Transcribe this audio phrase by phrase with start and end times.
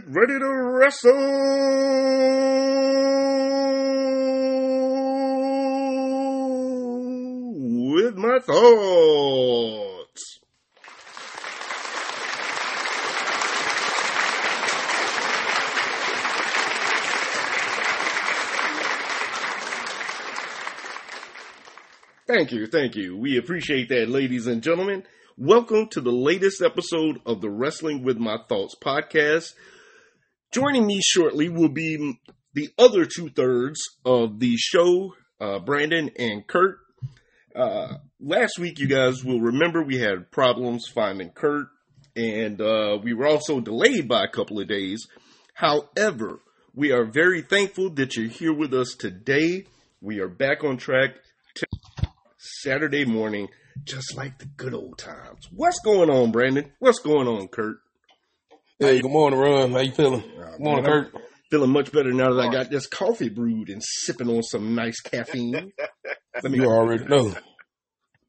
[0.00, 1.12] Get ready to wrestle
[7.92, 10.40] with my thoughts.
[22.26, 23.18] Thank you, thank you.
[23.18, 25.02] We appreciate that, ladies and gentlemen.
[25.36, 29.52] Welcome to the latest episode of the Wrestling with My Thoughts podcast.
[30.52, 32.18] Joining me shortly will be
[32.54, 36.78] the other two thirds of the show, uh, Brandon and Kurt.
[37.54, 41.68] Uh, last week, you guys will remember we had problems finding Kurt,
[42.16, 45.06] and uh, we were also delayed by a couple of days.
[45.54, 46.40] However,
[46.74, 49.66] we are very thankful that you're here with us today.
[50.00, 51.10] We are back on track
[51.54, 51.66] t-
[52.38, 53.50] Saturday morning,
[53.84, 55.48] just like the good old times.
[55.52, 56.72] What's going on, Brandon?
[56.80, 57.76] What's going on, Kurt?
[58.80, 59.72] Hey, good morning, Ron.
[59.72, 60.22] How you feeling?
[60.22, 61.22] Uh, Good morning, man, I'm Kurt.
[61.50, 64.98] Feeling much better now that I got this coffee brewed and sipping on some nice
[65.00, 65.70] caffeine.
[66.42, 67.34] Let me You already know.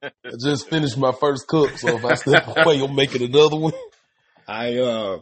[0.04, 0.10] I
[0.44, 3.72] just finished my first cup, so if I step away, I'm making another one.
[4.46, 5.20] I uh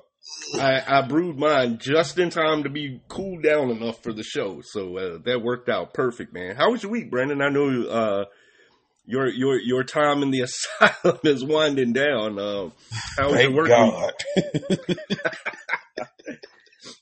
[0.60, 4.62] I I brewed mine just in time to be cooled down enough for the show.
[4.64, 6.56] So uh, that worked out perfect, man.
[6.56, 7.42] How was your week, Brandon?
[7.44, 8.26] I know you uh
[9.06, 10.42] your your your time in the
[10.82, 12.40] asylum is winding down.
[12.40, 12.70] Uh,
[13.18, 13.94] how was your Thank work week?
[14.58, 14.98] God.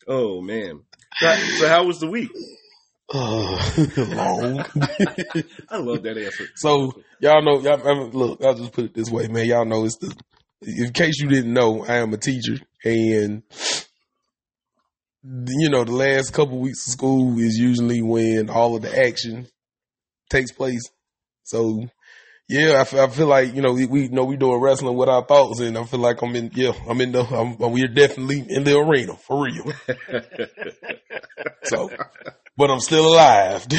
[0.08, 0.84] Oh man.
[1.20, 2.30] So, so how was the week?
[3.14, 3.73] Uh,
[4.16, 4.59] long.
[5.70, 6.45] I love that answer.
[6.56, 8.42] so y'all know, y'all I mean, look.
[8.44, 9.45] I'll just put it this way, man.
[9.45, 10.16] Y'all know it's the.
[10.62, 13.44] In case you didn't know, I am a teacher, and
[15.23, 19.48] you know the last couple weeks of school is usually when all of the action
[20.30, 20.81] takes place.
[21.48, 21.88] So
[22.50, 25.08] yeah, I feel, I feel like you know we, we know we doing wrestling with
[25.08, 26.52] our thoughts, and I feel like I'm in.
[26.53, 27.22] Yeah, I'm in the.
[27.22, 29.72] I'm, we're definitely in the arena for real.
[31.63, 31.90] So,
[32.56, 33.68] but I'm still alive.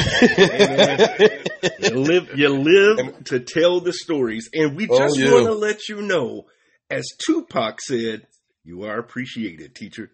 [1.79, 5.31] you live you live to tell the stories and we Oh, just yeah.
[5.31, 6.45] want to let you know
[6.91, 8.27] as tupac said
[8.63, 10.11] you are appreciated teacher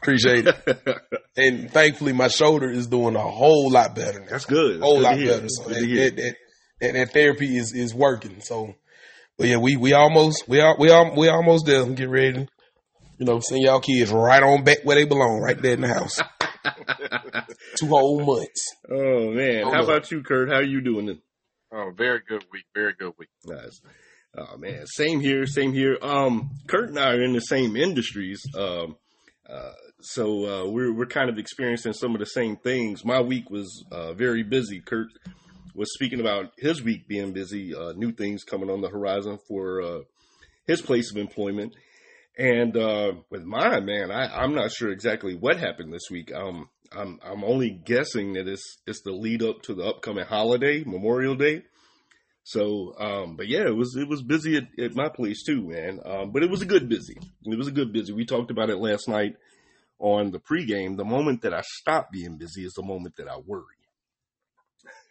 [0.00, 0.56] Appreciate it.
[1.36, 4.26] And thankfully, my shoulder is doing a whole lot better now.
[4.30, 5.48] that's good A whole Good lot better.
[5.48, 6.34] So Good that, to hear.
[6.80, 8.40] That, that, that, that therapy is, is working.
[8.40, 8.74] So,
[9.38, 11.84] but yeah, we, we almost, we are, we are, we almost there.
[11.86, 12.48] Get ready.
[13.18, 15.88] You know, send y'all kids right on back where they belong, right there in the
[15.88, 16.18] house.
[17.78, 18.66] Two whole months.
[18.90, 19.88] oh man Oh, how look.
[19.88, 21.18] about you kurt how are you doing it
[21.72, 22.64] Oh, very good week.
[22.74, 23.28] Very good week.
[23.46, 23.80] nice
[24.36, 28.42] oh man same here same here um kurt and i are in the same industries
[28.58, 28.96] um
[29.48, 33.04] uh so uh, we're we're kind of experiencing some of the same things.
[33.04, 34.80] My week was uh, very busy.
[34.80, 35.08] Kurt
[35.74, 39.82] was speaking about his week being busy, uh, new things coming on the horizon for
[39.82, 40.00] uh,
[40.66, 41.74] his place of employment.
[42.38, 46.32] And uh, with mine, man, I, I'm not sure exactly what happened this week.
[46.32, 50.82] Um, I'm I'm only guessing that it's it's the lead up to the upcoming holiday,
[50.84, 51.62] Memorial Day.
[52.42, 56.00] So, um, but yeah, it was it was busy at, at my place too, man.
[56.04, 57.16] Um, but it was a good busy.
[57.44, 58.12] It was a good busy.
[58.12, 59.36] We talked about it last night
[59.98, 60.96] on the pregame.
[60.96, 63.64] The moment that I stop being busy is the moment that I worry.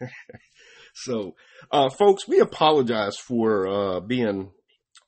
[0.94, 1.34] so,
[1.70, 4.50] uh, folks, we apologize for uh, being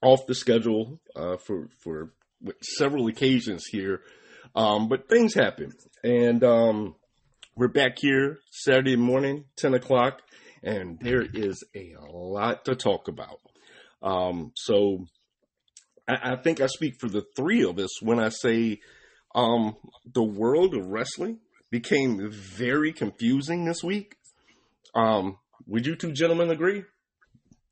[0.02, 2.12] off the schedule uh, for for
[2.60, 4.00] several occasions here,
[4.54, 5.72] um, but things happen,
[6.02, 6.94] and um,
[7.56, 10.20] we're back here Saturday morning, ten o'clock,
[10.62, 13.40] and there is a lot to talk about.
[14.02, 15.06] Um, so,
[16.08, 18.80] I, I think I speak for the three of us when I say
[19.34, 19.76] um,
[20.12, 21.38] the world of wrestling
[21.70, 24.16] became very confusing this week.
[24.94, 26.84] Um, would you two gentlemen agree?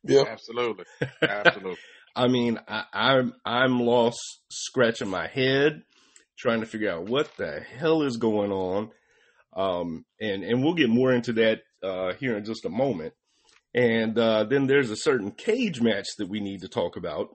[0.05, 0.25] Yeah.
[0.27, 0.85] Absolutely.
[1.23, 1.77] Absolutely.
[2.17, 4.21] I mean, I, I'm I'm lost
[4.51, 5.83] scratching my head,
[6.39, 8.91] trying to figure out what the hell is going on.
[9.57, 13.15] Um, and and we'll get more into that uh, here in just a moment.
[13.75, 17.29] And uh, then there's a certain cage match that we need to talk about.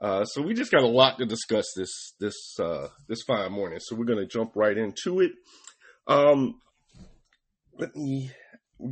[0.00, 3.78] Uh, so we just got a lot to discuss this this uh, this fine morning.
[3.80, 5.32] So we're gonna jump right into it.
[6.06, 6.60] Um,
[7.78, 8.30] let me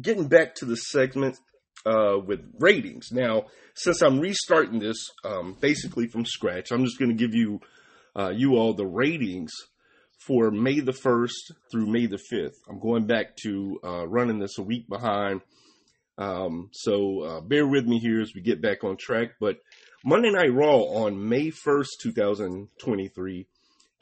[0.00, 1.38] getting back to the segment
[1.87, 3.08] uh, with ratings.
[3.12, 7.61] Now, since I'm restarting this um, basically from scratch, I'm just going to give you
[8.17, 9.52] uh, you all the ratings
[10.26, 12.55] for May the 1st through May the 5th.
[12.69, 15.40] I'm going back to uh, running this a week behind.
[16.19, 19.31] Um, so uh, bear with me here as we get back on track.
[19.40, 19.56] But
[20.05, 23.46] Monday Night Raw on May 1st, 2023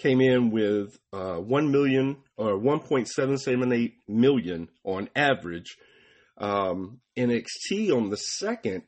[0.00, 5.76] came in with uh, 1 million or 1.778 million on average.
[6.38, 8.82] Um, NXT on the second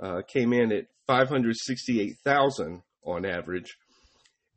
[0.00, 3.78] uh, came in at 568,000 on average.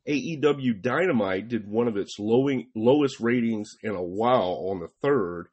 [0.07, 5.49] AEW Dynamite did one of its lowing, lowest ratings in a while on the third,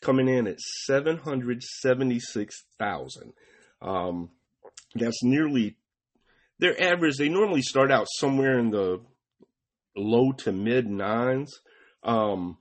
[0.00, 3.32] coming in at 776,000.
[3.82, 4.30] Um,
[4.94, 5.76] that's nearly
[6.58, 7.18] their average.
[7.18, 9.02] They normally start out somewhere in the
[9.98, 11.60] low to mid nines.
[12.02, 12.58] Um,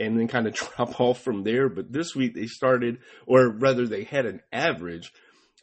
[0.00, 1.68] and then kind of drop off from there.
[1.68, 5.12] But this week they started, or rather, they had an average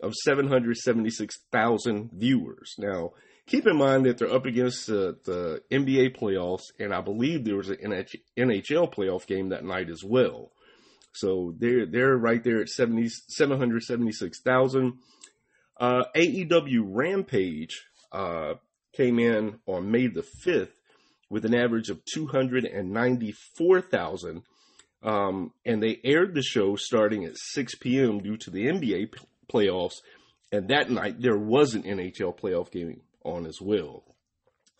[0.01, 2.75] of 776,000 viewers.
[2.77, 3.13] Now,
[3.47, 7.55] keep in mind that they're up against uh, the NBA playoffs, and I believe there
[7.57, 8.05] was an
[8.37, 10.51] NHL playoff game that night as well.
[11.13, 14.99] So they're they're right there at 70, 776,000.
[15.79, 18.55] Uh, AEW Rampage uh,
[18.95, 20.69] came in on May the 5th
[21.29, 24.43] with an average of 294,000.
[25.03, 28.19] Um, and they aired the show starting at 6 p.m.
[28.19, 29.19] due to the NBA p-
[29.51, 29.95] playoffs.
[30.51, 34.03] And that night there was an NHL playoff game on as well.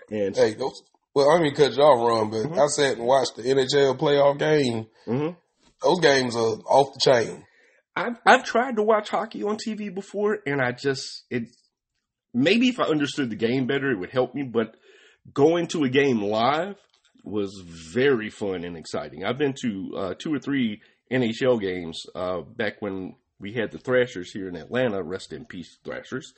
[0.09, 0.81] And Hey, those.
[1.13, 2.57] Well, I mean, cut you off, Ron, but Mhm.
[2.63, 4.87] I sat and watched the NHL playoff game.
[5.07, 5.35] Mhm.
[5.83, 7.43] Those games are off the chain.
[7.95, 11.49] I've I've tried to watch hockey on TV before, and I just it
[12.33, 14.43] maybe if I understood the game better, it would help me.
[14.43, 14.75] But
[15.33, 16.75] going to a game live
[17.23, 19.25] was very fun and exciting.
[19.25, 20.81] I've been to uh, two or three
[21.11, 25.03] NHL games uh, back when we had the Thrashers here in Atlanta.
[25.03, 26.33] Rest in peace, Thrashers.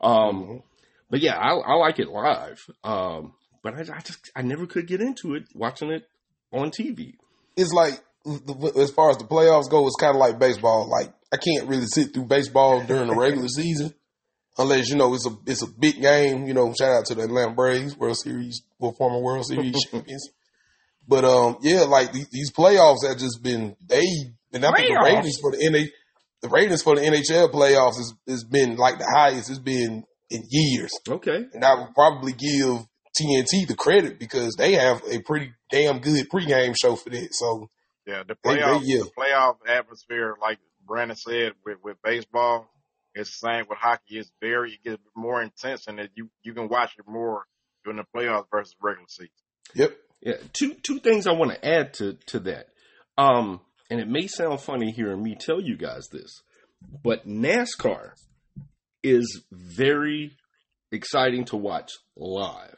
[0.00, 0.62] Um, Mhm.
[1.10, 2.60] But yeah, I, I like it live.
[2.84, 3.32] Um,
[3.62, 6.08] but I, I just I never could get into it watching it
[6.52, 7.14] on TV.
[7.56, 8.00] It's like,
[8.76, 10.88] as far as the playoffs go, it's kind of like baseball.
[10.88, 13.92] Like, I can't really sit through baseball during the regular season
[14.58, 16.46] unless, you know, it's a it's a big game.
[16.46, 20.28] You know, shout out to the Atlanta Braves, World Series, well, former World Series champions.
[21.08, 24.04] But, um, yeah, like these, these playoffs have just been, they,
[24.52, 25.14] and I think the Playoffs?
[25.16, 25.84] ratings for the NA,
[26.42, 30.42] the ratings for the NHL playoffs has, has been like the highest it's been in
[30.50, 30.92] years.
[31.08, 32.86] Okay, And I would probably give
[33.20, 37.28] TNT the credit because they have a pretty damn good pregame show for that.
[37.32, 37.68] So
[38.06, 38.98] Yeah, the They- they- playoff, yeah.
[39.00, 42.70] the playoff atmosphere, like Brandon said, with, with baseball,
[43.14, 44.18] it's the same with hockey.
[44.18, 47.44] It's very, it gets more intense and that you, you can watch it more
[47.84, 49.30] during the playoffs versus regular season.
[49.74, 49.96] yep.
[50.22, 52.66] Yeah, two two things I want to add to to that.
[53.16, 53.60] Um,
[53.90, 56.42] and it may sound funny hearing me tell you guys this,
[57.02, 58.12] but NASCAR
[59.02, 60.36] is very
[60.92, 62.76] exciting to watch live.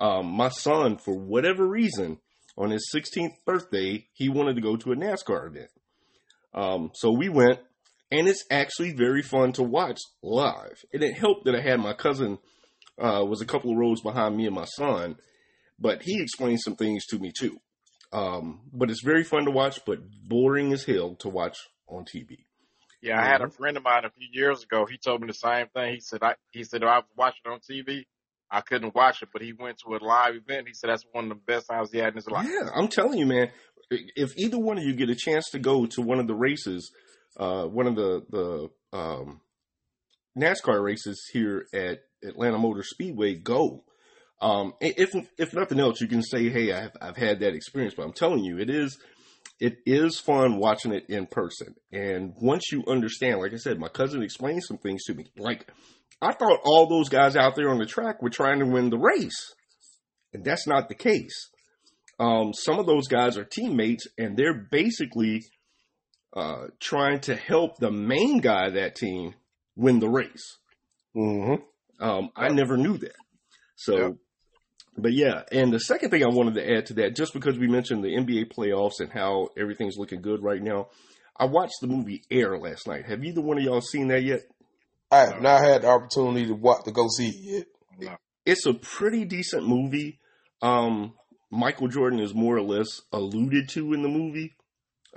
[0.00, 2.18] Um, my son, for whatever reason,
[2.56, 5.70] on his 16th birthday, he wanted to go to a NASCAR event.
[6.54, 7.60] Um, so we went,
[8.12, 10.84] and it's actually very fun to watch live.
[10.92, 12.38] And it helped that I had my cousin
[13.00, 15.16] uh, was a couple of rows behind me and my son,
[15.78, 17.58] but he explained some things to me too.
[18.12, 19.98] Um, but it's very fun to watch, but
[20.28, 21.56] boring as hell to watch
[21.88, 22.44] on TV.
[23.00, 24.86] Yeah, I had a friend of mine a few years ago.
[24.88, 25.94] He told me the same thing.
[25.94, 28.04] He said, I, he said, I was watching on TV.
[28.50, 30.68] I couldn't watch it, but he went to a live event.
[30.68, 32.46] He said that's one of the best times he had in his life.
[32.46, 33.50] Yeah, I'm telling you, man.
[33.90, 36.92] If either one of you get a chance to go to one of the races,
[37.36, 39.40] uh, one of the the um,
[40.38, 43.84] NASCAR races here at Atlanta Motor Speedway, go.
[44.40, 48.04] Um, if if nothing else, you can say, "Hey, I've I've had that experience." But
[48.04, 48.98] I'm telling you, it is
[49.60, 51.76] it is fun watching it in person.
[51.92, 55.26] And once you understand, like I said, my cousin explained some things to me.
[55.36, 55.68] Like
[56.20, 58.98] I thought all those guys out there on the track were trying to win the
[58.98, 59.54] race,
[60.32, 61.50] and that's not the case.
[62.18, 65.42] Um, some of those guys are teammates, and they're basically
[66.34, 69.34] uh, trying to help the main guy of that team
[69.76, 70.58] win the race.
[71.16, 71.62] Mm-hmm.
[72.04, 73.14] Um, I never knew that.
[73.76, 74.12] So, Yep.
[74.96, 75.42] but yeah.
[75.52, 78.16] And the second thing I wanted to add to that, just because we mentioned the
[78.16, 80.88] NBA playoffs and how everything's looking good right now,
[81.36, 83.06] I watched the movie Air last night.
[83.06, 84.42] Have either one of y'all seen that yet?
[85.10, 87.66] I have not had the opportunity to watch to go see it yet.
[88.00, 88.16] No.
[88.46, 90.18] It's a pretty decent movie.
[90.62, 91.14] Um,
[91.50, 94.54] Michael Jordan is more or less alluded to in the movie,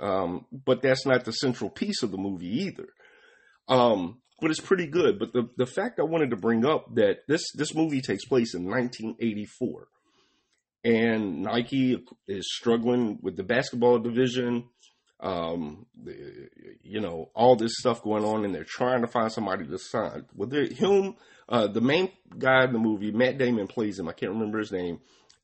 [0.00, 2.88] um, but that's not the central piece of the movie either.
[3.68, 5.18] Um, but it's pretty good.
[5.18, 8.54] But the the fact I wanted to bring up that this this movie takes place
[8.54, 9.88] in 1984,
[10.84, 14.68] and Nike is struggling with the basketball division.
[15.18, 15.86] Um,
[16.82, 20.26] you know all this stuff going on, and they're trying to find somebody to sign.
[20.34, 21.14] Well, him,
[21.48, 24.08] uh, the main guy in the movie, Matt Damon plays him.
[24.08, 25.00] I can't remember his name,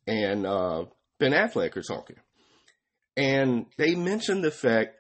[0.07, 0.85] and uh,
[1.19, 2.17] Ben Affleck are talking,
[3.17, 4.97] and they mentioned the fact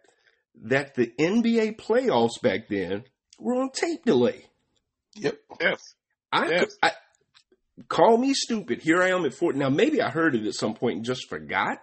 [0.65, 3.05] that the NBA playoffs back then
[3.39, 4.47] were on tape delay.
[5.17, 5.37] Yep.
[5.61, 5.95] Yes.
[6.31, 6.77] I, Yes.
[6.83, 6.93] I
[7.89, 8.83] call me stupid.
[8.83, 9.57] Here I am at Fort.
[9.57, 11.79] Now maybe I heard it at some point and just forgot,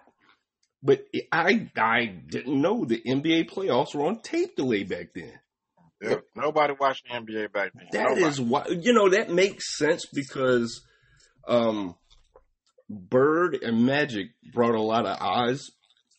[0.82, 5.32] but I I didn't know the NBA playoffs were on tape delay back then.
[6.02, 6.16] Yeah.
[6.34, 7.88] Nobody watched the NBA back then.
[7.92, 8.24] That Nobody.
[8.24, 10.80] is why you know that makes sense because
[11.46, 11.94] um
[12.88, 15.60] Bird and Magic brought a lot of eyes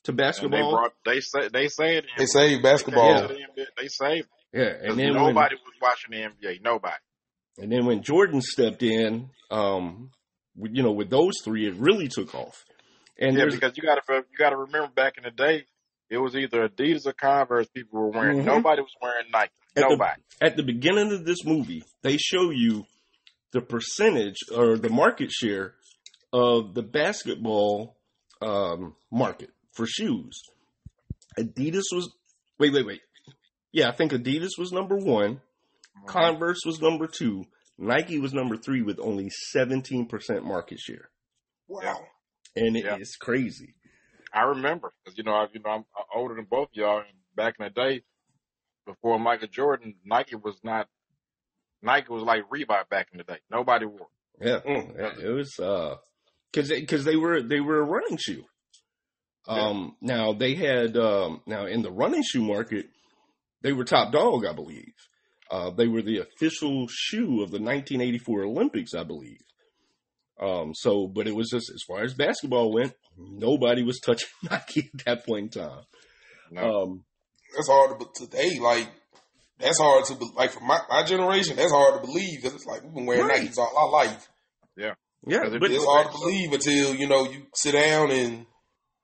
[0.03, 0.71] to And they basketball.
[0.71, 2.27] brought they say they saved They him.
[2.27, 3.27] saved basketball.
[3.27, 3.65] came to.
[3.77, 4.61] They saved him.
[4.61, 6.17] yeah, and Because then when, nobody was watching the
[6.47, 6.61] NBA.
[6.63, 6.95] Nobody.
[7.57, 10.11] and then when Jordan stepped in, um,
[10.55, 12.65] you know, with those three, it really took off.
[13.19, 15.65] And Yeah, because you gotta you gotta remember back in the day,
[16.09, 18.39] it was either Adidas or Converse people were wearing.
[18.41, 18.45] Mhm.
[18.45, 19.51] Nobody was wearing Nike.
[19.75, 20.21] At the- Nobody.
[20.41, 22.85] at the beginning of this movie, they show you
[23.53, 25.75] the percentage or the market share
[26.33, 27.97] of the basketball
[28.41, 30.41] um, market for shoes.
[31.39, 32.09] Adidas was
[32.59, 33.01] wait, wait, wait.
[33.71, 35.35] Yeah, I think Adidas was number one.
[35.35, 36.07] Mm-hmm.
[36.07, 37.45] Converse was number two.
[37.77, 41.09] Nike was number three with only seventeen percent market share,
[41.67, 41.99] Wow.
[42.55, 42.97] and it Yeah.
[42.97, 43.75] is crazy.
[44.33, 45.85] I remember because you know I, you know I'm
[46.15, 46.99] older than both of y'all.
[46.99, 48.03] And back in the day,
[48.85, 50.87] before Michael Jordan, Nike was not.
[51.81, 53.39] Nike was like Reebok back in the day.
[53.49, 54.07] Nobody wore.
[54.39, 54.47] it.
[54.47, 54.95] Yeah, Mm.
[54.97, 55.55] yeah, it was
[56.51, 58.43] because because they were they were a running shoe.
[59.47, 62.85] Um, now they had um, now in the running shoe market,
[63.61, 64.93] they were top dog, I believe.
[65.49, 69.39] Uh, they were the official shoe of the 1984 Olympics, I believe.
[70.41, 74.89] Um, so, but it was just as far as basketball went, nobody was touching Nike
[74.93, 75.83] at that point in time.
[76.51, 76.61] No.
[76.83, 77.03] Um,
[77.55, 78.59] That's hard to today.
[78.59, 78.89] Like
[79.59, 81.55] that's hard to like for my, my generation.
[81.57, 83.41] That's hard to believe because it's like we've been wearing Right.
[83.47, 84.27] Nikes all our life.
[84.77, 84.93] yeah,
[85.23, 88.45] Because it but It's hard to believe until you know you sit down and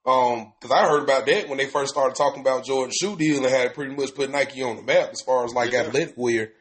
[0.08, 3.38] um because I heard about that when they first started talking about Jordan shoe deal
[3.44, 5.82] and had pretty much put Nike on the map as far as like Yeah.
[5.82, 6.52] athletic wear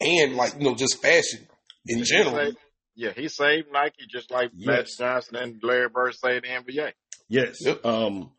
[0.00, 1.46] and like you know just fashion
[1.86, 2.34] in He general.
[2.46, 2.56] saved-
[2.96, 4.96] yeah, he saved Nike just like Magic Yes.
[4.98, 6.92] Johnson and Larry Bird saved the NBA.
[7.28, 7.56] Yes.
[7.60, 7.84] Yep.
[7.84, 8.30] Um,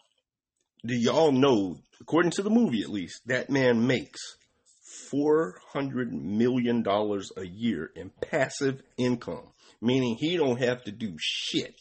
[0.86, 4.20] do y'all know, according to the movie at least, that man makes
[5.12, 11.16] four hundred million dollars a year in passive income, meaning he don't have to do
[11.20, 11.76] shit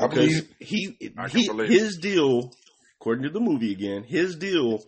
[0.00, 2.52] I believe- he I he believe his deal,
[3.00, 4.84] according to the movie again, his deal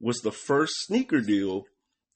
[0.00, 1.64] was the first sneaker deal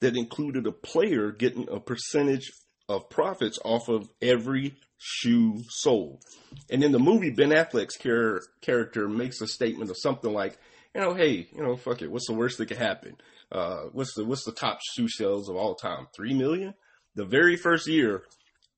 [0.01, 2.51] that included a player getting a percentage
[2.89, 6.21] of profits off of every shoe sold.
[6.69, 10.57] And in the movie, Ben Affleck's char- character makes a statement of something like,
[10.95, 13.15] you know, hey, you know, fuck it, what's the worst that could happen?
[13.51, 16.07] Uh, what's the what's the top shoe sales of all time?
[16.15, 16.73] Three million.
[17.15, 18.23] The very first year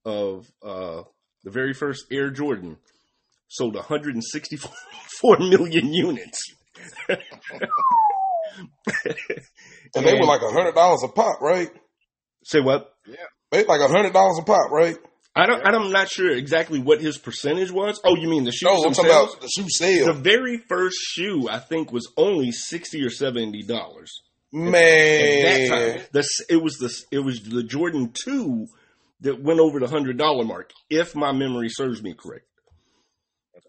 [0.05, 1.03] of uh,
[1.43, 2.77] the very first Air Jordan
[3.49, 6.39] sold 164 million units.
[9.95, 11.69] And they were like a hundred dollars a pop, right?
[12.43, 12.93] Say what?
[13.07, 13.15] Yeah,
[13.51, 14.97] They like a hundred dollars a pop, right?
[15.35, 15.65] I don't.
[15.65, 17.99] I'm not sure exactly what his percentage was.
[18.03, 19.33] Oh, you mean the shoes No, I'm talking themselves?
[19.33, 20.05] about the shoe sale.
[20.07, 24.11] The very first shoe, I think, was only sixty or seventy dollars.
[24.53, 28.67] At that Man, time, the it was the it was the Jordan Two
[29.21, 32.45] that went over the hundred dollar mark, if my memory serves me correct.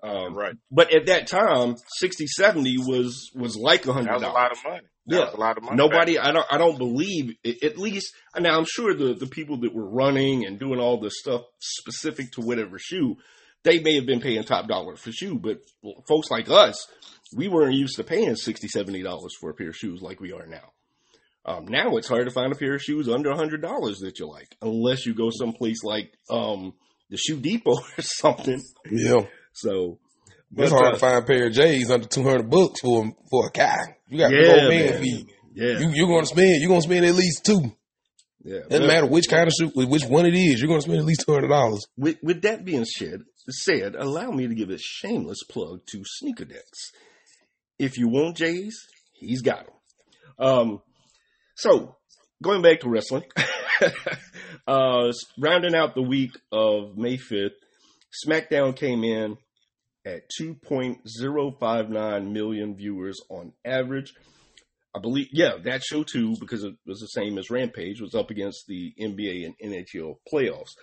[0.03, 0.55] Um, right.
[0.71, 4.59] But at that time, 60, 70 was was like a hundred was a lot of
[4.65, 4.81] money.
[5.07, 5.25] That Yeah.
[5.27, 5.77] was a lot of money.
[5.77, 7.35] Nobody, I don't, I don't believe.
[7.63, 11.19] At least now, I'm sure the the people that were running and doing all this
[11.19, 13.17] stuff specific to whatever shoe,
[13.65, 15.39] they may have been paying top dollar for shoe.
[15.39, 15.59] But
[16.09, 16.87] folks like us,
[17.37, 20.33] we weren't used to paying 60 70 dollars for a pair of shoes like we
[20.33, 20.73] are now.
[21.47, 24.19] Um, now it's hard to find a pair of shoes under a hundred dollars that
[24.19, 26.75] you like, unless you go someplace like um,
[27.09, 28.61] the Shoe Depot or something.
[28.91, 29.23] yeah,
[29.63, 29.99] So,
[30.57, 33.13] it's hard uh, to find a pair of J's under two hundred bucks for a-
[33.31, 33.77] for a guy.
[34.09, 35.27] You got yeah, old man, man feet.
[35.55, 37.61] Yeah, you, you're gonna spend you're gonna spend at least two.
[38.43, 38.61] yeah.
[38.69, 40.61] Doesn't But- matter which kind of shoe, which one it is.
[40.61, 41.85] You're gonna spend at least two hundred dollars.
[41.97, 46.45] With, with that being said, said, allow me to give a shameless plug to Sneaker
[46.45, 46.91] Decks.
[47.79, 48.77] If you want J's,
[49.15, 49.75] he's got them.
[50.39, 50.83] Um,
[51.57, 51.97] so
[52.43, 53.25] going back to wrestling,
[54.67, 57.53] uh, rounding out the week of May fifth,
[58.27, 59.37] SmackDown came in
[60.05, 64.15] at 2.059 million viewers on average.
[64.95, 68.31] I believe, yeah, that show too, because it was the same as Rampage, was up
[68.31, 70.75] against the NBA and NHL playoffs.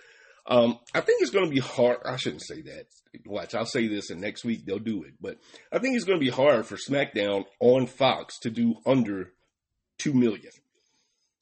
[0.46, 1.98] Um, I think it's going to be hard.
[2.06, 2.86] I shouldn't say that.
[3.26, 5.14] Watch, I'll say this, and next week they'll do it.
[5.20, 5.36] But
[5.70, 9.32] I think it's going to be hard for SmackDown on Fox to do under
[9.98, 10.52] two million,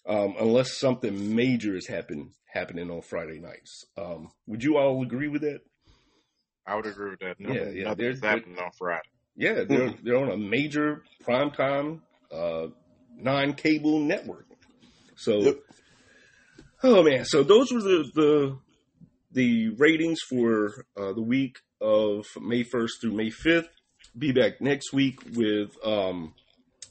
[0.08, 3.84] um, unless something major is happen happening on Friday nights.
[3.96, 5.60] Um, would you all agree with that?
[6.66, 7.36] I would agree with that.
[7.38, 9.08] Yeah, Nothing, yeah, nothing there's- happening on Friday.
[9.38, 12.00] Yeah, they're they're on a major primetime
[12.32, 12.68] uh,
[13.16, 14.46] non-cable network.
[15.16, 15.58] So, Yep.
[16.82, 18.58] oh man, so those were the the,
[19.32, 23.68] the ratings for uh, the week of May first through May fifth.
[24.16, 26.32] Be back next week with um,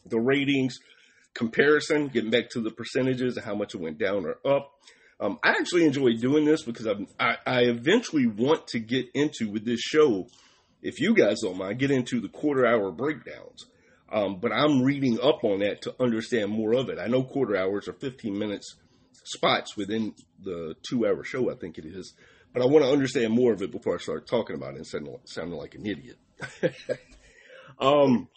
[0.05, 0.77] the ratings
[1.33, 4.71] comparison, getting back to the percentages and how much it went down or up.
[5.19, 9.49] Um, I actually enjoy doing this because I'm, I, I eventually want to get into
[9.49, 10.27] with this show,
[10.81, 13.65] if you guys don't mind, get into the quarter hour breakdowns.
[14.11, 16.99] Um, but I'm reading up on that to understand more of it.
[16.99, 18.75] I know quarter hours are 15 minutes
[19.23, 22.13] spots within the two hour show, I think it is.
[22.53, 24.87] But I want to understand more of it before I start talking about it and
[24.87, 26.17] sounding, sounding like an idiot.
[27.79, 28.29] um,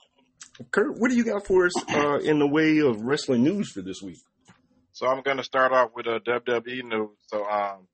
[0.71, 3.83] Kurt, what do you got for us uh, in the way of wrestling news for
[3.83, 4.19] this week?
[4.99, 7.11] So I'm going to start off with a WWE news.
[7.29, 7.87] So um,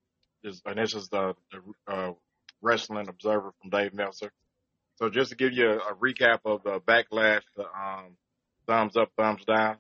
[0.43, 2.13] this, and this is the, the uh,
[2.63, 4.33] Wrestling Observer from Dave Meltzer.
[4.95, 8.17] So just to give you a, a recap of the backlash, the um,
[8.67, 9.77] thumbs up, thumbs down.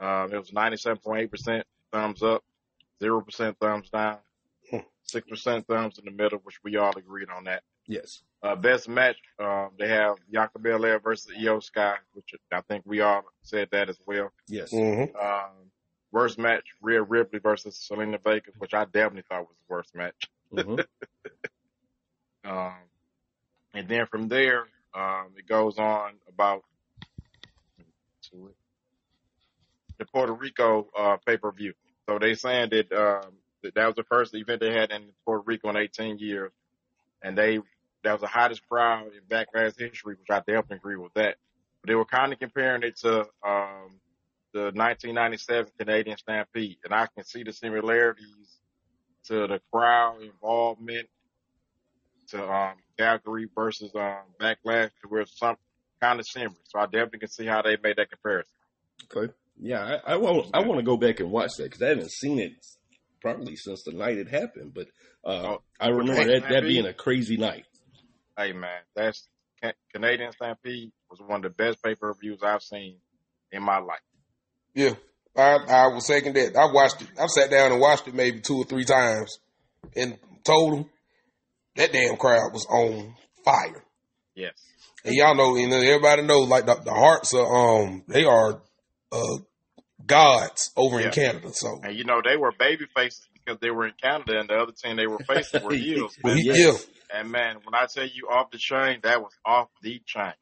[0.00, 2.42] Um, it was 97.8% thumbs up,
[3.00, 4.18] 0% thumbs down,
[4.72, 7.62] 6% thumbs in the middle, which we all agreed on that.
[7.86, 8.20] Yes.
[8.42, 13.00] Uh, best match, um, they have Bianca Belair versus Iyo Sky, which I think we
[13.00, 14.32] all said that as well.
[14.48, 14.72] Yes.
[14.72, 15.16] Mm-hmm.
[15.16, 15.70] Um,
[16.12, 20.30] worst match, Rhea Ripley versus Zelina Vega, which I definitely thought was the worst match.
[20.52, 20.76] hmm
[22.44, 22.74] Um,
[23.72, 24.64] and then from there,
[24.94, 26.64] um, it goes on about
[29.98, 31.74] the Puerto Rico uh, pay per view.
[32.08, 35.44] So they saying that, um, that that was the first event they had in Puerto
[35.46, 36.50] Rico in 18 years,
[37.22, 37.60] and they
[38.02, 41.36] that was the hottest crowd in Backlash history, which I definitely agree with that.
[41.80, 44.00] But they were kind of comparing it to um,
[44.52, 48.58] the 1997 Canadian Stampede, and I can see the similarities
[49.26, 51.08] to the crowd involvement
[52.28, 55.56] to um, Calgary versus um, Backlash, to where it's some
[56.00, 56.54] kind of similar.
[56.64, 58.52] So I definitely can see how they made that comparison.
[59.14, 59.32] Okay.
[59.58, 62.10] Yeah, I, I want I want to go back and watch that because I haven't
[62.10, 62.52] seen it
[63.20, 64.72] probably since the night it happened.
[64.74, 64.88] But
[65.24, 67.64] uh, Oh, I remember that that being a crazy night.
[68.36, 69.28] Hey man, that's
[69.92, 72.96] Canadian Stampede was one of the best pay per views I've seen
[73.52, 74.00] in my life.
[74.74, 74.94] Yeah,
[75.36, 76.56] I I will second that.
[76.56, 77.08] I watched it.
[77.20, 79.38] I've sat down and watched it maybe two or three times,
[79.96, 80.90] and told them
[81.76, 83.84] that damn crowd was on fire.
[84.34, 84.54] Yes.
[85.04, 87.46] And y'all know, you know, everybody knows like the, the Hearts are
[87.84, 88.62] um they are
[89.10, 89.36] uh
[90.06, 91.50] gods over in Canada.
[91.52, 94.54] So And you know, they were baby faces because they were in Canada and the
[94.54, 96.16] other team they were facing were heels.
[96.22, 96.86] Well, he- Yes.
[97.12, 100.32] yeah, And man, when I tell you off the chain, that was off the chain.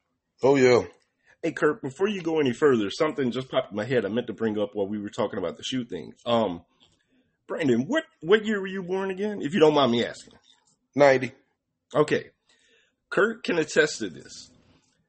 [0.43, 0.83] oh yeah.
[1.43, 4.05] Hey Kurt, before you go any further, something just popped in my head.
[4.05, 6.13] I meant to bring up while we were talking about the shoe thing.
[6.23, 6.61] Um,
[7.47, 9.41] Brandon, what what year were you born again?
[9.41, 10.35] If you don't mind me asking.
[10.95, 11.31] Ninety.
[11.95, 12.25] Okay,
[13.09, 14.51] Kurt can attest to this.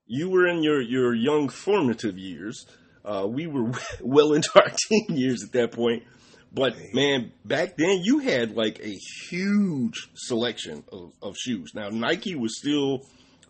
[0.06, 2.64] You were in your your young formative years.
[3.04, 6.02] Uh, we were well into our teen years at that point.
[6.50, 8.96] But man, back then you had like a
[9.28, 11.72] huge selection of, of shoes.
[11.74, 13.06] Now Nike was still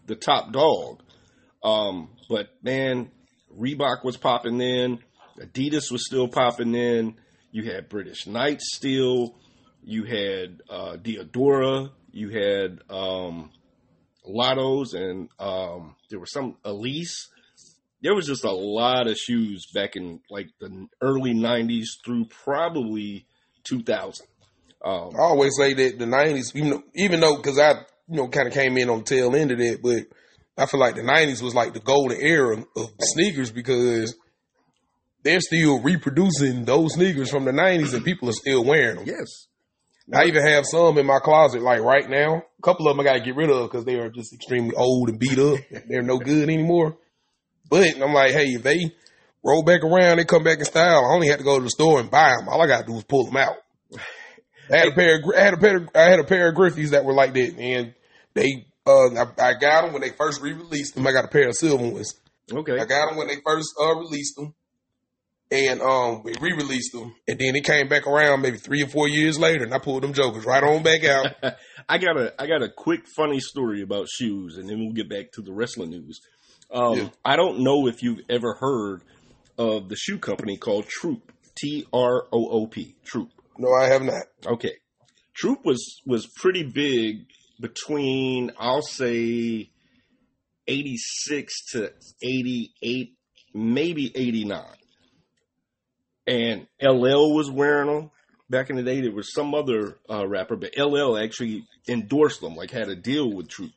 [0.07, 1.03] the top dog,
[1.63, 3.11] um, but man,
[3.59, 4.99] Reebok was popping in,
[5.39, 7.15] Adidas was still popping in.
[7.51, 9.35] You had British Knights still.
[9.83, 11.91] You had uh, Diadora.
[12.11, 13.51] You had um,
[14.29, 17.29] Lottos, and um, there were some Ellesse.
[18.03, 23.27] There was just a lot of shoes back in like the early '90s through probably
[23.65, 24.27] 2000.
[24.85, 27.73] Um, I always say that the nineties, even though, even though because I
[28.09, 30.07] you know kind of came in on the tail end of that, but
[30.57, 34.15] I feel like the nineties was like the golden era of sneakers because
[35.23, 39.07] they're still reproducing those sneakers from the nineties and people are still wearing them.
[39.07, 39.47] yes,
[40.13, 42.37] I even have some in my closet like right now.
[42.37, 44.75] A couple of them I got to get rid of because they are just extremely
[44.75, 45.59] old and beat up.
[45.89, 46.97] They're no good anymore.
[47.71, 48.91] But I'm like, hey, if they
[49.43, 51.07] roll back around, they come back in style.
[51.07, 52.49] I only had to go to the store and buy them.
[52.49, 53.57] All I got to do is pull them out.
[54.71, 56.55] I had a pair of, I had a pair of, I had a pair of
[56.55, 57.95] Griffeys that were like that, and
[58.35, 61.07] they, uh, I, I got them when they first re-released them.
[61.07, 62.15] I got a pair of silver ones.
[62.53, 62.79] okay.
[62.79, 64.55] I got them when they first uh, released them,
[65.51, 69.09] and um, we re-released them, and then it came back around maybe three or four
[69.09, 71.27] years later, and I pulled them jokers right on back out.
[71.89, 75.09] I got a I got a quick funny story about shoes, and then we'll get
[75.09, 76.21] back to the wrestling news.
[76.73, 77.09] Um, Yeah.
[77.25, 79.03] I don't know if you've ever heard
[79.59, 83.29] of the shoe company called Troop, T R O O P, Troop.
[83.59, 84.25] No, I have not.
[84.47, 84.73] Okay,
[85.35, 87.27] Troop was was pretty big
[87.63, 89.71] between I'll say
[90.69, 93.15] eighty six to eighty eight,
[93.55, 94.67] maybe eighty nine,
[96.27, 98.11] and LL was wearing them.
[98.51, 102.55] Back in the day, there was some other uh, rapper, but LL actually endorsed them,
[102.55, 103.73] like had a deal with Troop.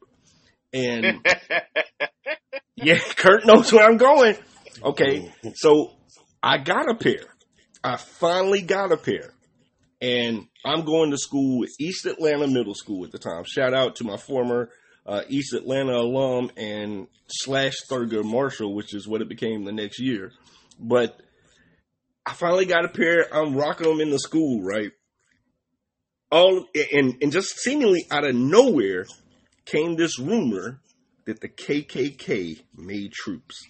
[0.74, 1.26] And
[2.76, 4.36] yeah, Kurt knows where I'm going.
[4.84, 5.93] Okay, so
[6.43, 7.24] I got a pair.
[7.82, 9.32] I finally got a pair.
[10.02, 13.43] And I'm going to school at East Atlanta Middle School at the time.
[13.45, 14.69] Shout out to my former
[15.06, 19.99] uh, East Atlanta alum and slash Thurgood Marshall, which is what it became the next
[19.99, 20.32] year.
[20.80, 21.21] But
[22.25, 23.28] I finally got a pair.
[23.32, 24.91] I'm rocking them in the school, right?
[26.32, 29.06] all and and just seemingly out of nowhere
[29.65, 30.82] came this rumor
[31.25, 33.65] that the KKK made troops.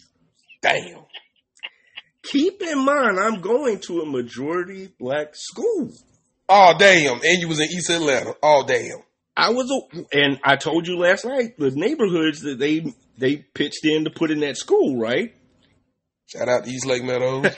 [0.62, 1.06] Damn.
[2.24, 5.92] Keep in mind, I'm going to a majority black school.
[6.48, 7.22] Oh damn.
[7.24, 8.36] And you was in East Atlanta.
[8.42, 9.00] Oh damn.
[9.38, 13.84] I was, a, and I told you last night the neighborhoods that they they pitched
[13.84, 15.34] in to put in that school, right?
[16.28, 17.54] Shout out to East Lake Meadows.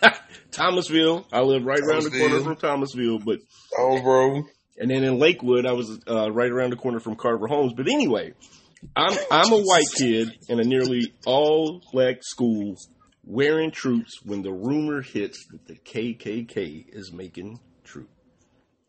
[0.52, 1.26] Thomasville.
[1.32, 3.40] I live right around the corner from Thomasville, but
[3.78, 4.44] oh bro.
[4.78, 7.72] and then in Lakewood, I was uh, right around the corner from Carver Homes.
[7.74, 8.34] But anyway,
[8.94, 12.76] I'm I'm a white kid in a nearly all black school
[13.24, 18.12] wearing troops when the rumor hits that the KKK is making troops.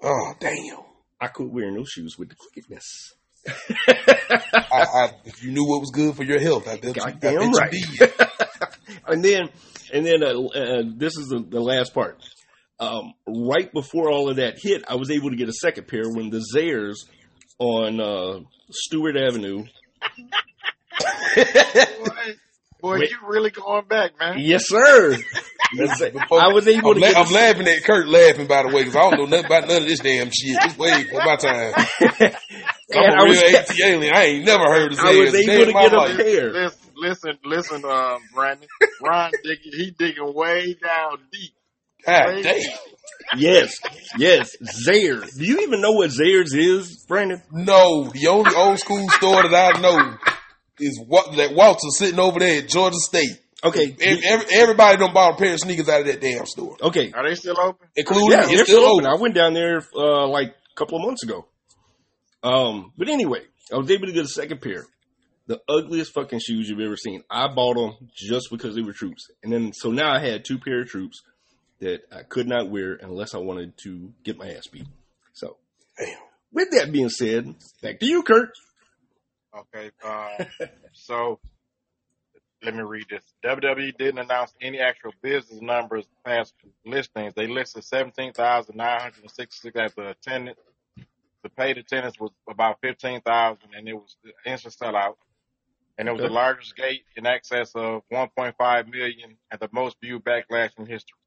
[0.03, 0.77] Oh damn.
[1.19, 3.13] I quit wearing those shoes with the crookedness.
[3.47, 7.11] I, I, if you knew what was good for your health, I bet, you, I
[7.11, 7.73] Goddamn bet right.
[7.73, 8.07] you
[9.07, 9.49] and then,
[9.93, 12.21] and then, uh, uh, this is the, the last part.
[12.79, 16.03] Um, right before all of that hit, I was able to get a second pair
[16.09, 16.95] when the Zayres
[17.59, 18.39] on uh,
[18.71, 19.65] Stewart Avenue.
[21.35, 22.35] Boy,
[22.81, 23.09] boy Wait.
[23.09, 24.35] you really going back, man.
[24.39, 25.17] yes, sir.
[25.77, 27.17] The Za- I was able I'm, to la- get.
[27.17, 29.67] I'm a- laughing at Kurt laughing by the way because I don't know nothing about
[29.67, 30.63] none of this damn shit.
[30.63, 31.73] It's way before my time.
[32.95, 34.13] I'm and a I real was, AT alien.
[34.15, 36.17] I ain't never heard of I was Zayres able in to get a life.
[36.17, 36.51] pair.
[36.53, 38.67] Listen, listen, listen, um, Brandon.
[39.01, 41.53] Ron digging, he digging way down deep.
[42.05, 42.61] God damn.
[43.37, 43.77] Yes,
[44.17, 44.55] yes,
[44.87, 45.37] Zayres.
[45.37, 47.41] Do you even know what Zayres is, Brandon?
[47.51, 50.17] No, the only old school store that I know
[50.79, 53.31] is what that Walter sitting over there at Georgia State.
[53.63, 56.75] Okay, Every, every, everybody done bought a pair of sneakers out of that damn store,
[56.81, 57.11] okay.
[57.13, 57.87] Are they still open?
[57.95, 59.05] including Yeah, they're still still open.
[59.05, 59.17] open.
[59.17, 61.45] I went down there uh, like a couple of months ago.
[62.43, 63.39] Um, but anyway,
[63.73, 64.85] I was able to get a second pair.
[65.47, 67.23] The ugliest fucking shoes you've ever seen.
[67.29, 70.57] I bought them just because they were troops, and then so now I had two
[70.59, 71.21] pair of troops
[71.79, 74.87] that I could not wear unless I wanted to get my ass beat.
[75.33, 75.57] So,
[75.97, 76.17] Damn.
[76.51, 78.49] with that being said, back to you, Kurt.
[79.57, 80.45] Okay, uh,
[80.93, 81.39] so
[82.63, 83.23] let me read this.
[83.43, 86.53] WWE didn't announce any actual business numbers past
[86.85, 87.33] listings.
[87.35, 90.59] They listed 17,966 as the attendance.
[91.43, 95.15] The paid attendance was about 15,000 and it was the instant sellout.
[95.97, 96.29] And it was Okay.
[96.29, 101.17] the largest gate in excess of 1.5 million and the most viewed backlash in history.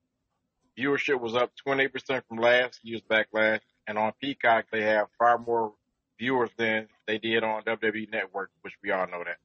[0.79, 3.61] Viewership was up 28% from last year's backlash.
[3.87, 5.75] And on Peacock, they have far more
[6.18, 9.37] viewers than they did on WWE Network, which we all know that.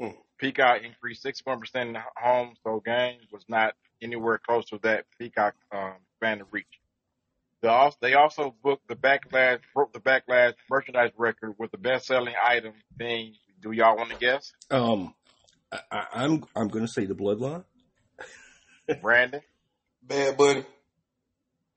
[0.00, 0.16] Mm.
[0.40, 5.92] Peacock increased 61% in home, so game was not anywhere close to that Peacock um,
[6.12, 6.66] expanded reach.
[7.62, 12.34] They also, they also booked the backlash, broke the backlash merchandise record with the best-selling
[12.42, 13.34] item being.
[13.60, 14.50] Do y'all want to guess?
[14.70, 15.14] Um,
[15.70, 17.64] I, I, I'm I'm going to say the bloodline.
[19.02, 19.42] Brandon,
[20.02, 20.64] Bad buddy.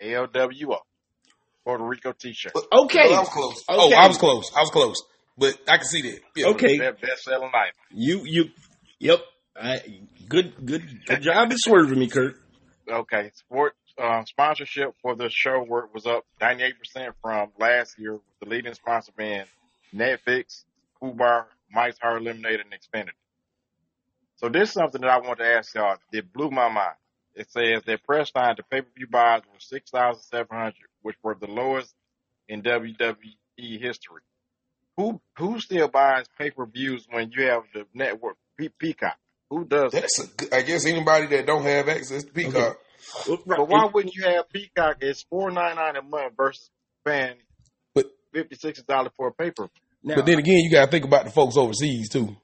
[0.02, 0.78] LWO,
[1.66, 3.64] Puerto Rico T-shirt, Okay, Oh, I was close.
[3.68, 3.96] Oh, Okay.
[3.96, 4.52] I was close.
[4.56, 5.04] I was close.
[5.38, 6.20] But I can see that.
[6.36, 6.48] Yeah.
[6.48, 6.78] okay.
[6.78, 7.74] Their best-selling item.
[7.92, 8.46] You you,
[9.00, 9.20] yep.
[9.56, 9.82] I,
[10.28, 12.36] good good good job at swerving me, Kurt.
[12.90, 16.74] Okay, sport uh, sponsorship for the show were, was up 98%
[17.22, 19.46] from last year, with the leading sponsor being
[19.94, 20.64] Netflix,
[21.02, 23.12] Kubar, Mike's Hard Lemonade, and Xfinity.
[24.38, 26.96] So this is something that I want to ask y'all that blew my mind.
[27.36, 31.94] It says that press time to pay-per-view buys were 6,700, which were the lowest
[32.48, 33.16] in WWE
[33.80, 34.22] history.
[34.98, 39.18] Who who still buys pay-per-views when you have the network Pe- Peacock?
[39.50, 40.02] Who does that?
[40.02, 42.78] That's a good, I guess anybody that don't have access to Peacock.
[43.28, 44.98] Well, right, But why wouldn't you have Peacock?
[45.02, 46.70] It's four ninety nine a month versus
[47.06, 47.38] paying
[47.96, 49.70] But- fifty six dollars for a paper.
[50.04, 52.36] now, But then again, you got to think about the folks overseas too.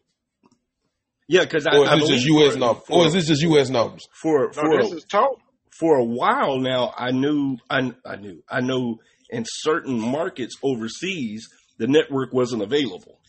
[1.27, 2.53] yeah, because I, Or I is this just U.S.
[2.53, 2.83] for- numbers?
[2.87, 3.69] For, Or is this just U.S.
[3.69, 4.07] numbers?
[4.13, 5.39] for No, for this is total.
[5.79, 6.93] for a while now?
[6.97, 11.47] I knew I I knew I know in certain markets overseas
[11.79, 13.19] the network wasn't available,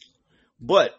[0.60, 0.94] but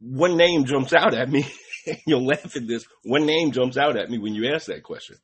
[0.00, 1.46] one name jumps out at me.
[2.06, 2.86] You'll laugh at this.
[3.04, 5.16] One name jumps out at me when you ask that question.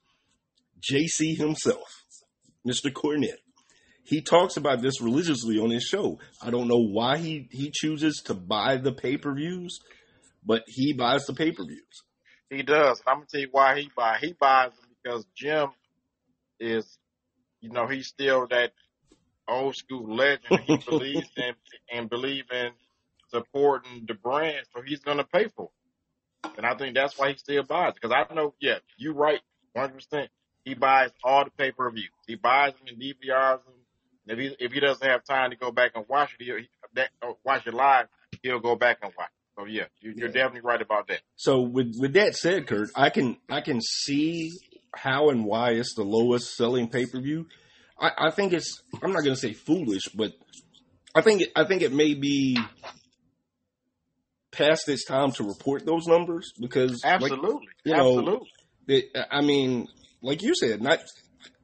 [0.80, 2.04] JC himself,
[2.68, 2.92] Mr.
[2.92, 3.40] Cornette.
[4.04, 6.20] He talks about this religiously on his show.
[6.40, 9.80] I don't know why he, he chooses to buy the pay per views,
[10.44, 12.02] but he buys the pay per views.
[12.50, 13.02] He does.
[13.06, 14.18] I'm gonna tell you why he buy.
[14.20, 15.70] He buys them because Jim
[16.60, 16.86] is,
[17.60, 18.72] you know, he's still that
[19.48, 20.60] old school legend.
[20.64, 21.54] He believes in
[21.92, 22.70] and believe in
[23.30, 25.70] supporting the brand, so he's gonna pay for
[26.44, 26.50] it.
[26.56, 27.94] And I think that's why he still buys.
[27.94, 29.40] Because I know, yeah, you right,
[29.72, 29.94] 100.
[29.94, 30.30] percent
[30.64, 32.10] He buys all the pay per views.
[32.26, 33.74] He buys them and DVRs them.
[34.28, 36.68] If he if he doesn't have time to go back and watch it, he'll he,
[36.94, 38.06] that, or watch it live.
[38.42, 39.30] He'll go back and watch.
[39.58, 41.20] So yeah, you, you're definitely right about that.
[41.36, 44.52] So with with that said, Kurt, I can I can see
[44.94, 47.46] how and why it's the lowest selling pay per view.
[47.98, 48.82] I, I think it's.
[49.02, 50.32] I'm not going to say foolish, but
[51.14, 52.58] I think it, I think it may be
[54.52, 57.68] past its time to report those numbers because, like, Absolutely.
[57.84, 58.48] you know, Absolutely.
[58.88, 59.88] it, I mean,
[60.22, 61.00] like you said, not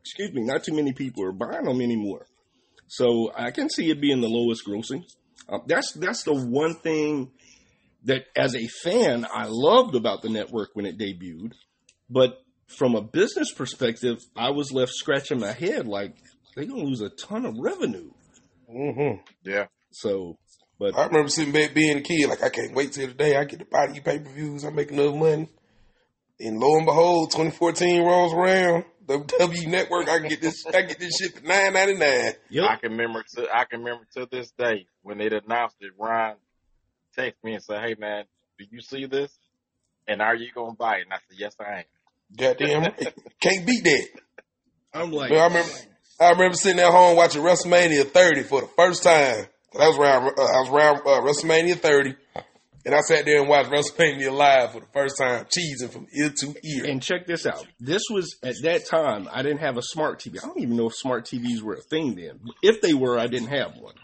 [0.00, 2.26] excuse me, not too many people are buying them anymore.
[2.88, 5.04] So I can see it being the lowest grossing.
[5.48, 7.30] Uh, that's that's the one thing
[8.04, 11.52] that, as a fan, I loved about the network when it debuted.
[12.10, 12.41] But
[12.76, 16.14] from a business perspective, I was left scratching my head like
[16.54, 18.10] they're gonna lose a ton of revenue.
[18.68, 19.66] hmm Yeah.
[19.90, 20.36] So,
[20.78, 23.36] but I remember sitting back being a kid, like I can't wait till the day
[23.36, 24.64] I get to buy these pay per views.
[24.64, 25.48] I make enough money,
[26.40, 28.84] and lo and behold, 2014 rolls around.
[29.06, 30.64] WWE Network, I can get this.
[30.66, 32.32] I get this shit for nine ninety nine.
[32.68, 33.24] I can remember.
[33.34, 35.90] To, I can remember to this day when they announced it.
[35.98, 36.36] Ron
[37.18, 38.24] texted me and said, "Hey man,
[38.58, 39.36] do you see this?
[40.06, 41.84] And are you gonna buy it?" And I said, "Yes, I am."
[42.36, 43.14] Goddamn, right.
[43.40, 44.08] can't beat that.
[44.94, 45.70] I'm like, I remember.
[46.20, 49.46] I remember sitting at home watching WrestleMania 30 for the first time.
[49.74, 50.26] That was around.
[50.38, 52.14] Uh, I was around uh, WrestleMania 30,
[52.84, 56.30] and I sat there and watched WrestleMania live for the first time, cheesing from ear
[56.30, 56.84] to ear.
[56.84, 57.66] And check this out.
[57.80, 59.28] This was at that time.
[59.32, 60.38] I didn't have a smart TV.
[60.42, 62.38] I don't even know if smart TVs were a thing then.
[62.62, 63.94] If they were, I didn't have one.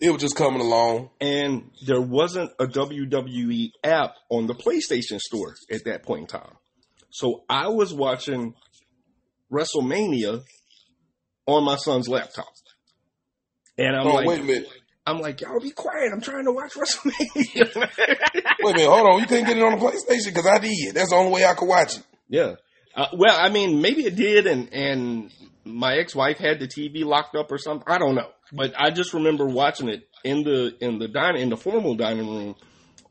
[0.00, 1.10] It was just coming along.
[1.20, 6.56] And there wasn't a WWE app on the PlayStation Store at that point in time.
[7.14, 8.54] So I was watching
[9.52, 10.42] WrestleMania
[11.46, 12.48] on my son's laptop.
[13.78, 14.68] And I'm oh, like, wait a minute.
[15.06, 16.10] I'm like, y'all be quiet.
[16.12, 17.76] I'm trying to watch WrestleMania.
[18.62, 18.88] Wait a minute.
[18.88, 19.20] Hold on.
[19.20, 20.94] You couldn't get it on the PlayStation because I did.
[20.94, 22.02] That's the only way I could watch it.
[22.28, 22.54] Yeah.
[22.96, 25.30] Uh, well, I mean, maybe it did, and and
[25.64, 27.86] my ex wife had the TV locked up or something.
[27.86, 31.50] I don't know, but I just remember watching it in the in the dining in
[31.50, 32.54] the formal dining room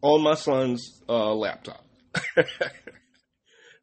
[0.01, 1.85] on my son's uh, laptop.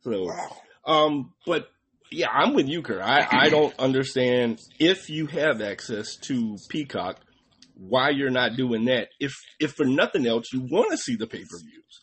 [0.03, 0.57] so, Wow.
[0.87, 1.69] um, but
[2.11, 3.03] yeah, I'm with you, Kerr.
[3.03, 7.21] I I don't understand if you have access to Peacock,
[7.75, 9.09] why you're not doing that.
[9.21, 12.01] If if for nothing else, you want to see the pay per views.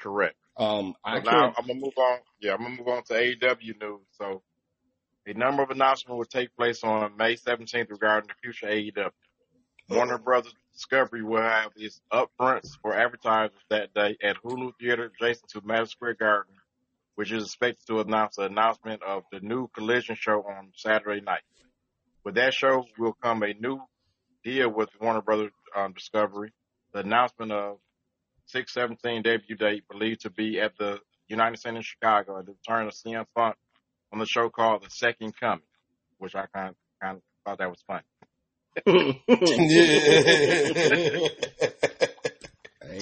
[0.00, 0.36] Correct.
[0.56, 1.54] Um, I So now.
[1.56, 2.18] I'm gonna move on.
[2.40, 4.00] Yeah, I'm gonna move on to AEW news.
[4.12, 4.42] So,
[5.26, 9.10] a number of announcements will take place on May 17th regarding the future AEW.
[9.90, 15.48] Warner Brothers Discovery will have its upfronts for advertisers that day at Hulu Theater adjacent
[15.50, 16.54] to Madison Square Garden,
[17.18, 21.42] which is expected to announce the announcement of the new Collision show on Saturday night.
[22.24, 23.80] With that show will come a new
[24.44, 26.52] deal with Warner Brothers um, Discovery,
[26.92, 27.78] the announcement of
[28.46, 32.86] 617 debut date believed to be at the United Center in Chicago, at the return
[32.86, 33.56] of CM Punk
[34.12, 35.64] on the show called The Second Coming,
[36.18, 38.04] which I kind of, kind of thought that was funny.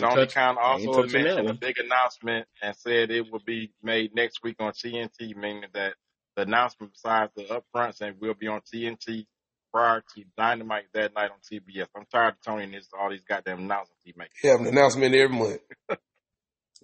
[0.00, 0.06] yeah.
[0.06, 3.30] I ain't Tony touch- Khan also touching that mentioned a big announcement and said it
[3.30, 5.94] will be made next week on TNT, meaning that
[6.36, 9.26] the announcement besides the upfronts and will be on TNT
[9.72, 11.88] prior to Dynamite that night on TBS.
[11.96, 14.40] I'm tired of Tony and this, all these goddamn announcements he makes.
[14.42, 15.60] have an announcement every month.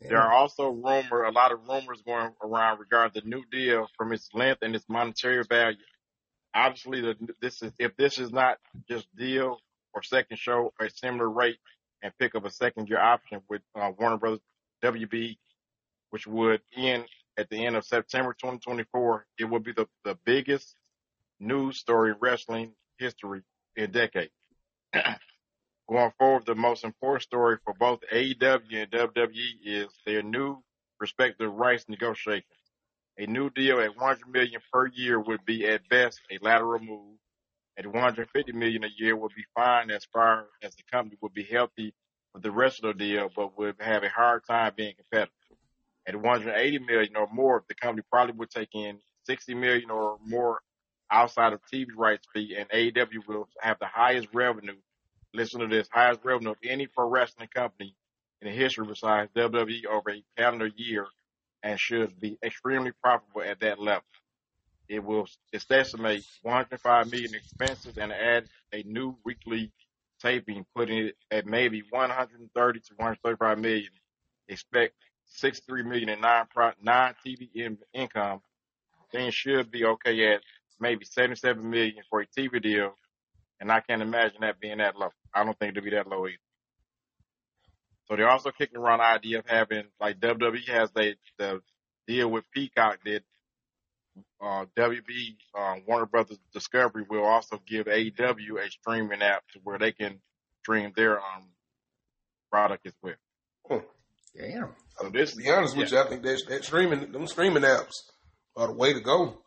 [0.09, 4.12] There are also rumor, a lot of rumors going around regarding the new deal from
[4.12, 5.77] its length and its monetary value.
[6.55, 9.59] Obviously, the, this is if this is not just deal
[9.94, 11.59] or second show a similar rate
[12.02, 14.40] and pick up a second year option with uh, Warner Brothers
[14.82, 15.36] WB,
[16.10, 17.04] which would end
[17.38, 19.26] at the end of September 2024.
[19.38, 20.74] It would be the, the biggest
[21.40, 23.42] news story in wrestling history
[23.76, 24.32] in decades.
[25.88, 30.62] Going forward, the most important story for both AEW and WWE is their new
[31.00, 32.46] respective rights negotiations.
[33.18, 37.18] A new deal at 100 million per year would be at best a lateral move.
[37.78, 41.44] At 150 million a year would be fine as far as the company would be
[41.44, 41.94] healthy
[42.35, 45.32] with the rest of the deal, but would have a hard time being competitive.
[46.06, 50.61] At 180 million or more, the company probably would take in 60 million or more
[51.11, 54.76] outside of TV rights fee, and AEW will have the highest revenue.
[55.32, 57.94] Listen to this: highest revenue of any pro wrestling company
[58.40, 61.06] in the history besides WWE over a calendar year,
[61.62, 64.04] and should be extremely profitable at that level.
[64.92, 65.26] It will
[65.70, 69.72] estimate 105 million expenses and add a new weekly
[70.20, 73.88] taping, putting it at maybe 130 to 135 million.
[74.48, 74.92] Expect
[75.24, 76.46] 63 million in non
[76.83, 78.40] non TV in, income.
[79.11, 80.42] Things should be okay at
[80.78, 82.92] maybe 77 million for a TV deal,
[83.61, 85.09] and I can't imagine that being that low.
[85.35, 86.37] I don't think it'll be that low either.
[88.09, 91.62] So they're also kicking around the idea of having like WWE has they the
[92.07, 93.22] deal with Peacock that
[94.40, 99.79] uh, WB um, Warner Brothers Discovery will also give AEW a streaming app to where
[99.79, 100.20] they can
[100.62, 101.48] stream their um
[102.51, 103.14] product as well.
[104.37, 104.70] Damn.
[104.98, 107.94] So this To be honest with you, I think that, that streaming, them streaming apps
[108.57, 109.38] are the way to go.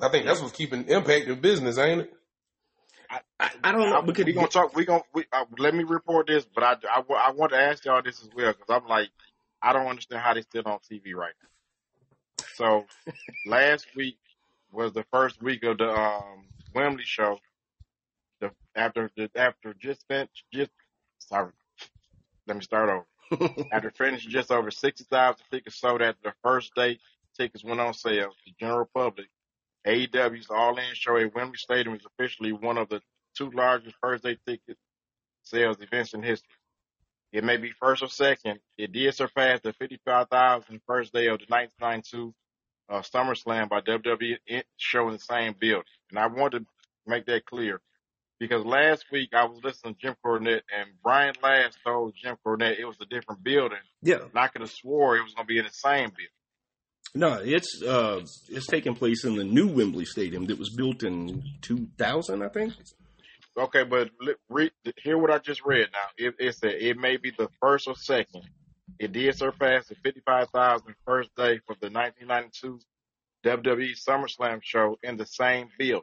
[0.00, 2.12] I think that's what's keeping Impact in business, ain't it?
[3.10, 4.74] I, I, I don't know I, because we gonna talk.
[4.74, 7.84] We gonna we, uh, let me report this, but I, I, I want to ask
[7.84, 9.10] y'all this as well because I'm like
[9.60, 11.48] I don't understand how they still on TV right now.
[12.54, 12.86] So
[13.46, 14.18] last week
[14.72, 17.38] was the first week of the um Wembley show.
[18.40, 20.70] The after the after just spent just
[21.18, 21.52] sorry.
[22.46, 23.06] Let me start over.
[23.72, 26.98] After finishing just over 60,000 tickets sold after the first day,
[27.36, 29.28] tickets went on sale to the general public.
[29.86, 33.00] AEW's All-In show at Wembley Stadium is officially one of the
[33.36, 34.76] two largest first-day ticket
[35.44, 36.50] sales events in history.
[37.32, 38.58] It may be first or second.
[38.76, 42.34] It did surpass the 55,000 first day of the 1992
[42.88, 45.84] uh, SummerSlam by WWE show in the same building.
[46.10, 46.66] And I want to
[47.06, 47.80] make that clear
[48.40, 52.80] because last week I was listening to Jim Cornette and Brian Last told Jim Cornette
[52.80, 53.78] it was a different building.
[54.02, 56.26] yeah, And I could have swore it was going to be in the same building.
[57.14, 61.44] no, it's uh, it's taking place in the new Wembley Stadium that was built in
[61.62, 62.72] 2000, I think.
[63.60, 66.08] Okay, but li- read, hear what I just read now.
[66.26, 68.42] It, it said it may be the first or second.
[68.98, 72.80] It did surpass the 55,000 first day for the 1992
[73.44, 76.02] WWE SummerSlam show in the same building.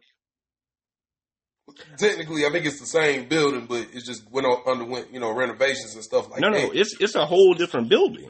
[1.97, 5.31] Technically, I think it's the same building, but it just went on, underwent you know
[5.33, 6.57] renovations and stuff like no, that.
[6.57, 8.29] no, no, it's it's a whole different building.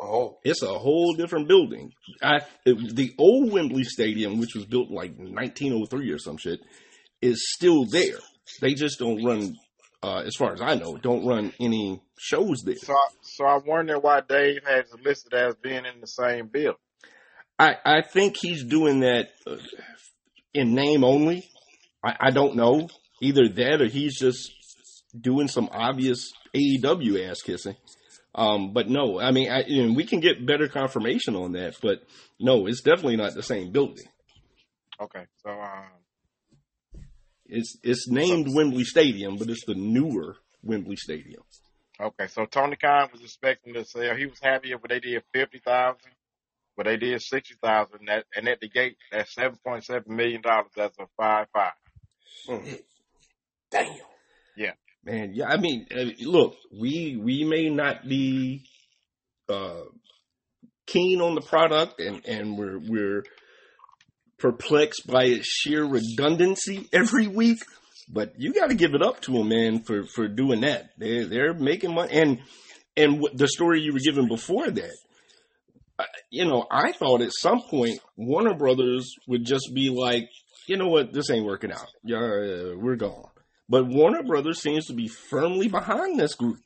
[0.00, 1.92] oh, It's a whole different building.
[2.22, 6.60] I it, the old Wembley Stadium, which was built like 1903 or some shit,
[7.20, 8.18] is still there.
[8.60, 9.56] They just don't run,
[10.02, 12.76] uh, as far as I know, don't run any shows there.
[12.76, 16.74] So, I, so I wonder why Dave has listed as being in the same building.
[17.58, 19.56] I I think he's doing that uh,
[20.54, 21.48] in name only.
[22.04, 22.88] I, I don't know
[23.20, 24.52] either that or he's just
[25.18, 27.76] doing some obvious AEW ass kissing.
[28.34, 31.76] Um, but no, I mean, I, you know, we can get better confirmation on that.
[31.82, 32.02] But
[32.40, 34.06] no, it's definitely not the same building.
[35.00, 35.84] Okay, so um,
[37.54, 41.42] It's it's named Wembley Stadium, but it's the newer Wembley Stadium.
[42.00, 44.16] okay, so Tony Khan was expecting to sell.
[44.16, 46.12] He was happy if they did fifty thousand,
[46.78, 48.06] but they did sixty thousand.
[48.06, 50.70] That and at the gate, that's seven point seven million dollars.
[50.74, 51.72] That's a five five.
[53.70, 53.96] damn.
[54.56, 54.72] Yeah.
[55.04, 58.64] Man, yeah, I mean, uh, look, we we may not be
[59.48, 59.82] uh,
[60.86, 63.24] keen on the product, and and we're we're
[64.42, 67.60] perplexed by its sheer redundancy every week.
[68.12, 70.90] But you got to give it up to them, man, for for doing that.
[70.98, 72.40] They they're making money, and
[72.96, 74.96] and the story you were given before that.
[75.98, 80.28] uh, You know, I thought at some point Warner Brothers would just be like,
[80.66, 81.88] you know what, this ain't working out.
[82.04, 83.30] Yeah, we're gone.
[83.68, 86.58] But Warner Brothers seems to be firmly behind this group.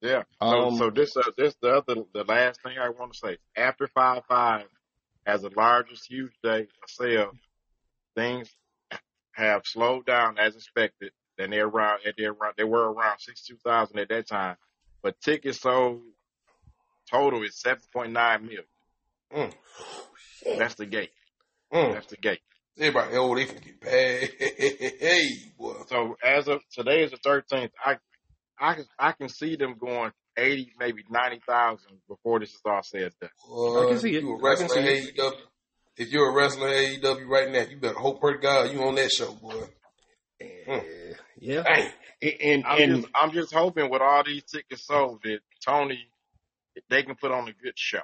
[0.00, 0.22] Yeah.
[0.42, 3.36] So, Um, so this, uh, this, the other, the last thing I want to say.
[3.56, 4.64] After five five
[5.26, 7.34] has the largest huge day of sales,
[8.14, 8.50] things
[9.32, 11.12] have slowed down as expected.
[11.38, 14.56] And they're around, and they're around, they were around sixty two thousand at that time.
[15.02, 16.02] But tickets sold
[17.10, 18.62] total is seven point nine million.
[19.34, 19.52] Mm.
[20.58, 21.10] That's the gate.
[21.72, 21.92] Mm.
[21.94, 22.38] That's the gate.
[22.78, 24.30] Everybody, oh, they finna get paid.
[25.00, 25.74] Hey, boy.
[25.88, 27.96] So as of today is the thirteenth, I,
[28.60, 32.82] I, can- I can see them going eighty, maybe ninety thousand before this is all
[32.82, 33.30] said and done.
[33.48, 34.22] Boy, I can see if it.
[34.22, 35.32] You a I can wrestler see in AEW.
[35.96, 38.82] If you're a wrestler in AEW right now, you better hope pray to God you
[38.82, 39.62] on that show, boy.
[40.68, 40.80] Uh,
[41.38, 41.90] yeah, Dang.
[42.22, 46.08] and and, I'm and just I'm just hoping with all these tickets sold that Tony
[46.90, 48.00] they can put on a good show.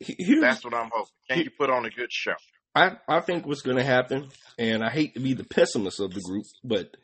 [0.00, 1.12] here's That's what I'm hoping.
[1.28, 2.34] Can you put on a good show?
[2.74, 6.12] I, I think what's going to happen, and I hate to be the pessimist of
[6.12, 6.94] the group, but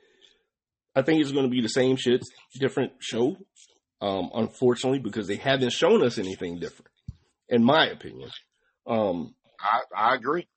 [0.95, 2.23] I think it's going to be the same shit,
[2.55, 3.37] different show.
[4.03, 6.91] Um, unfortunately, because they haven't shown us anything different,
[7.49, 8.31] in my opinion.
[8.85, 10.49] Um, I I agree.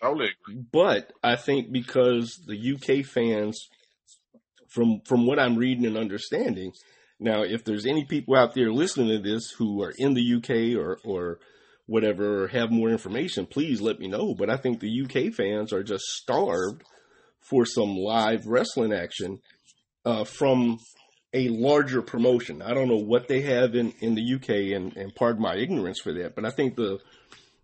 [0.00, 0.62] Totally agree.
[0.70, 3.68] but I think because the UK fans,
[4.68, 6.72] from from what I'm reading and understanding,
[7.18, 10.80] now if there's any people out there listening to this who are in the UK
[10.80, 11.40] or or
[11.86, 14.36] whatever or have more information, please let me know.
[14.36, 16.84] But I think the UK fans are just starved
[17.40, 19.40] for some live wrestling action
[20.04, 20.78] uh, from
[21.34, 22.62] a larger promotion.
[22.62, 26.00] I don't know what they have in, in the UK, and, and pardon my ignorance
[26.00, 27.00] for that, but I think the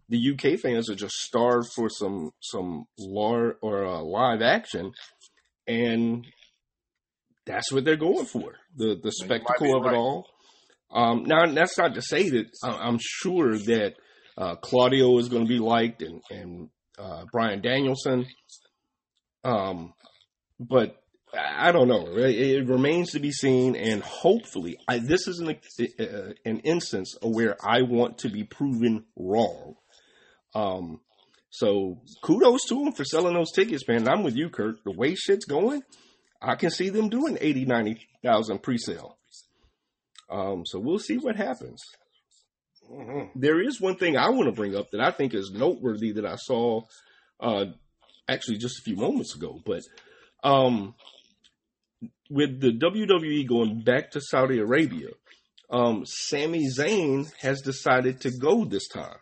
[0.09, 4.91] the UK fans are just starved for some some lar- or uh, live action,
[5.69, 6.27] and
[7.47, 10.27] that's what they're going for the the You might be spectacle of it all.
[10.93, 13.95] Um, now that's not to say that I- I'm sure that
[14.37, 16.69] uh, Claudio is going to be liked and and
[16.99, 18.27] uh, Bryan Danielson,
[19.45, 19.95] um,
[20.59, 20.97] but
[21.37, 22.07] I don't know.
[22.17, 25.57] It, remains to be seen, and hopefully, I, this is an
[26.01, 29.77] uh, an instance where I want to be proven wrong.
[30.55, 31.01] Um,
[31.51, 34.09] So kudos to them for selling those tickets, man.
[34.09, 34.77] I'm with you, Kurt.
[34.85, 35.83] The way shit's going,
[36.41, 39.19] I can see them doing 80, 90,000 pre-sale.
[40.31, 41.81] Um, so we'll see what happens.
[42.91, 43.31] Mhm.
[43.35, 46.27] There is one thing I want to bring up that I think is noteworthy that
[46.27, 46.83] I saw
[47.41, 47.67] uh,
[48.29, 49.61] actually just a few moments ago.
[49.65, 49.83] But
[50.45, 50.95] um,
[52.31, 55.09] with the WWE going back to Saudi Arabia,
[55.69, 59.19] um, Sami Zayn has decided to go this time.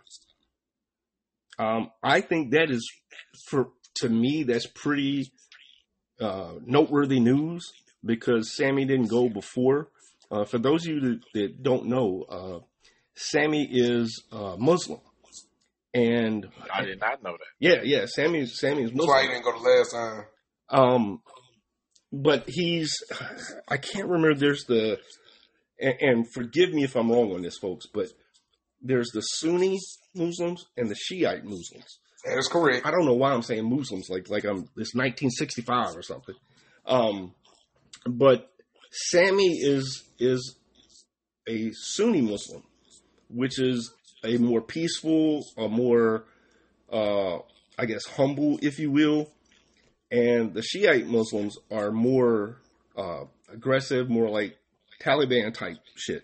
[1.59, 2.89] Um, I think that is,
[3.49, 5.33] for to me, that's pretty
[6.21, 7.73] uh, noteworthy news
[8.05, 9.89] because Sammy didn't go before.
[10.31, 12.59] Uh, for those of you that, that don't know, uh,
[13.17, 15.01] Sammy is uh, Muslim,
[15.95, 17.47] and I did not know that.
[17.59, 20.25] yeah, yeah, Sammy, Sammy is That's why he didn't go the last time.
[20.71, 21.23] Um,
[22.13, 22.93] but he's,
[23.69, 24.35] I can't remember.
[24.35, 24.99] There's the,
[25.81, 28.09] and, and forgive me if I'm wrong on this, folks, but
[28.83, 29.79] there's the Sunni
[30.15, 31.99] Muslims and the Shiite Muslims.
[32.25, 32.85] That is correct.
[32.85, 36.35] I don't know why I'm saying Muslims like like I'm it's 1965 or something.
[36.85, 37.35] Um,
[38.07, 38.51] but
[38.91, 40.57] Sammy is is
[41.49, 42.65] a Sunni Muslim,
[43.29, 43.93] which is
[44.25, 46.25] a more peaceful, a more
[46.93, 47.39] uh,
[47.79, 49.31] I guess humble, if you will,
[50.11, 52.57] and the Shiite Muslims are more
[52.97, 54.57] uh, aggressive, more like
[55.01, 56.23] Taliban type shit.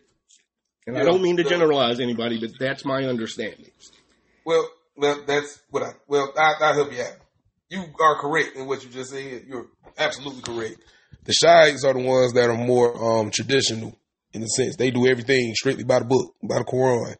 [0.86, 3.70] And I don't mean to generalize anybody, but that's my understanding.
[4.44, 5.92] Well, well, that's what I.
[6.06, 7.16] Well, I, I'll help you out.
[7.70, 9.44] You are correct in what you just said.
[9.48, 9.66] You're
[9.96, 10.76] absolutely correct.
[11.24, 13.98] The Shiites are the ones that are more um, traditional
[14.34, 17.14] in the sense they do everything strictly by the book, by the Quran.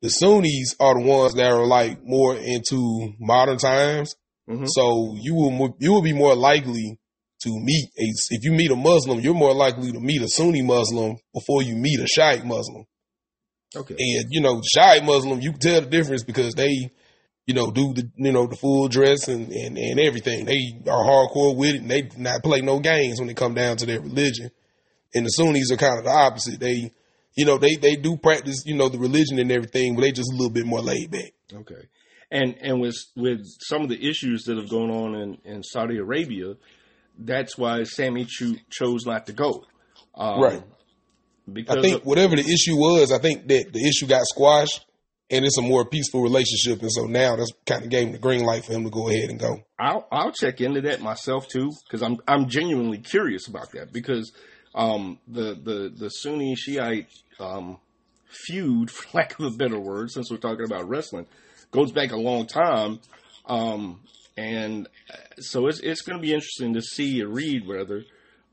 [0.00, 4.16] The Sunnis are the ones that are like more into modern times.
[4.52, 4.68] Mhm.
[4.68, 6.98] So you will you will be more likely
[7.42, 10.62] to meet a if you meet a Muslim, you're more likely to meet a Sunni
[10.62, 12.84] Muslim before you meet a Shiite Muslim.
[13.74, 13.96] Okay.
[13.98, 16.90] And you know, Shiite Muslim, you can tell the difference because they,
[17.46, 20.44] you know, do the you know the full dress and and, and everything.
[20.44, 23.76] They are hardcore with it, and they not play no games when it come down
[23.78, 24.50] to their religion.
[25.14, 26.60] And the Sunnis are kind of the opposite.
[26.60, 26.92] They,
[27.34, 30.30] you know, they they do practice you know the religion and everything, but they just
[30.32, 31.32] a little bit more laid back.
[31.52, 31.88] Okay.
[32.32, 35.98] And and with with some of the issues that have gone on in, in Saudi
[35.98, 36.54] Arabia,
[37.18, 39.64] that's why Sammy cho- chose not to go.
[40.14, 40.62] Um, Right.
[41.52, 44.86] Because I think of- whatever the issue was, I think that the issue got squashed,
[45.28, 48.18] and it's a more peaceful relationship, and so now that's kind of gave him the
[48.18, 49.58] green light for him to go ahead and go.
[49.78, 54.32] I'll I'll check into that myself too because I'm I'm genuinely curious about that because
[54.74, 57.08] um, the the the Sunni Shiite
[57.38, 57.76] um,
[58.46, 61.26] feud, for lack of a better word, since we're talking about wrestling,
[61.72, 63.00] goes back a long time,
[63.46, 64.00] um,
[64.36, 64.88] and
[65.38, 68.04] so it's it's going to be interesting to see or read rather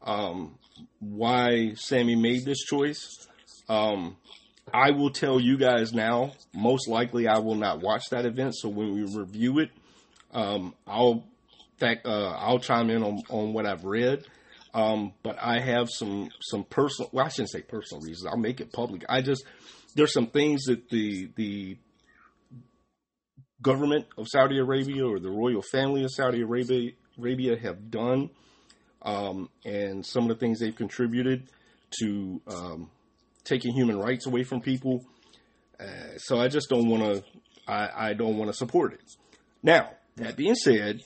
[0.01, 0.57] um,
[0.99, 3.27] why Sammy made this choice.
[3.67, 4.17] Um,
[4.73, 6.31] I will tell you guys now.
[6.53, 8.55] Most likely, I will not watch that event.
[8.55, 9.69] So when we review it,
[10.31, 11.25] um, I'll
[11.81, 14.25] uh, I'll chime in on, on what I've read.
[14.73, 17.09] Um, but I have some some personal.
[17.11, 18.27] Well, I shouldn't say personal reasons.
[18.27, 19.03] I'll make it public.
[19.09, 19.43] I just
[19.95, 21.77] there's some things that the the
[23.61, 28.29] government of Saudi Arabia or the royal family of Saudi Arabia Arabia have done,
[29.01, 31.49] um, and some of the things they've contributed
[31.99, 32.89] to um,
[33.43, 35.03] taking human rights away from people.
[35.79, 37.23] Uh, so I just don't want to.
[37.67, 39.01] I, I don't want to support it.
[39.61, 41.01] Now that being said,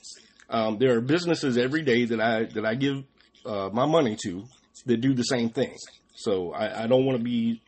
[0.48, 3.04] um, there are businesses every day that I that I give
[3.44, 4.44] uh, my money to
[4.86, 5.74] that do the same thing.
[6.14, 7.60] So I, I don't want to be,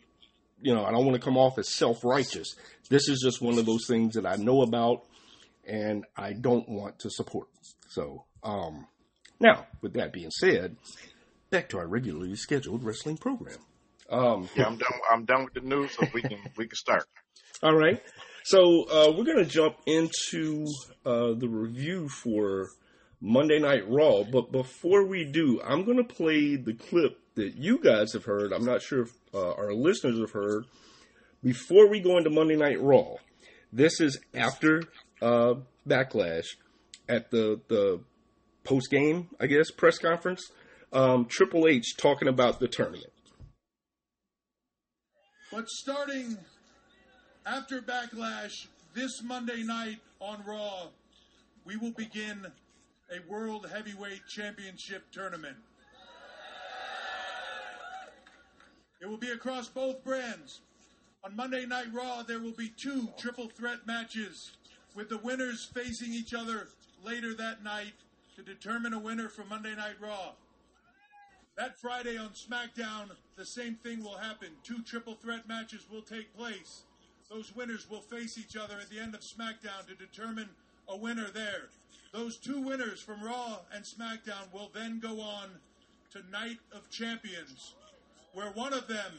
[0.66, 2.56] you know, I don't want to come off as self righteous.
[2.90, 5.06] This is just one of those things that I know about
[5.64, 7.46] and I don't want to support.
[7.88, 8.88] So um,
[9.38, 10.76] now, with that being said,
[11.50, 13.58] back to our regularly scheduled wrestling program.
[14.10, 14.92] Um, Yeah, I'm done.
[15.08, 17.04] I'm done with the news, so we can we can start.
[17.62, 18.02] All right.
[18.42, 18.58] So
[18.90, 20.66] uh, we're going to jump into
[21.04, 22.70] uh, the review for
[23.20, 24.24] Monday Night Raw.
[24.24, 28.52] But before we do, I'm going to play the clip that you guys have heard.
[28.52, 30.64] I'm not sure if uh, our listeners have heard.
[31.44, 33.16] Before we go into Monday Night Raw,
[33.72, 34.82] this is after
[35.20, 35.54] uh,
[35.86, 36.46] Backlash
[37.08, 38.00] at the, the
[38.64, 40.50] post game, I guess, press conference.
[40.92, 43.12] Um, Triple H talking about the tournament.
[45.52, 46.38] But starting
[47.44, 50.88] after Backlash this Monday night on Raw,
[51.64, 52.46] we will begin
[53.10, 55.56] a World Heavyweight Championship tournament.
[59.00, 60.60] It will be across both brands.
[61.24, 64.52] On Monday Night Raw, there will be two triple threat matches
[64.94, 66.68] with the winners facing each other
[67.04, 67.94] later that night
[68.36, 70.32] to determine a winner for Monday Night Raw.
[71.56, 74.48] That Friday on SmackDown, the same thing will happen.
[74.62, 76.82] Two triple threat matches will take place.
[77.30, 80.48] Those winners will face each other at the end of SmackDown to determine
[80.88, 81.68] a winner there.
[82.12, 85.48] Those two winners from Raw and SmackDown will then go on
[86.12, 87.74] to Night of Champions,
[88.36, 89.12] where one of them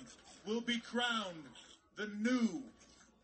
[0.45, 1.43] will be crowned
[1.95, 2.61] the new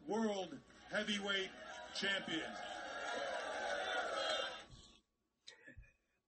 [0.08, 0.50] World
[0.92, 1.52] Heavyweight
[1.94, 2.42] Champion.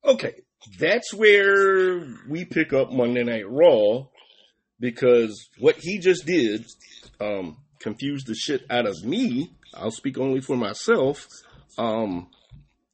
[0.06, 0.34] Okay,
[0.78, 4.06] that's where we pick up Monday Night Raw
[4.80, 6.64] because what he just did
[7.20, 9.50] um, confused the shit out of me.
[9.74, 11.28] I'll speak only for myself.
[11.80, 12.30] Um,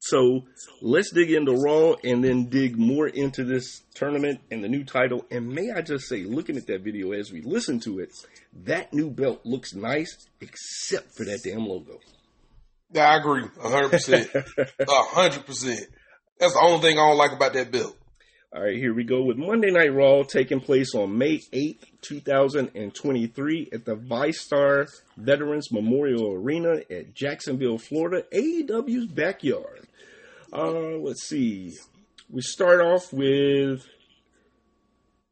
[0.03, 0.45] so
[0.81, 5.25] let's dig into Raw and then dig more into this tournament and the new title.
[5.29, 8.09] And may I just say, looking at that video as we listen to it,
[8.63, 11.99] that new belt looks nice, except for that damn logo.
[12.91, 14.29] Yeah, I agree, hundred percent,
[14.89, 15.81] hundred percent.
[16.39, 17.95] That's the only thing I don't like about that belt.
[18.53, 23.69] All right, here we go with Monday Night Raw taking place on May 8th, 2023
[23.71, 29.87] at the VyStar Veterans Memorial Arena at Jacksonville, Florida, AEW's backyard.
[30.53, 31.73] Uh, let's see.
[32.29, 33.85] We start off with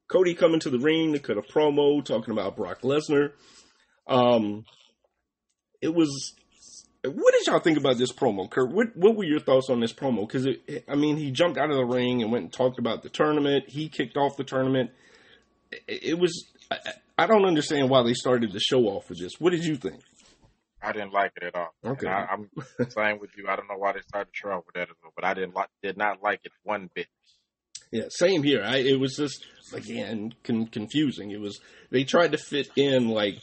[0.08, 3.32] Cody coming to the ring to cut a promo talking about Brock Lesnar.
[4.08, 4.66] Um,
[5.82, 6.34] it was
[7.04, 8.72] what did y'all think about this promo, Kurt?
[8.72, 10.28] What what were your thoughts on this promo?
[10.28, 10.48] Because
[10.88, 13.70] I mean, he jumped out of the ring and went and talked about the tournament.
[13.70, 14.92] He kicked off the tournament.
[15.72, 16.48] It, it was.
[16.72, 16.78] I,
[17.18, 19.40] I, don't understand why they started the show off with this.
[19.40, 20.02] What did you think?
[20.82, 21.74] I didn't like it at all.
[21.86, 22.50] Okay, and I, am
[22.90, 23.48] same with you.
[23.48, 26.22] I don't know why they started off with that, but I didn't like did not
[26.24, 27.08] like it one bit.
[27.92, 28.64] Yeah, same here.
[28.64, 31.32] I, it was just again con- confusing.
[31.32, 31.60] It was
[31.90, 33.40] they tried to fit in like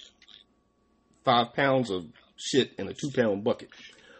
[1.24, 2.06] five pounds of
[2.36, 3.70] shit in a two pound bucket.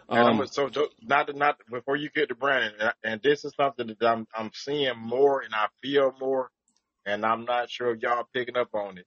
[0.09, 0.71] Um, and so
[1.03, 4.99] not not before you get to Brandon, and this is something that I'm I'm seeing
[4.99, 6.51] more and I feel more,
[7.05, 9.07] and I'm not sure if y'all picking up on it,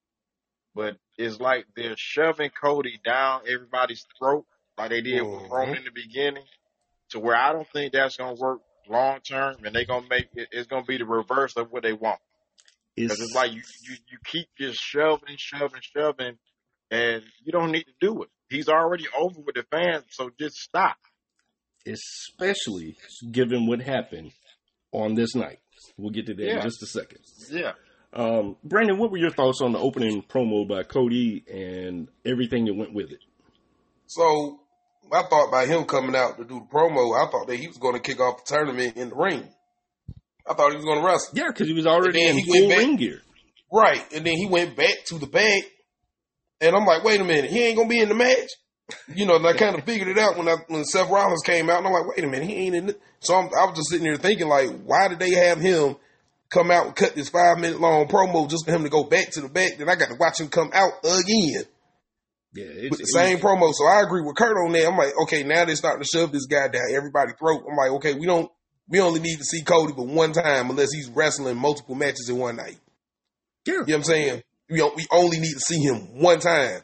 [0.75, 4.45] but it's like they're shoving Cody down everybody's throat
[4.77, 5.75] like they did with Roman mm-hmm.
[5.75, 6.45] in the beginning,
[7.09, 10.47] to where I don't think that's gonna work long term, and they're gonna make it,
[10.51, 12.19] it's gonna be the reverse of what they want.
[12.95, 16.37] Because it's like you, you you keep just shoving and shoving, shoving,
[16.89, 18.29] and you don't need to do it.
[18.49, 20.97] He's already over with the fans, so just stop.
[21.85, 22.95] Especially
[23.31, 24.31] given what happened
[24.91, 25.59] on this night.
[25.97, 26.55] We'll get to that yeah.
[26.57, 27.19] in just a second.
[27.51, 27.73] Yeah.
[28.13, 32.73] Um, Brandon, what were your thoughts on the opening promo by Cody and everything that
[32.73, 33.19] went with it?
[34.07, 34.59] So,
[35.11, 37.77] I thought by him coming out to do the promo, I thought that he was
[37.77, 39.47] going to kick off the tournament in the ring.
[40.49, 41.37] I thought he was going to wrestle.
[41.37, 43.21] Yeah, because he was already in full ring gear.
[43.71, 45.63] Right, and then he went back to the back
[46.61, 48.49] and I'm like, wait a minute, he ain't gonna be in the match.
[49.13, 51.69] You know, and I kind of figured it out when I, when Seth Rollins came
[51.69, 52.89] out, and I'm like, wait a minute, he ain't in.
[52.89, 53.01] it.
[53.19, 55.95] So I'm, I was just sitting there thinking, like, why did they have him
[56.49, 59.31] come out and cut this five minute long promo just for him to go back
[59.31, 59.77] to the back?
[59.77, 61.63] Then I got to watch him come out again.
[62.53, 63.71] Yeah, with the same promo.
[63.73, 64.87] So I agree with Kurt on that.
[64.87, 67.63] I'm like, okay, now they're starting to shove this guy down everybody's throat.
[67.69, 68.51] I'm like, okay, we don't,
[68.87, 72.37] we only need to see Cody but one time unless he's wrestling multiple matches in
[72.37, 72.79] one night.
[73.65, 73.73] Yeah.
[73.73, 74.43] You know what I'm saying?
[74.69, 76.81] We, we only need to see him one time.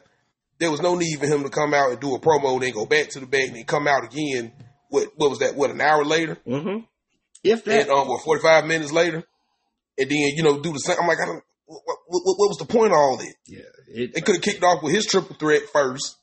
[0.58, 2.86] There was no need for him to come out and do a promo, then go
[2.86, 4.52] back to the back, and then come out again.
[4.88, 5.54] What what was that?
[5.56, 6.38] What an hour later?
[6.46, 6.84] Mm-hmm.
[7.42, 9.24] If that, and, um, what forty five minutes later,
[9.98, 10.96] and then you know do the same.
[11.00, 11.42] I'm like, I don't.
[11.66, 13.34] What, what, what was the point of all that?
[13.46, 16.16] Yeah, it, they could have kicked off with his triple threat first,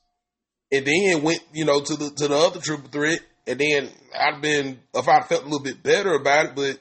[0.72, 4.40] and then went you know to the to the other triple threat, and then I'd
[4.40, 6.78] been if I'd felt a little bit better about it, but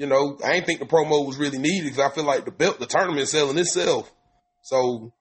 [0.00, 2.50] you know, I ain't think the promo was really needed because I feel like the
[2.50, 4.10] belt, the tournament selling itself.
[4.62, 5.12] So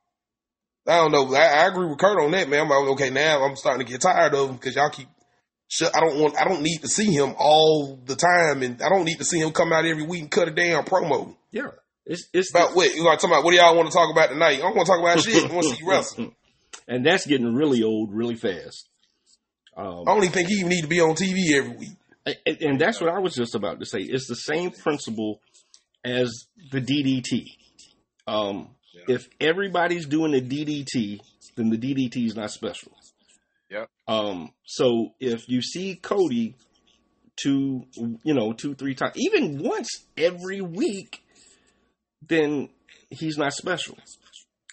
[0.88, 1.36] I don't know.
[1.36, 2.62] I, I, agree with Kurt on that, man.
[2.62, 5.10] I'm like, okay, now I'm starting to get tired of him because y'all keep.
[5.82, 6.40] I don't want.
[6.40, 9.40] I don't need to see him all the time, and I don't need to see
[9.40, 11.36] him come out every week and cut a damn promo.
[11.52, 11.72] Yeah,
[12.06, 13.44] it's it's about what you like talking about.
[13.44, 14.58] What do y'all want to talk about tonight?
[14.58, 15.50] I don't want to talk about shit.
[15.50, 16.34] I want to see you wrestle.
[16.88, 18.90] And that's getting really old, really fast.
[19.78, 22.80] Um, I don't even think he even need to be on TV every week and
[22.80, 24.00] that's what I was just about to say.
[24.00, 25.42] It's the same principle
[26.04, 27.46] as the DDT.
[28.28, 29.16] Um, yeah.
[29.16, 31.20] If everybody's doing the DDT,
[31.56, 32.92] then the DDT is not special.
[33.70, 33.86] Yeah.
[34.08, 36.56] Um, so if you see Cody
[37.36, 37.86] two,
[38.24, 41.24] you know, two, three times, even once every week,
[42.28, 42.70] then
[43.10, 43.98] he's not special.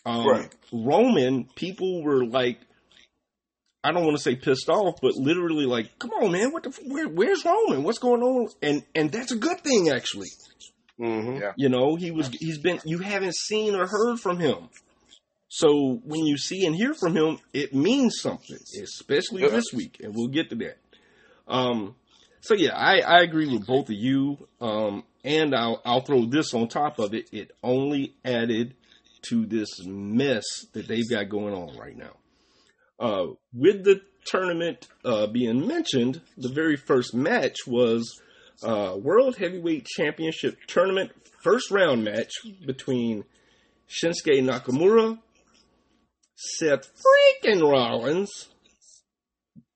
[0.04, 0.54] Um, right.
[0.72, 2.60] Roman, people were like,
[3.84, 6.70] I don't want to say pissed off, but literally like, come on, man, what the,
[6.86, 7.84] where, where's Roman?
[7.84, 8.48] What's going on?
[8.62, 10.28] And and that's a good thing, actually.
[11.00, 11.36] Mm-hmm.
[11.36, 11.52] Yeah.
[11.56, 14.70] You know, he was he's been you haven't seen or heard from him.
[15.56, 19.48] So when you see and hear from him, it means something, especially yeah.
[19.48, 20.76] this week, and we'll get to that.
[21.48, 21.94] Um,
[22.42, 24.36] so yeah, I, I agree with both of you.
[24.60, 27.30] Um, and I'll I'll throw this on top of it.
[27.32, 28.74] It only added
[29.30, 30.44] to this mess
[30.74, 32.16] that they've got going on right now.
[33.00, 38.20] Uh, with the tournament uh, being mentioned, the very first match was
[38.62, 42.32] uh, World Heavyweight Championship Tournament first round match
[42.66, 43.24] between
[43.88, 45.18] Shinsuke Nakamura,
[46.36, 48.48] Seth freaking Rollins,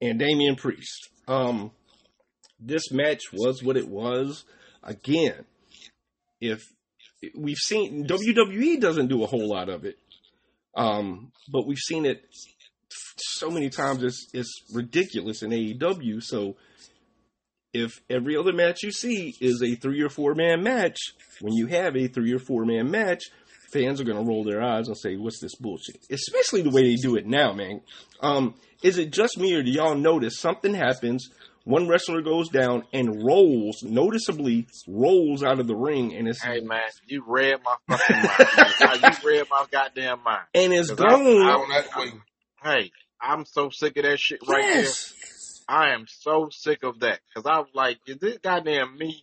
[0.00, 1.08] and Damian Priest.
[1.26, 1.70] Um,
[2.58, 4.44] this match was what it was.
[4.82, 5.44] Again,
[6.40, 6.62] if
[7.34, 9.98] we've seen WWE doesn't do a whole lot of it,
[10.76, 12.24] um, but we've seen it
[13.18, 14.02] so many times.
[14.02, 16.22] It's it's ridiculous in AEW.
[16.22, 16.56] So
[17.72, 20.98] if every other match you see is a three or four man match,
[21.40, 23.24] when you have a three or four man match,
[23.72, 26.82] fans are going to roll their eyes and say, "What's this bullshit?" Especially the way
[26.82, 27.80] they do it now, man.
[28.20, 31.28] Um, is it just me, or do y'all notice something happens?
[31.64, 36.60] One wrestler goes down and rolls noticeably rolls out of the ring, and it's Hey
[36.60, 39.02] man, you read my fucking mind.
[39.22, 40.44] you read my goddamn mind.
[40.54, 41.10] and it's I- gone.
[41.42, 42.12] I that way.
[42.62, 45.12] Hey, I'm so sick of that shit right yes.
[45.68, 45.76] there.
[45.76, 49.22] I am so sick of that because I'm like, is this goddamn me?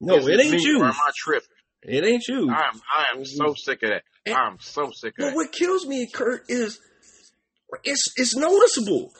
[0.00, 0.80] No, Is it ain't me, you.
[0.82, 1.48] Or am I tripping?
[1.82, 2.50] It ain't you.
[2.50, 3.52] I'm I am so mm-hmm.
[3.56, 4.02] sick of that.
[4.26, 5.34] And- I'm so sick of But that.
[5.36, 6.80] what kills me, Kurt, is
[7.84, 9.12] it's it's noticeable.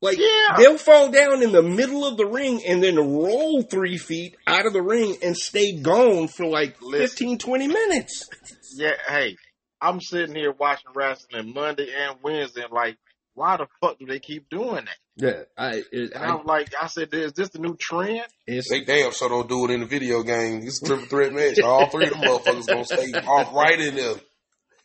[0.00, 0.56] Like Yeah.
[0.56, 4.66] they'll fall down in the middle of the ring and then roll three feet out
[4.66, 7.06] of the ring and stay gone for like Listen.
[7.08, 8.28] 15, 20 minutes.
[8.74, 9.36] Yeah, hey,
[9.80, 12.96] I'm sitting here watching wrestling Monday and Wednesday, and like,
[13.34, 14.96] why the fuck do they keep doing that?
[15.16, 18.22] Yeah, I, it, And I I'm like, I said, is this the new trend?
[18.46, 20.62] it's They damn sure don't do it in the video game.
[20.62, 21.60] It's a triple threat match.
[21.60, 24.14] All three of them motherfuckers gonna stay off right in there.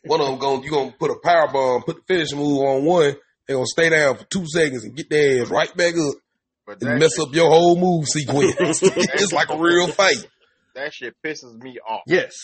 [0.04, 2.84] One of them going you gonna put a power bomb, put the finish move on
[2.84, 3.16] one.
[3.46, 6.14] They gonna stay down for two seconds and get their ass right back up
[6.66, 8.54] But and that, mess up your whole move sequence.
[8.82, 10.26] it's like a real fight.
[10.74, 12.02] that shit pisses me off.
[12.06, 12.34] Yes.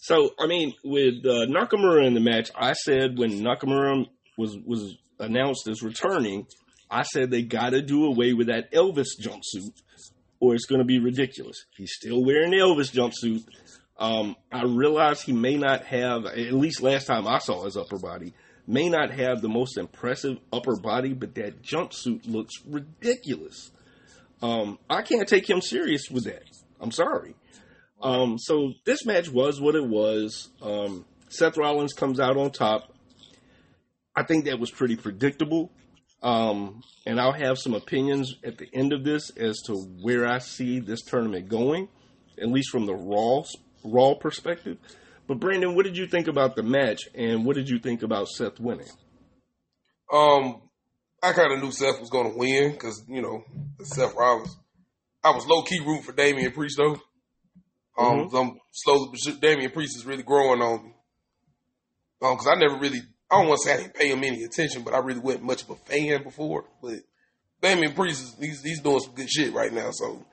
[0.00, 4.06] So I mean, with uh, Nakamura in the match, I said when Nakamura
[4.38, 6.46] was was announced as returning,
[6.90, 9.72] I said they got to do away with that Elvis jumpsuit,
[10.40, 11.64] or it's going to be ridiculous.
[11.76, 13.44] He's still wearing the Elvis jumpsuit.
[13.98, 17.98] Um, I realize he may not have, at least last time I saw his upper
[17.98, 18.32] body,
[18.66, 23.70] may not have the most impressive upper body, but that jumpsuit looks ridiculous.
[24.40, 26.44] Um, I can't take him serious with that.
[26.80, 27.34] I'm sorry.
[28.00, 30.50] Um, so this match was what it was.
[30.62, 32.94] Um, Seth Rollins comes out on top.
[34.14, 35.72] I think that was pretty predictable.
[36.22, 40.38] Um, and I'll have some opinions at the end of this as to where I
[40.38, 41.88] see this tournament going,
[42.40, 43.44] at least from the Raw
[43.84, 44.78] Raw perspective.
[45.28, 48.28] But Brandon, what did you think about the match, and what did you think about
[48.28, 48.88] Seth winning?
[50.12, 50.62] Um,
[51.22, 53.44] I kind of knew Seth was going to win because you know
[53.82, 54.56] Seth Rollins.
[55.22, 57.00] I was low key rooting for Damian Priest though.
[57.98, 60.94] Um, I'm slowly, Damian Priest is really growing on me.
[62.22, 63.00] Um, because I never really,
[63.30, 65.44] I don't want to say I didn't pay him any attention, but I really wasn't
[65.44, 66.64] much of a fan before.
[66.82, 67.00] But
[67.60, 69.90] Damian Priest is he's he's doing some good shit right now.
[69.92, 70.24] So,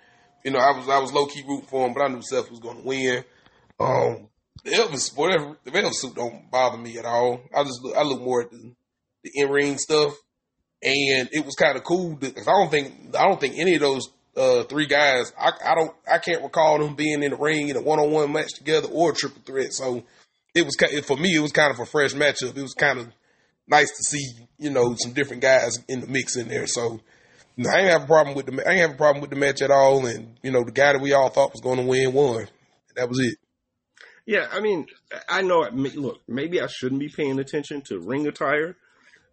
[0.43, 2.50] you know, I was I was low key rooting for him, but I knew Seth
[2.50, 3.24] was going to win.
[3.80, 4.30] Um,
[4.64, 7.41] the Elvis, whatever, the Elvis suit don't bother me at all.
[7.56, 8.74] I just look, I look more at the,
[9.24, 10.14] the in ring stuff,
[10.82, 13.82] and it was kind of cool because I don't think I don't think any of
[13.82, 17.70] those uh, three guys I, I don't I can't recall them being in the ring
[17.70, 19.74] in a one on one match together or a triple threat.
[19.74, 20.04] So
[20.56, 20.76] it was
[21.06, 22.58] for me it was kind of a fresh matchup.
[22.58, 23.08] It was kind of
[23.68, 26.68] nice to see you know some different guys in the mix in there.
[26.68, 26.99] So.
[27.58, 29.36] no, I ain't have a problem with the I ain't have a problem with the
[29.38, 31.86] match at all, and you know the guy that we all thought was going to
[31.86, 32.47] win won.
[32.95, 33.38] That was it.
[34.26, 34.88] Yeah, I mean,
[35.30, 35.64] I know.
[35.64, 38.76] I Look, maybe I shouldn't be paying attention to ring attire,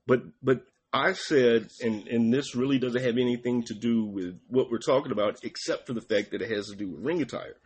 [0.07, 0.63] but but
[0.93, 5.13] I said, and and this really doesn't have anything to do with what we're talking
[5.13, 7.57] about, except for the fact that it has to do with ring attire.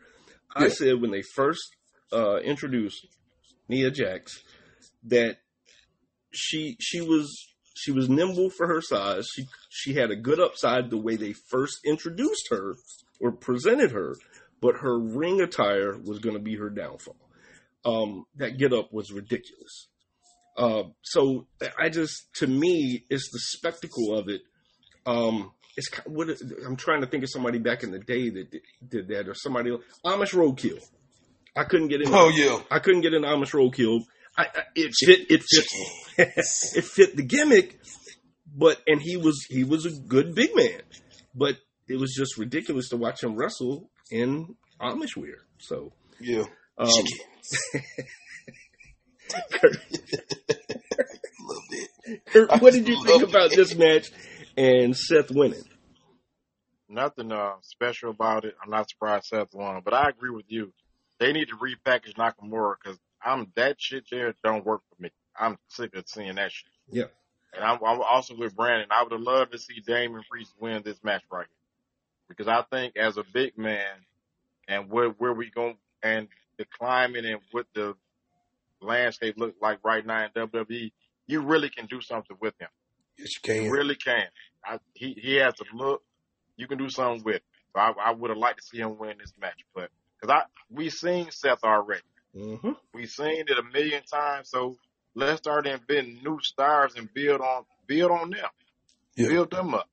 [0.54, 0.68] I Yeah.
[0.68, 1.62] said when they first
[2.12, 3.06] uh, introduced
[3.68, 4.42] Nia Jax
[5.04, 5.38] that
[6.32, 9.28] she she was she was nimble for her size.
[9.32, 12.76] She she had a good upside the way they first introduced her
[13.20, 14.16] or presented her,
[14.60, 17.16] but her ring attire was going to be her downfall.
[17.84, 19.88] Um, that get up was ridiculous.
[20.56, 21.46] Uh, so
[21.78, 24.40] I just, to me, it's the spectacle of it.
[25.04, 26.28] Um, it's what
[26.66, 28.50] I'm trying to think of somebody back in the day that
[28.88, 29.70] did, that, or somebody.
[30.04, 30.82] Amish Roadkill.
[31.56, 32.08] I couldn't get in.
[32.12, 34.04] Oh yeah, I couldn't get an Amish Roadkill.
[34.36, 35.30] I, I, it fit.
[35.30, 35.64] It fit.
[36.18, 37.80] it fit the gimmick,
[38.54, 40.82] but and he was he was a good big man,
[41.34, 41.56] but
[41.88, 45.38] it was just ridiculous to watch him wrestle in Amish wear.
[45.58, 46.44] So, yeah.
[46.78, 46.88] um,
[51.40, 52.26] Loved it.
[52.26, 54.10] Kurt, what did you think about this match
[54.56, 55.64] and Seth winning?
[56.88, 58.54] Nothing uh, special about it.
[58.62, 60.72] I'm not surprised Seth won, but I agree with you.
[61.18, 65.10] They need to repackage Nakamura because I'm that shit there don't work for me.
[65.38, 66.68] I'm sick of seeing that shit.
[66.90, 67.04] Yeah.
[67.54, 68.88] and I'm, I'm also with Brandon.
[68.90, 72.62] I would have loved to see Damian Priest win this match right here, because I
[72.70, 73.86] think as a big man,
[74.68, 77.94] and where where we going and the climate and what the
[78.80, 80.92] landscape look like right now in WWE,
[81.26, 82.68] you really can do something with him.
[83.18, 83.70] Yes, you You can.
[83.70, 84.26] really can.
[84.64, 86.02] I, he he has a look.
[86.56, 87.36] You can do something with.
[87.36, 87.42] Him.
[87.74, 89.90] So I, I would have liked to see him win this match, but
[90.26, 92.02] because I we seen Seth already.
[92.36, 92.72] Mm-hmm.
[92.92, 94.50] We've seen it a million times.
[94.50, 94.76] So
[95.14, 98.50] let's start inventing new stars and build on build on them,
[99.16, 99.28] Yeah.
[99.28, 99.88] build them up.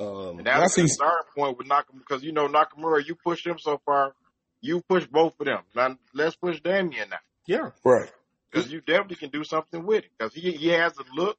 [0.00, 3.14] Um, And I that's see- the starting point with Nakamura because you know Nakamura, you
[3.14, 4.14] pushed him so far,
[4.60, 5.62] you push both of them.
[5.74, 8.10] Now let's push Damian now yeah, Right.
[8.50, 11.38] because you definitely can do something with it because he he has a look.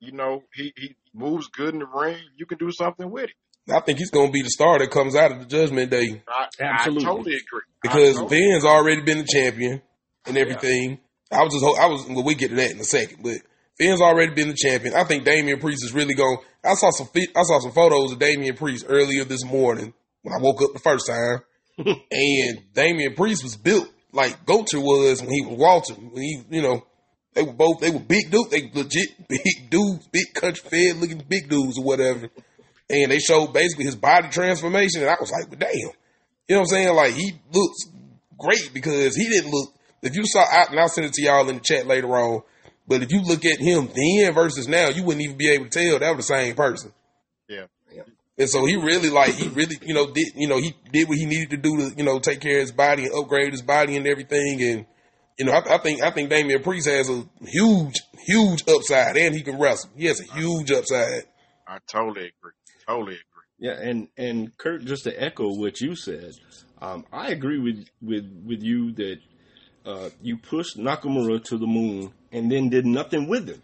[0.00, 2.18] You know, he he moves good in the ring.
[2.36, 3.36] You can do something with it.
[3.68, 6.22] I think he's going to be the star that comes out of the Judgment Day
[6.28, 7.04] I, Absolutely.
[7.04, 7.60] I totally agree.
[7.82, 9.82] Because totally- Ben's already been the champion
[10.26, 10.98] and everything.
[11.32, 13.34] I was just, ho- I was, well, we get to that in a second, but
[13.78, 14.94] Ben's already been the champion.
[14.94, 16.38] I think Damian Priest is really going.
[16.64, 19.92] I saw some, I saw some photos of Damian Priest earlier this morning
[20.22, 21.40] when I woke up the first time,
[22.10, 25.94] and Damian Priest was built like Gunther was when he was Walter.
[25.94, 26.86] When he, you know,
[27.34, 31.22] they were both, they were big dudes, they legit big dudes, big country fed looking
[31.28, 32.28] big dudes or whatever.
[32.88, 35.92] And they showed basically his body transformation, and I was like, well, damn.
[36.48, 36.94] You know what I'm saying?
[36.94, 37.78] Like he looks
[38.38, 39.74] great because he didn't look.
[40.02, 42.42] If you saw, I, and I'll send it to y'all in the chat later on.
[42.86, 45.70] But if you look at him then versus now, you wouldn't even be able to
[45.70, 46.92] tell that was the same person.
[47.48, 47.64] Yeah.
[48.38, 51.16] And so he really like he really you know did you know he did what
[51.16, 53.62] he needed to do to you know take care of his body and upgrade his
[53.62, 54.62] body and everything.
[54.62, 54.86] And
[55.38, 59.34] you know I, I think I think Damian Priest has a huge huge upside and
[59.34, 59.90] he can wrestle.
[59.96, 61.24] He has a huge upside.
[61.66, 62.52] I totally agree.
[62.88, 63.22] Totally agree.
[63.58, 66.32] Yeah, and and Kurt, just to echo what you said,
[66.80, 69.16] um, I agree with with with you that
[69.86, 73.62] uh, you pushed Nakamura to the moon and then did nothing with him.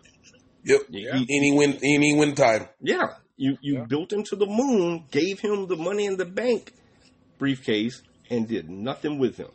[0.64, 0.80] Yep.
[0.90, 2.68] You- And he win and he win the title.
[2.80, 3.84] Yeah, you you Yeah.
[3.84, 6.72] built him to the moon, gave him the money in the bank
[7.38, 9.50] briefcase, and did nothing with him.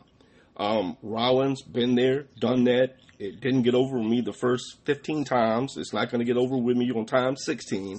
[0.56, 2.96] Um, Rollins been there, done that.
[3.18, 5.76] It didn't get over with me the first fifteen times.
[5.76, 7.98] It's not going to get over with me on time sixteen.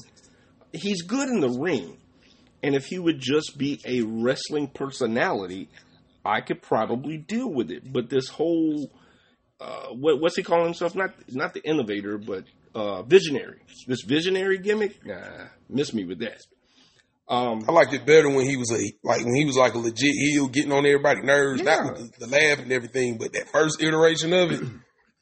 [0.74, 1.98] He's good in the ring,
[2.64, 5.70] and if he would just be a wrestling personality,
[6.26, 7.92] I could probably deal with it.
[7.92, 8.92] But this whole
[9.60, 10.96] uh, what, what's he calling himself?
[10.96, 12.46] Not not the innovator, but
[12.76, 13.60] uh, visionary.
[13.88, 16.40] This visionary gimmick, nah, miss me with that.
[17.28, 19.78] Um, I liked it better when he was a like when he was like a
[19.78, 21.76] legit heel, getting on everybody's nerves, Yeah.
[21.84, 24.62] not with the, the laugh and everything, but that first iteration of it,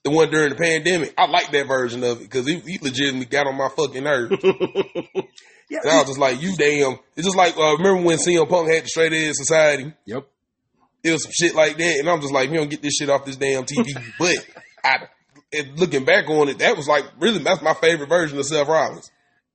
[0.03, 3.25] the one during the pandemic, I like that version of it because he, he legitimately
[3.25, 4.35] got on my fucking nerves.
[5.69, 6.97] yeah, And I was just like, you damn.
[7.15, 9.93] It's just like uh, remember when CM Punk had the Straight Edge Society?
[10.05, 10.27] yep.
[11.03, 13.09] It was some shit like that, and I'm just like, you don't get this shit
[13.09, 13.93] off this damn TV.
[14.19, 14.35] but
[14.83, 15.07] I,
[15.75, 19.11] looking back on it, that was like really that's my favorite version of Seth Rollins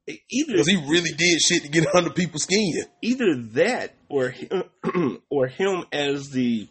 [0.09, 2.85] Either because he really did shit to get under people's skin.
[3.03, 4.35] either that or
[5.31, 6.69] or him as the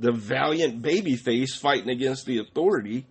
[0.00, 3.06] the valiant baby face fighting against the authority.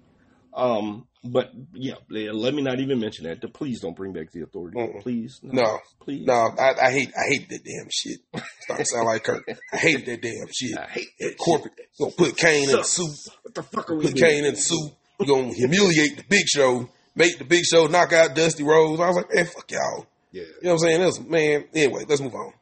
[0.53, 3.41] Um, but yeah, let me not even mention that.
[3.53, 4.77] Please don't bring back the authority.
[4.77, 5.01] Mm-mm.
[5.01, 5.79] Please, No.
[6.01, 6.25] please.
[6.25, 8.19] No, I, I hate I hate that damn shit.
[8.61, 9.43] Starting to sound like Kirk.
[9.73, 10.77] I hate that damn shit.
[10.77, 13.15] I hate That corporate you gonna put Kane in the suit.
[13.43, 14.31] What the fuck are we Put doing?
[14.31, 14.91] Kane in the suit.
[15.19, 19.01] You gonna humiliate the big show, make the big show knock out Dusty Rhodes.
[19.01, 20.07] I was like, man, fuck y'all.
[20.31, 20.43] Yeah.
[20.43, 21.01] You know what I'm saying?
[21.01, 22.53] That's man, anyway, let's move on.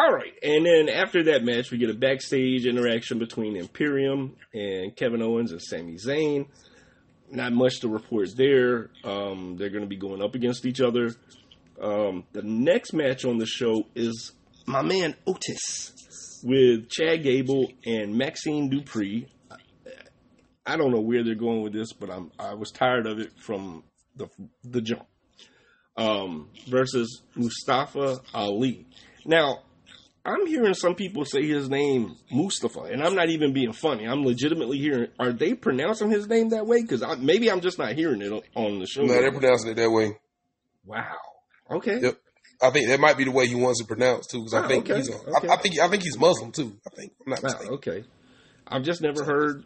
[0.00, 4.94] All right, and then after that match, we get a backstage interaction between Imperium and
[4.94, 6.46] Kevin Owens and Sami Zayn.
[7.32, 8.90] Not much to report there.
[9.02, 11.16] Um, they're going to be going up against each other.
[11.82, 14.32] Um, the next match on the show is
[14.66, 19.26] my man Otis with Chad Gable and Maxxine Dupri.
[20.64, 23.32] I don't know where they're going with this, but I'm I was tired of it
[23.40, 23.82] from
[24.14, 24.28] the
[24.62, 25.06] the jump.
[25.96, 28.86] Um, versus Mustafa Ali.
[29.24, 29.62] Now,
[30.28, 34.04] I'm hearing some people say his name Mustafa, and I'm not even being funny.
[34.06, 35.08] I'm legitimately hearing.
[35.18, 36.82] Are they pronouncing his name that way?
[36.82, 39.02] Because maybe I'm just not hearing it on the show.
[39.02, 40.12] No, they're pronouncing it that way.
[40.84, 41.16] wow.
[41.70, 41.98] Okay.
[42.00, 42.16] Yep.
[42.60, 44.68] I think that might be the way he wants it pronounced too, because I Oh,
[44.68, 45.08] think okay, he's.
[45.08, 45.48] A, okay.
[45.48, 46.76] I, I think I think he's Muslim too.
[46.86, 47.74] I think I'm not Wow, mistaken.
[47.74, 48.04] okay.
[48.66, 49.64] I've just never heard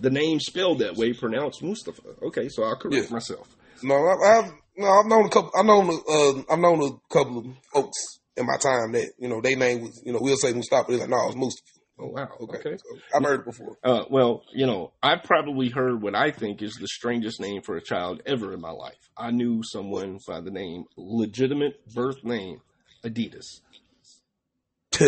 [0.00, 2.02] the name spelled that way pronounced Mustafa.
[2.22, 3.10] Okay, so I'll correct Yeah.
[3.12, 3.48] myself.
[3.82, 5.50] No, I, I've no, I've known a couple.
[5.56, 7.96] I've known uh, I've known a couple of folks
[8.36, 10.90] in my time that you know they name was you know we'll say Mustafa.
[10.90, 11.80] They're like, no, it's Mustafa.
[11.98, 12.28] Oh wow.
[12.40, 12.76] Okay, Okay.
[12.76, 13.76] So I've heard it before.
[13.84, 17.76] Uh, well, you know, I've probably heard what I think is the strangest name for
[17.76, 18.98] a child ever in my life.
[19.16, 22.60] I knew someone by the name, legitimate birth name,
[23.04, 23.60] Adidas.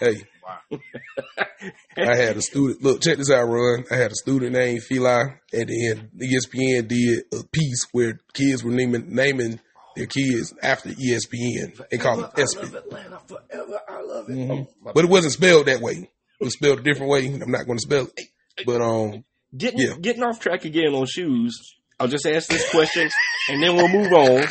[0.00, 0.78] hey, Wow.
[1.96, 2.82] I had a student.
[2.82, 3.84] Look, check this out, Ron.
[3.90, 8.72] I had a student named Feli, and then ESPN did a piece where kids were
[8.72, 9.60] naming naming
[9.96, 11.80] their kids after ESPN.
[11.90, 12.74] They call it ESPN.
[12.74, 13.80] Atlanta forever.
[13.88, 14.36] I love it.
[14.36, 14.66] Mhm.
[14.86, 16.08] Oh, But it wasn't spelled that way.
[16.40, 17.26] It was spelled a different way.
[17.26, 18.28] I'm not going to spell it.
[18.66, 19.24] But um,
[19.56, 19.94] getting yeah.
[20.00, 21.56] getting off track again on shoes.
[22.00, 23.08] I'll just ask this question
[23.48, 24.44] and then we'll move on.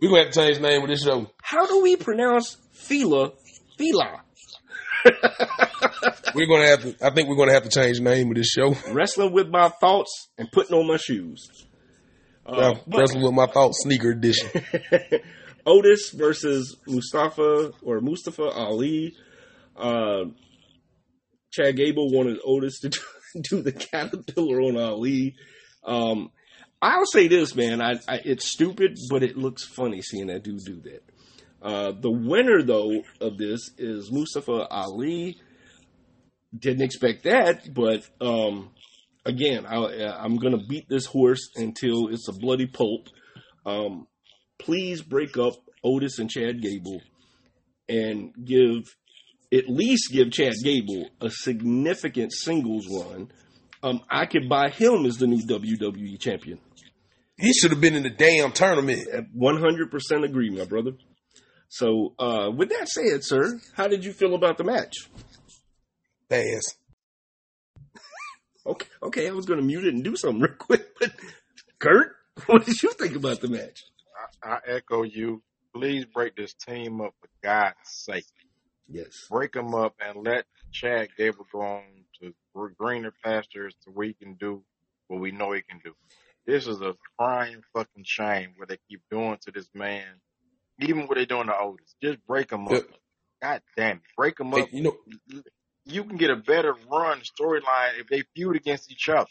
[0.00, 1.30] we're gonna have to change the name of this show.
[1.42, 3.32] How do we pronounce Fila?
[3.78, 4.22] Fila.
[6.34, 6.94] We're gonna have to.
[7.06, 8.74] I think we're gonna have to change the name of this show.
[8.92, 11.48] Wrestling with my thoughts and putting on my shoes.
[12.50, 14.48] Uh, Wrestling with my thoughts, sneaker edition.
[15.66, 19.14] Otis versus Mustafa or Mustafa Ali.
[19.76, 20.24] Uh,
[21.52, 23.00] Chad Gable wanted Otis to do,
[23.42, 25.36] do the caterpillar on Ali.
[25.84, 26.30] Um,
[26.82, 27.80] I'll say this, man.
[27.80, 31.02] I, I, it's stupid, but it looks funny seeing that dude do that.
[31.62, 35.36] Uh, the winner, though, of this is Mustafa Ali.
[36.58, 38.70] Didn't expect that, but um,
[39.24, 39.76] again, I,
[40.22, 43.08] I'm going to beat this horse until it's a bloody pulp.
[43.66, 44.06] Um,
[44.58, 45.54] please break up
[45.84, 47.00] Otis and Chad Gable
[47.88, 48.94] and give
[49.52, 53.30] at least give Chad Gable a significant singles run.
[53.82, 56.58] Um, I could buy him as the new WWE champion.
[57.38, 59.08] He should have been in the damn tournament.
[59.32, 60.92] One hundred percent agree, my brother.
[61.68, 65.08] So, uh, with that said, sir, how did you feel about the match?
[66.28, 66.74] Pass.
[68.70, 71.12] Okay, okay, I was going to mute it and do something real quick, but
[71.80, 72.16] Kurt,
[72.46, 73.84] what did you think about the match?
[74.44, 75.42] I, I echo you.
[75.74, 78.26] Please break this team up for God's sake.
[78.88, 81.82] Yes, Break them up and let Chad Gable go on
[82.22, 82.34] to
[82.78, 84.62] greener pastures so we can do
[85.08, 85.94] what we know he can do.
[86.46, 90.06] This is a crying fucking shame what they keep doing to this man.
[90.80, 91.94] Even what they're doing to Otis.
[92.02, 92.74] Just break them up.
[92.74, 92.80] Yeah.
[93.42, 94.02] God damn it.
[94.16, 94.70] Break them Hey, up.
[94.72, 94.96] you know,
[95.90, 99.28] You can get a better run storyline if they feud against each other.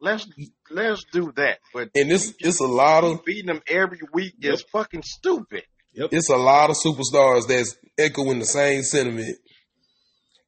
[0.00, 0.26] Let's
[0.70, 1.58] let's do that.
[1.74, 5.64] But and this it's a lot of beating them every week is fucking stupid.
[5.94, 9.36] it's a lot of superstars that's echoing the same sentiment.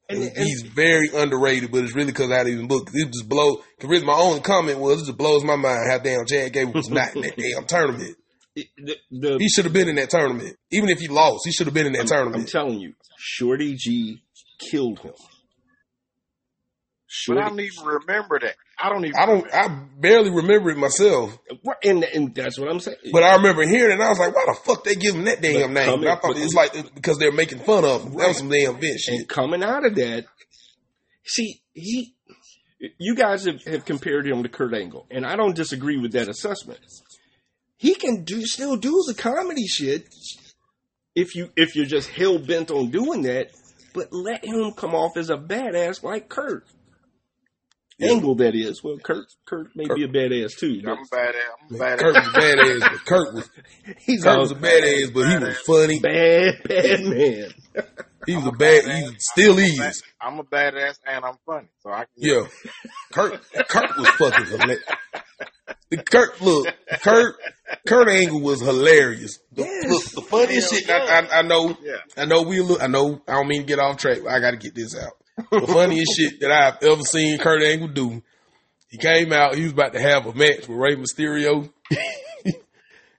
[0.09, 2.89] and, And and he's very underrated, but it's really because I didn't even book.
[2.93, 3.57] It just blow.
[3.79, 6.73] Cause really my only comment was it just blows my mind how damn Chad Gable
[6.73, 8.17] was not in that damn tournament.
[8.55, 11.41] it- the, the He should have been in that tournament, even if he lost.
[11.45, 12.41] He should have been in that I'm, tournament.
[12.41, 14.22] I'm telling you, Shorty G
[14.59, 15.13] killed him.
[17.27, 18.55] But I don't even remember that.
[18.79, 19.15] I don't even.
[19.15, 19.53] I don't.
[19.53, 19.67] I
[19.99, 21.37] barely remember it myself,
[21.83, 22.97] and, and that's what I'm saying.
[23.11, 23.93] but I remember hearing it.
[23.93, 26.15] and I was like, "Why the fuck they give him that damn name?" coming- I
[26.15, 28.15] thought but- it was like because they're making fun of him.
[28.17, 30.25] That was some damn bitch and coming out of that,
[31.23, 32.15] see, he,
[32.97, 36.27] you guys have, have compared him to Kurt Angle, and I don't disagree with that
[36.29, 36.79] assessment.
[37.77, 40.07] He can do still do the comedy shit
[41.15, 43.51] if you if you're just hell bent on doing that,
[43.93, 46.65] but let him come off as a badass like Kurt.
[47.99, 48.11] Yeah.
[48.13, 48.83] Angle, that is.
[48.83, 50.81] Well, Kurt Kurt may be a badass too.
[50.87, 51.33] I'm But badass.
[51.71, 51.99] I'm badass.
[51.99, 53.49] Kurt was badass, but Kurt was
[53.99, 55.99] he's Kurt a was a badass, but he was funny.
[55.99, 57.53] bad bad man.
[58.25, 58.83] He was a bad.
[58.85, 60.01] He still is.
[60.19, 62.07] I'm a badass and I'm funny, so I can.
[62.17, 62.43] Yeah,
[63.13, 63.41] Kurt.
[63.69, 64.83] Kurt was fucking hilarious.
[65.89, 66.67] The Kurt, look,
[67.01, 67.35] Kurt,
[67.87, 69.39] Kurt Angle was hilarious.
[69.53, 69.89] The, Yes.
[69.89, 70.89] look, the funniest shit.
[70.89, 71.77] I, I, I know.
[71.81, 71.93] Yeah.
[72.17, 72.81] I know we look.
[72.83, 73.21] I know.
[73.27, 74.19] I don't mean to get off track.
[74.23, 75.13] But I got to get this out.
[75.51, 78.21] The funniest shit that I've ever seen Kurt Angle do.
[78.89, 79.55] He came out.
[79.55, 81.71] He was about to have a match with Rey Mysterio,
[82.45, 82.55] and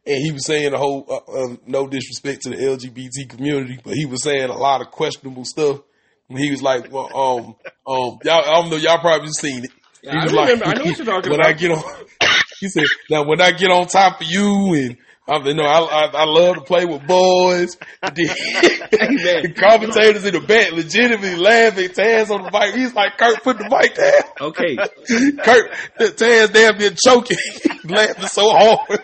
[0.05, 1.05] he was saying the whole.
[1.09, 4.90] Uh, um, no disrespect to the LGBT community, but he was saying a lot of
[4.90, 5.80] questionable stuff.
[6.28, 9.70] When he was like, "Well, um, um, y'all, I don't know, y'all probably seen it."
[10.05, 11.50] He I was remember- I know what you're talking when about.
[11.50, 11.82] I get on,
[12.61, 14.96] he said, "Now when I get on top of you, and
[15.26, 17.76] I'm, you know, I, I, I love to play with boys."
[18.14, 21.88] Then the commentators in the back legitimately laughing.
[21.88, 22.74] Taz on the mic.
[22.74, 24.76] He's like, "Kurt, put the mic down." Okay,
[25.42, 25.72] Kurt,
[26.16, 27.38] Taz damn near choking,
[27.84, 29.00] laughing so hard.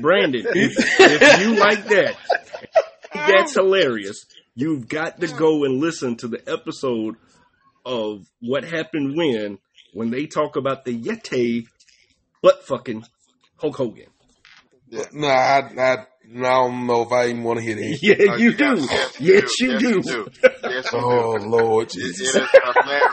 [0.00, 2.16] Brandon, if, if you like that,
[3.12, 4.26] that's hilarious.
[4.54, 7.16] You've got to go and listen to the episode
[7.86, 9.58] of what happened when
[9.94, 11.66] when they talk about the Yeti
[12.42, 13.04] butt fucking
[13.56, 14.06] Hulk Hogan.
[15.12, 17.98] Nah, I, I, I don't know if I even want to hear that.
[18.02, 18.82] Yeah, Oh, you got- do.
[18.82, 19.88] Yes, Yes, you yes, do.
[19.88, 20.28] you do.
[20.64, 21.44] Yes, you Oh do.
[21.48, 22.34] Lord, Jesus.
[22.34, 23.12] it is hilarious.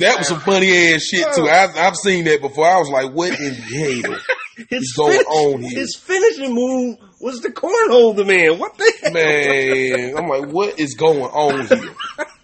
[0.00, 1.42] That was some funny ass shit too.
[1.42, 1.48] Oh.
[1.48, 2.66] I've, I've seen that before.
[2.66, 4.18] I was like, what in hell?
[4.70, 5.78] His, going finish- on here?
[5.80, 8.58] his finishing move was the cornhole the man.
[8.58, 9.12] What the hell?
[9.12, 11.94] Man, I'm like, what is going on here?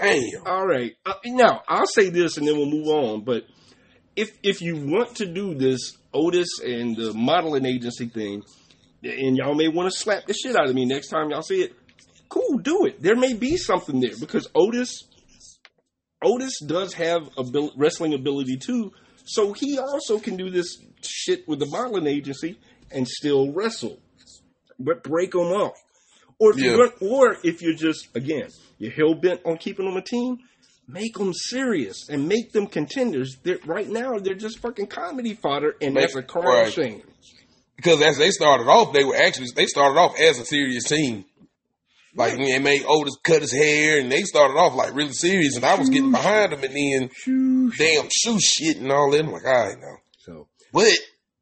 [0.00, 0.46] Damn.
[0.46, 0.92] All right.
[1.04, 3.24] Uh, now I'll say this, and then we'll move on.
[3.24, 3.44] But
[4.16, 8.42] if if you want to do this Otis and the modeling agency thing,
[9.02, 11.62] and y'all may want to slap the shit out of me next time y'all see
[11.62, 11.72] it,
[12.28, 13.02] cool, do it.
[13.02, 15.04] There may be something there because Otis,
[16.22, 18.92] Otis does have abil- wrestling ability too,
[19.24, 22.58] so he also can do this shit with the modeling agency
[22.90, 23.98] and still wrestle,
[24.78, 25.74] but break them up.
[26.40, 26.74] Or if Yeah.
[26.76, 30.38] you're or if you're just again you're hell bent on keeping them a team,
[30.88, 33.36] make them serious and make them contenders.
[33.42, 36.72] They're, right now they're just fucking comedy fodder, and Make- that's a crime right.
[36.72, 37.02] shame.
[37.76, 41.24] because as they started off, they were actually they started off as a serious team.
[42.16, 45.54] Like when they made Otis cut his hair, and they started off like really serious,
[45.56, 49.20] and I was getting behind them, and then damn shoe shit and all that.
[49.24, 49.96] I'm like, all right now.
[50.18, 50.92] So But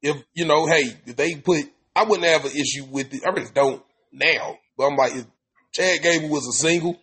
[0.02, 1.64] if you know, hey, if they put,
[1.96, 3.22] I wouldn't have an issue with it.
[3.26, 3.82] I really don't
[4.12, 4.58] now.
[4.78, 5.26] But I'm like, if
[5.72, 6.96] Chad Gable was a single,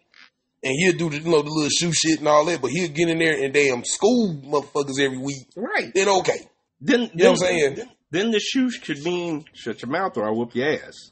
[0.63, 2.88] and he'll do the you know the little shoe shit and all that, but he'll
[2.89, 5.45] get in there and damn school motherfuckers every week.
[5.55, 6.39] right, Then okay,
[6.82, 7.76] then you know what I'm saying?
[7.76, 11.11] Then, then the shoes could mean shut your mouth or I whoop your ass.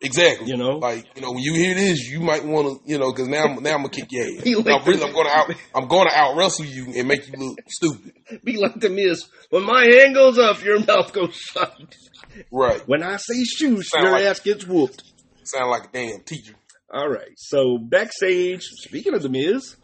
[0.00, 0.46] Exactly.
[0.48, 0.78] You know?
[0.78, 3.44] like you know, when you hear this, you might want to, you know, because now,
[3.44, 4.44] I'm, now I'm gonna kick your ass.
[4.64, 7.58] Like really, the- I'm gonna out, I'm gonna out wrestle you and make you look
[7.68, 8.12] stupid.
[8.44, 9.24] Be like the Miz.
[9.50, 11.96] When my hand goes up, your mouth goes shut.
[12.52, 12.80] Right.
[12.88, 15.02] When I say shoes, Sound your like- ass gets whooped.
[15.48, 16.54] Sound like a damn teacher.
[16.92, 17.32] All right.
[17.36, 19.76] So backstage, speaking of the Miz,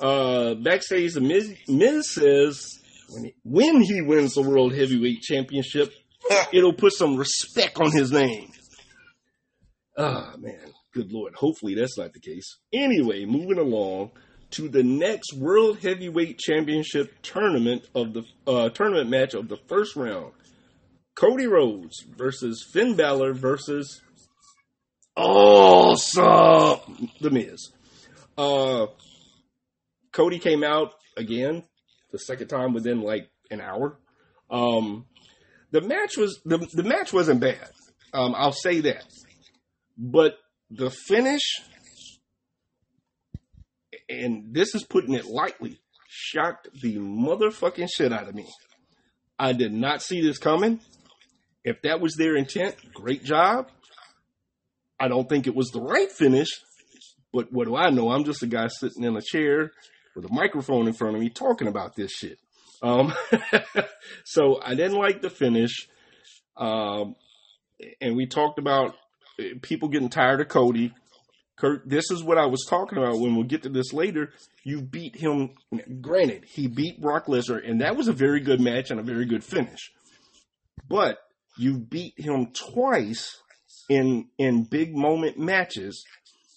[0.00, 2.66] uh, backstage, the Miz, Miz says
[3.10, 5.92] when he, when he wins the World Heavyweight Championship,
[6.52, 8.50] it'll put some respect on his name.
[9.96, 10.72] Ah, man.
[10.94, 11.34] Good Lord.
[11.34, 12.58] Hopefully that's not the case.
[12.72, 14.10] Anyway, moving along
[14.50, 19.96] to the next World Heavyweight Championship tournament of the uh, tournament match of the first
[19.96, 20.32] round.
[21.14, 24.02] Cody Rhodes versus Finn Balor versus
[25.16, 27.70] Awesome The Miz.
[28.36, 28.86] Uh,
[30.12, 31.64] Cody came out again
[32.12, 33.98] the second time within like an hour.
[34.50, 35.06] Um,
[35.70, 37.70] the match was the the match wasn't bad.
[38.12, 39.04] Um, I'll say that,
[39.96, 40.34] but
[40.70, 41.42] the finish,
[44.08, 48.46] and this is putting it lightly, shocked the motherfucking shit out of me.
[49.38, 50.80] I did not see this coming.
[51.64, 53.70] If that was their intent, great job.
[55.02, 56.46] I don't think it was the right finish,
[57.32, 58.12] but what do I know?
[58.12, 59.72] I'm just a guy sitting in a chair
[60.14, 62.38] with a microphone in front of me talking about this shit.
[62.82, 63.12] Um,
[64.24, 65.88] so I didn't like the finish.
[66.56, 67.16] Um,
[68.00, 68.94] and we talked about
[69.40, 70.94] uh, people getting tired of Cody.
[71.56, 74.32] Kurt, this is what I was talking about when we'll get to this later.
[74.62, 75.50] You beat him.
[76.00, 79.26] Granted, he beat Brock Lesnar, and that was a very good match and a very
[79.26, 79.90] good finish.
[80.88, 81.18] But
[81.58, 83.42] you beat him twice
[83.94, 86.04] in in big moment matches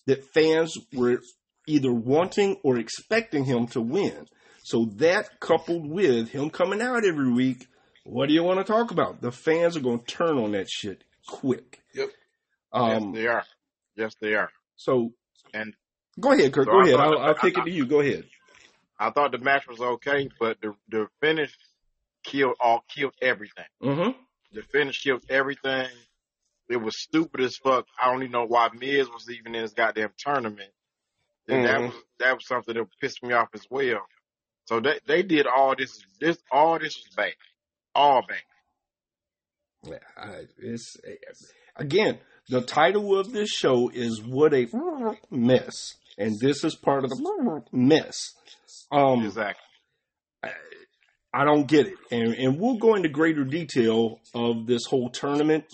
[0.07, 1.19] that fans were
[1.67, 4.27] either wanting or expecting him to win.
[4.63, 7.67] So that coupled with him coming out every week,
[8.03, 9.21] what do you want to talk about?
[9.21, 11.81] The fans are going to turn on that shit quick.
[11.93, 12.09] Yep.
[12.73, 13.43] yes, Um, they are.
[13.95, 14.49] Yes, they are.
[14.75, 15.11] so
[15.53, 15.73] And
[16.19, 16.65] go ahead, Kurt.
[16.67, 16.99] So Go I ahead.
[16.99, 17.85] I'll, I'll kick it to you.
[17.85, 18.25] Go ahead.
[18.99, 21.51] I thought the match was okay, but the the finish
[22.23, 23.65] killed all killed everything.
[23.83, 24.11] Mm-hmm.
[24.53, 25.89] The finish killed everything.
[26.69, 27.85] It was stupid as fuck.
[28.01, 30.71] I don't even know why Miz was even in this goddamn tournament.
[31.47, 31.85] And that Mhm.
[31.87, 34.07] was that was something that pissed me off as well.
[34.65, 37.35] So they they did all this this all this was bad.
[37.93, 38.41] All bad.
[39.83, 40.97] Yeah, I, it's
[41.75, 44.67] again the title of this show is "What a
[45.29, 48.15] Mess," and this is part of the mess.
[48.91, 49.61] Um, Exactly.
[51.33, 55.65] I don't get it, and and we'll go into greater detail of this whole tournament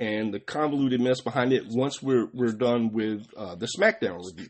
[0.00, 4.48] and the convoluted mess behind it once we're we're done with uh, the SmackDown review.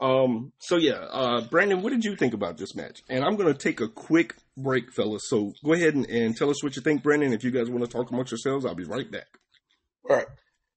[0.00, 3.02] Um, so yeah, uh, Brandon, what did you think about this match?
[3.08, 5.28] And I'm to take a quick break, fellas.
[5.28, 7.32] So go ahead and, and tell us what you think, Brandon.
[7.32, 9.28] If you guys want to talk amongst yourselves, I'll be right back.
[10.08, 10.26] All right.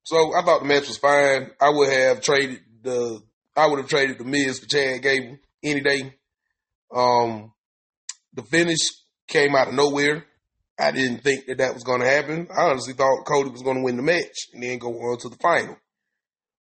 [0.03, 1.49] So I thought the match was fine.
[1.59, 3.21] I would have traded the
[3.57, 6.13] I would have traded the Miz for Chad Gable any day.
[6.93, 7.53] Um,
[8.33, 8.79] the finish
[9.27, 10.25] came out of nowhere.
[10.77, 12.47] I didn't think that that was going to happen.
[12.55, 15.29] I honestly thought Cody was going to win the match and then go on to
[15.29, 15.77] the final.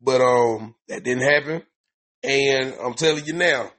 [0.02, 1.64] But um, that didn't happen.
[2.24, 3.72] And I'm telling you now,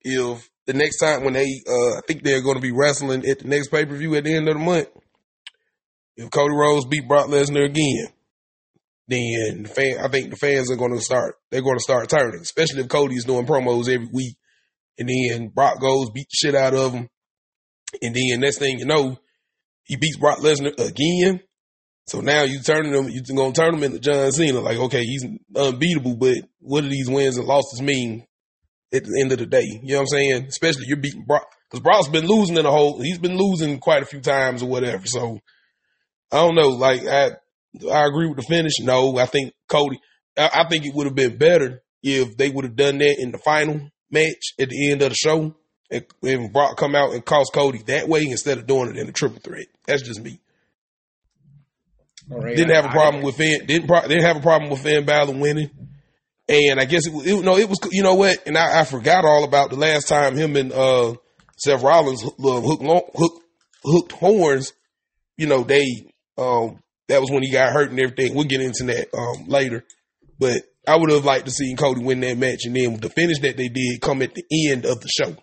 [0.00, 3.40] if the next time when they, uh, I think they're going to be wrestling at
[3.40, 4.88] the next pay per view at the end of the month,
[6.16, 8.08] if Cody Rhodes beat Brock Lesnar again,
[9.08, 11.36] then the fan, I think the fans are going to start.
[11.50, 14.36] They're going to start turning, especially if Cody's doing promos every week,
[14.98, 17.08] and then Brock goes beat the shit out of him,
[18.00, 19.18] and then next thing you know,
[19.92, 21.40] he beats Brock Lesnar again.
[22.06, 24.60] So now you turning him, you're to turn him into John Cena.
[24.60, 28.26] Like, okay, he's unbeatable, but what do these wins and losses mean
[28.90, 29.66] at the end of the day?
[29.82, 30.46] You know what I'm saying?
[30.46, 33.02] Especially you're beating Brock because Brock's been losing in a whole.
[33.02, 35.04] He's been losing quite a few times or whatever.
[35.04, 35.40] So
[36.32, 36.70] I don't know.
[36.70, 37.32] Like I,
[37.92, 38.80] I agree with the finish.
[38.80, 40.00] No, I think Cody.
[40.38, 43.30] I, I think it would have been better if they would have done that in
[43.30, 45.54] the final match at the end of the show,
[45.92, 49.08] and, and Brock come out and cost Cody that way instead of doing it in
[49.08, 49.66] a triple threat.
[49.86, 50.40] That's just me.
[52.28, 52.56] Right.
[52.56, 53.66] Didn't have a problem with Finn.
[53.66, 55.70] Didn't pro- didn't have a problem with Finn Balor winning.
[56.48, 58.38] And I guess it, was- it no, it was you know what?
[58.46, 61.14] And I, I forgot all about the last time him and uh,
[61.56, 63.42] Seth Rollins hook, hook, hook,
[63.84, 64.72] hooked horns.
[65.36, 65.84] You know they
[66.38, 66.78] um,
[67.08, 68.34] that was when he got hurt and everything.
[68.34, 69.84] We'll get into that um, later.
[70.38, 73.38] But I would have liked to see Cody win that match, and then the finish
[73.40, 75.36] that they did come at the end of the show.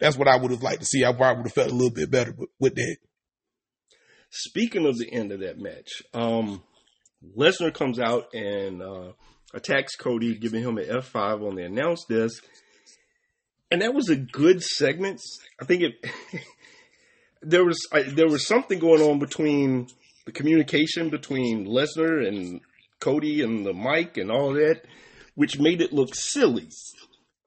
[0.00, 1.04] That's what I would have liked to see.
[1.04, 2.96] I probably would have felt a little bit better with, that.
[4.30, 6.62] Speaking of the end of that match, um,
[7.36, 9.12] Lesnar comes out and uh,
[9.54, 12.44] attacks Cody, giving him an F5 on the announce desk.
[13.70, 15.20] And that was a good segment.
[15.60, 15.94] I think it
[17.42, 19.88] there was I, there was something going on between
[20.26, 22.60] the communication between Lesnar and
[23.00, 24.82] Cody and the mic and all that,
[25.34, 26.68] which made it look silly.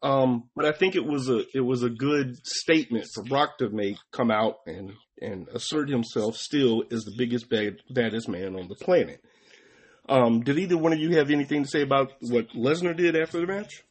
[0.04, 3.70] Um, but I think it was a it was a good statement for Brock to
[3.70, 8.68] make come out and and assert himself still as the biggest bad, baddest man on
[8.68, 9.20] the planet.
[10.08, 13.39] Um, did either one of you have anything to say about what Lesnar did after
[13.39, 13.84] the match?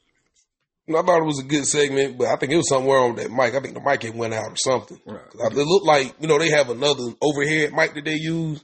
[0.89, 3.31] I thought it was a good segment, but I think it was somewhere on that
[3.31, 3.55] mic.
[3.55, 5.01] I think the mic had went out or something.
[5.05, 5.21] Right.
[5.35, 8.63] It looked like you know they have another overhead mic that they use,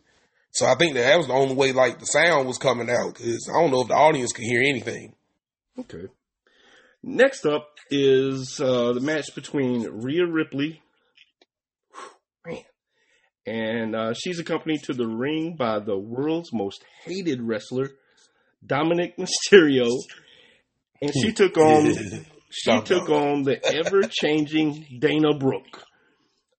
[0.53, 3.15] so I think that, that was the only way like the sound was coming out.
[3.15, 5.17] Because I don't know if the audience could hear anything.
[5.81, 6.07] Okay.
[7.03, 10.81] Next up is uh, the match between Rhea Ripley,
[12.45, 12.59] Whew,
[13.45, 17.91] and uh, she's accompanied to the ring by the world's most hated wrestler,
[18.65, 19.89] Dominik Mysterio,
[21.01, 21.93] and she took on
[22.51, 25.85] she took on the ever changing Dana Brooke.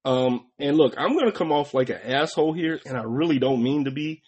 [0.04, 3.39] Um, and look, I'm going to come off like an asshole here, and I really
[3.39, 4.22] don't mean to be.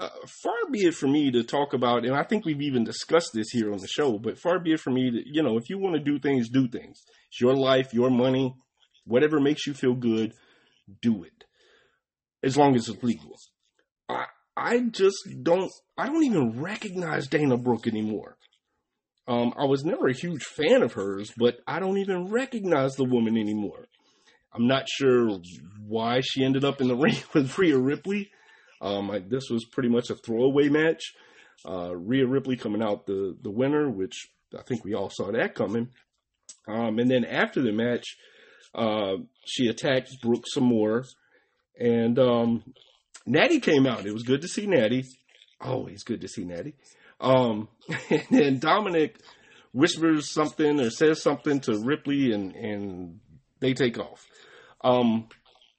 [0.00, 0.08] Uh,
[0.42, 3.50] far be it for me to talk about, and I think we've even discussed this
[3.50, 5.78] here on the show, but far be it for me to, you know, if you
[5.78, 7.02] want to do things, do things.
[7.28, 8.54] It's your life, your money,
[9.04, 10.32] whatever makes you feel good,
[11.02, 11.44] do it.
[12.42, 13.36] As long as it's legal.
[14.08, 14.24] I,
[14.56, 18.38] I just don't, I don't even recognize Dana Brooke anymore.
[19.28, 23.04] Um, I was never a huge fan of hers, but I don't even recognize the
[23.04, 23.88] woman anymore.
[24.54, 25.38] I'm not sure
[25.86, 28.30] why she ended up in the ring with Rhea Ripley.
[28.80, 31.14] Um, I, this was pretty much a throwaway match.
[31.68, 34.28] Uh, Rhea Ripley coming out the, the winner, which
[34.58, 35.88] I think we all saw that coming.
[36.66, 38.16] Um, and then after the match,
[38.74, 41.04] uh, she attacked Brooke some more.
[41.78, 42.74] And um,
[43.26, 44.06] Natty came out.
[44.06, 45.04] It was good to see Natty.
[45.60, 46.74] Always good to see Natty.
[47.20, 47.68] Um,
[48.10, 49.16] and then Dominik
[49.72, 53.20] whispers something or says something to Ripley, and, and
[53.60, 54.26] they take off.
[54.82, 55.28] Um,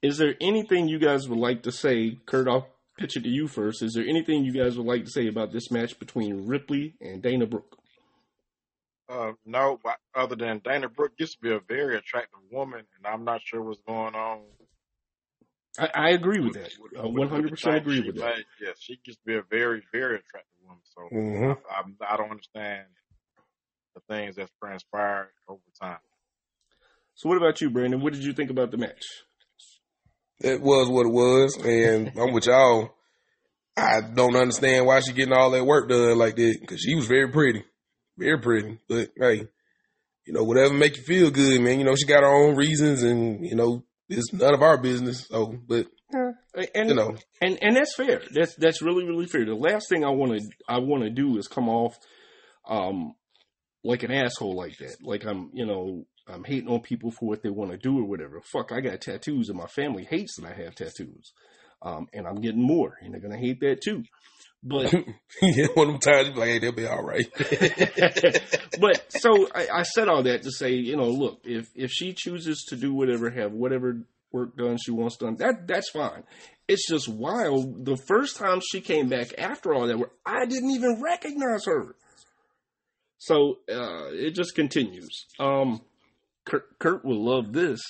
[0.02, 2.18] is there anything you guys would like to say?
[2.26, 2.68] Kurt, I'll
[2.98, 3.82] pitch it to you first.
[3.82, 7.22] Is there anything you guys would like to say about this match between Ripley and
[7.22, 7.76] Dana Brooke?
[9.08, 13.06] Uh, no, but other than Dana Brooke used to be a very attractive woman, and
[13.06, 14.40] I'm not sure what's going on.
[15.78, 16.70] I, I agree with that.
[16.80, 18.36] with- I with- 100% with agree with that.
[18.36, 18.44] made.
[18.60, 20.82] Yes, she used to be a very, very attractive woman.
[20.84, 21.58] So Mhm.
[21.70, 22.86] I, I don't understand
[23.94, 25.98] the things that's transpired over time.
[27.14, 28.00] So, what about you, Brandon?
[28.00, 29.04] What did you think about the match?
[30.42, 32.90] It was what it was, and I'm with y'all.
[33.76, 37.06] I don't understand why she getting all that work done like that because she was
[37.06, 37.64] very pretty,
[38.18, 38.78] very pretty.
[38.88, 39.46] But hey,
[40.26, 41.78] you know whatever make you feel good, man.
[41.78, 45.26] You know she got her own reasons, and you know it's none of our business.
[45.28, 45.86] So, but
[46.74, 48.20] And you know, and and that's fair.
[48.32, 49.44] That's that's really really fair.
[49.44, 51.96] The last thing I want to I want to do is come off
[52.68, 53.14] um
[53.84, 54.96] like an asshole like that.
[55.02, 58.04] Like I'm you know I'm hating on people for what they want to do or
[58.04, 58.40] whatever.
[58.52, 61.32] Fuck, I got tattoos and my family hates that I have tattoos.
[61.82, 64.04] Um, and I'm getting more, and they're gonna hate that too.
[64.62, 64.92] But
[65.42, 67.26] yeah, one of them times you be like, hey, they'll be all right.
[68.80, 72.12] but so I, I said all that to say, you know, look, if if she
[72.12, 76.22] chooses to do whatever, have whatever work done she wants done, that that's fine.
[76.68, 77.84] It's just wild.
[77.84, 81.96] The first time she came back after all that, where I didn't even recognize her.
[83.18, 85.26] So uh, it just continues.
[85.38, 85.80] Um,
[86.44, 87.80] Kurt, Kurt will love this.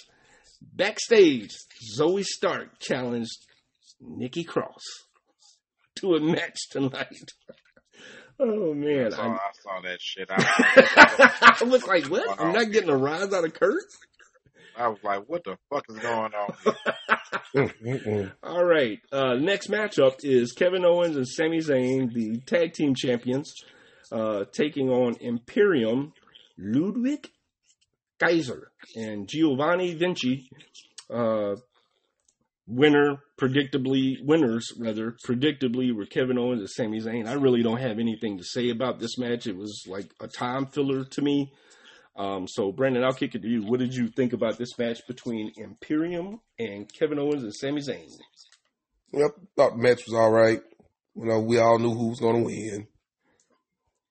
[0.60, 1.50] Backstage,
[1.98, 3.46] Zoey Stark challenged
[4.00, 4.82] Nikki Cross
[5.96, 7.32] to a match tonight.
[8.40, 10.28] Oh man, I, I saw that shit.
[10.28, 12.40] I, I was like, what?
[12.40, 13.84] I'm not getting a rise out of Kurt?
[14.76, 16.32] I was like, what the fuck is going
[17.54, 18.32] on?
[18.42, 18.98] All right.
[19.12, 23.52] Uh, next matchup is Kevin Owens and Sami Zayn, the tag team champions,
[24.10, 26.12] uh, taking on Imperium,
[26.58, 27.28] Ludwig
[28.22, 30.48] Kaiser, and Giovanni Vinci.
[31.10, 31.56] Uh,
[32.66, 37.28] winner predictably winners rather predictably were Kevin Owens and Sami Zayn.
[37.28, 39.46] I really don't have anything to say about this match.
[39.46, 41.52] It was like a time filler to me.
[42.16, 43.62] Um, so Brandon, I'll kick it to you.
[43.62, 48.06] What did you think about this match between Imperium and Kevin Owens and Sami Zayn?
[49.12, 50.60] Yep, thought the match was all right.
[51.14, 52.86] You know, we all knew who was going to win.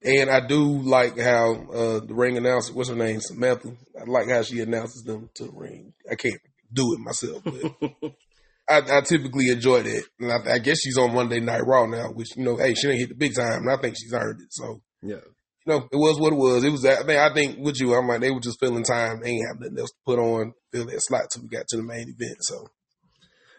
[0.03, 3.75] And I do like how uh, the ring announcer, what's her name, Samantha.
[3.99, 5.93] I like how she announces them to the ring.
[6.09, 6.41] I can't
[6.73, 8.13] do it myself, but
[8.69, 10.03] I, I, typically enjoy that.
[10.19, 12.87] And I, I, guess she's on Monday Night Raw now, which you know, hey, she
[12.87, 14.47] didn't hit the big time, and I think she's earned it.
[14.49, 15.19] So yeah,
[15.65, 16.63] you know, it was what it was.
[16.63, 16.85] It was.
[16.85, 17.19] I think.
[17.19, 19.21] I think with you, I'm like they were just filling time.
[19.21, 20.53] They ain't have nothing else to put on.
[20.71, 22.37] Fill that slot till we got to the main event.
[22.39, 22.67] So,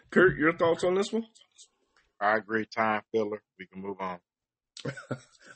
[0.09, 1.25] Kurt, your thoughts on this one?
[2.19, 2.65] I agree.
[2.65, 3.41] Time filler.
[3.57, 4.19] We can move on.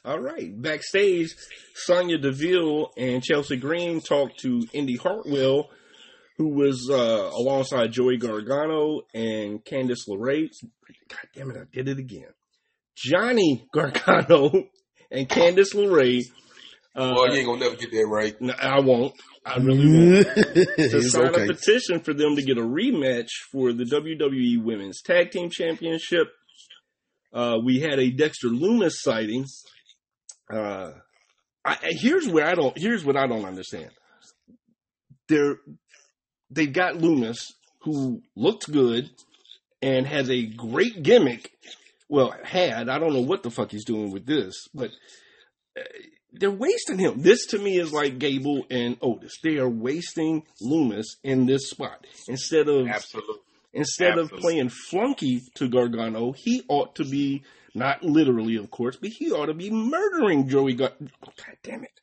[0.07, 0.49] All right.
[0.59, 1.35] Backstage,
[1.75, 5.69] Sonya Deville and Chelsea Green talked to Indi Hartwell,
[6.37, 10.47] who was uh, alongside Joey Gargano and Candice LeRae.
[11.09, 12.29] God damn it, I did it again.
[12.95, 14.49] Johnny Gargano
[15.11, 16.21] and Candice LeRae.
[16.95, 18.33] Uh, well, you ain't gonna never get that right.
[18.39, 19.13] No, I won't.
[19.45, 20.27] I really won't.
[20.77, 21.43] to sign okay.
[21.43, 26.29] a petition for them to get a rematch for the WWE Women's Tag Team Championship.
[27.33, 29.45] Uh, we had a Dexter Lumis sighting
[30.51, 30.91] uh,
[31.65, 32.77] I, here's where I don't.
[32.77, 33.89] Here's what I don't understand.
[35.27, 35.57] They're
[36.49, 37.39] they've got Lumis
[37.81, 39.09] who looks good
[39.81, 41.51] and has a great gimmick.
[42.09, 44.91] Well, had I don't know what the fuck he's doing with this, but
[45.77, 45.83] uh,
[46.31, 47.21] they're wasting him.
[47.21, 49.39] This to me is like Gable and Otis.
[49.43, 53.35] They are wasting Lumis in this spot instead of absolutely
[53.73, 54.37] instead absolutely.
[54.37, 56.31] of playing flunky to Gargano.
[56.31, 57.43] He ought to be
[57.77, 62.01] not literally, of course, but he ought to be murdering Joey Gar- God damn it.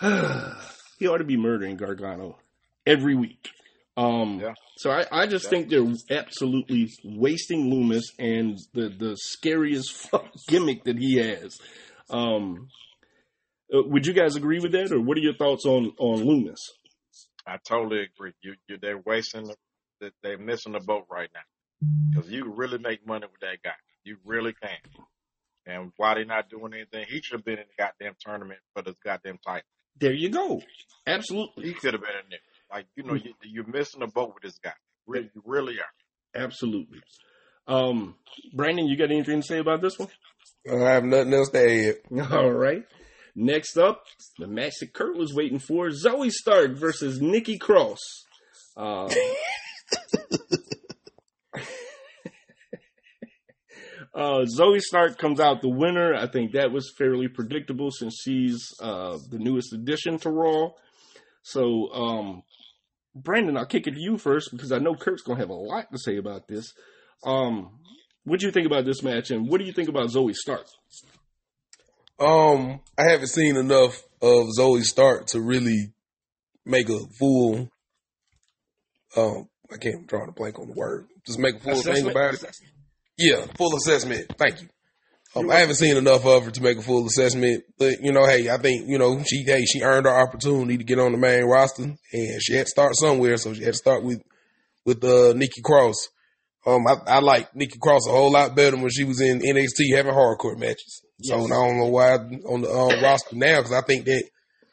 [0.98, 2.38] he ought to be murdering Gargano
[2.86, 3.48] every week.
[3.96, 4.54] Um, yeah.
[4.76, 5.50] So I, I just yeah.
[5.50, 10.08] think they're absolutely wasting Lumis and the, the scariest
[10.48, 11.58] gimmick that he has.
[12.08, 12.68] Um,
[13.74, 16.60] uh, would you guys agree with that, or what are your thoughts on on Lumis?
[17.44, 18.32] I totally agree.
[18.40, 19.50] You, you they're wasting,
[20.00, 21.40] the, they're missing the boat right now
[22.10, 23.70] because you really make money with that guy.
[24.08, 24.70] You really can.
[25.66, 27.04] And why they not doing anything?
[27.06, 29.68] He should have been in the goddamn tournament for this goddamn title.
[30.00, 30.62] There you go.
[31.06, 31.66] Absolutely.
[31.66, 32.38] He could have been in there.
[32.72, 34.72] Like, you know, you, you're missing a boat with this guy.
[35.06, 36.42] Really, you really are.
[36.42, 37.00] Absolutely.
[37.66, 38.14] Um,
[38.54, 40.08] Brandon, you got anything to say about this one?
[40.70, 42.32] I have nothing else to add.
[42.32, 42.84] All right.
[43.36, 44.04] Next up,
[44.38, 47.98] the match that Kurt was waiting for: Zoey Stark versus Nikki Cross.
[48.74, 49.08] Uh,
[54.18, 56.12] Uh, Zoey Stark comes out the winner.
[56.12, 60.70] I think that was fairly predictable since she's uh, the newest addition to Raw.
[61.42, 62.42] So, um,
[63.14, 65.54] Brandon, I'll kick it to you first because I know Kurt's going to have a
[65.54, 66.72] lot to say about this.
[67.24, 67.78] Um,
[68.24, 70.66] what do you think about this match, and what do you think about Zoey Stark?
[72.18, 75.92] Um, I haven't seen enough of Zoey Stark to really
[76.66, 77.70] make a full.
[79.16, 81.06] Um, I can't draw a blank on the word.
[81.24, 81.98] Just make a full Assessment?
[81.98, 82.44] thing about it.
[83.18, 84.32] Yeah, full assessment.
[84.38, 84.68] Thank you.
[85.36, 88.24] Um, I haven't seen enough of her to make a full assessment, but you know,
[88.24, 91.18] hey, I think you know she hey she earned her opportunity to get on the
[91.18, 94.22] main roster, and she had to start somewhere, so she had to start with
[94.86, 96.08] with uh, Nikki Cross.
[96.66, 99.94] Um, I, I like Nikki Cross a whole lot better when she was in NXT
[99.94, 101.02] having hardcore matches.
[101.18, 101.38] Yes.
[101.38, 104.24] So I don't know why on the um, roster now because I think that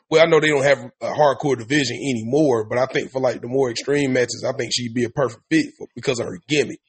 [0.09, 3.41] well, I know they don't have a hardcore division anymore, but I think for like
[3.41, 6.39] the more extreme matches, I think she'd be a perfect fit for, because of her
[6.47, 6.79] gimmick.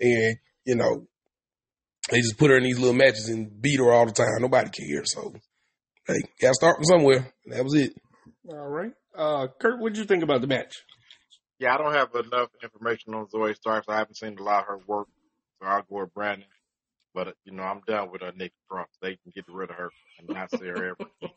[0.00, 1.06] And you know,
[2.10, 4.26] they just put her in these little matches and beat her all the time.
[4.40, 5.12] Nobody cares.
[5.12, 5.32] So,
[6.06, 7.32] hey, gotta start from somewhere.
[7.46, 7.92] That was it.
[8.48, 8.92] All right.
[9.16, 10.82] Uh, Kurt, what did you think about the match?
[11.58, 13.84] Yeah, I don't have enough information on Zoey Stark.
[13.88, 15.06] I haven't seen a lot of her work.
[15.60, 16.48] So I'll go with Brandon.
[17.14, 18.88] But, uh, you know, I'm done with uh, Nick Trump.
[19.00, 21.10] They can get rid of her and not see her ever.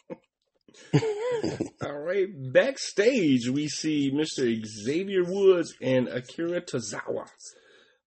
[1.86, 2.28] All right.
[2.36, 4.66] Backstage, we see Mr.
[4.66, 7.28] Xavier Woods and Akira Tozawa.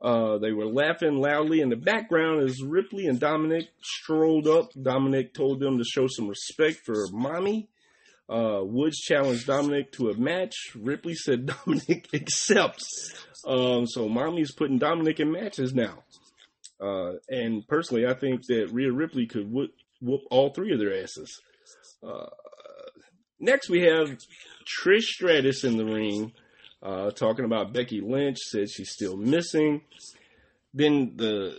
[0.00, 4.72] Uh, they were laughing loudly in the background as Ripley and Dominik strolled up.
[4.74, 7.68] Dominik told them to show some respect for mommy.
[8.28, 10.54] Uh, Woods challenged Dominik to a match.
[10.76, 13.12] Ripley said Dominik accepts.
[13.46, 16.04] Um, so mommy's putting Dominik in matches now.
[16.80, 19.70] Uh, and personally, I think that Rhea Ripley could whoop,
[20.00, 21.40] whoop all three of their asses.
[22.06, 22.26] Uh,
[23.40, 24.16] next, we have
[24.64, 26.32] Trish Stratus in the ring
[26.82, 29.82] uh, talking about Becky Lynch, said she's still missing.
[30.74, 31.56] Then the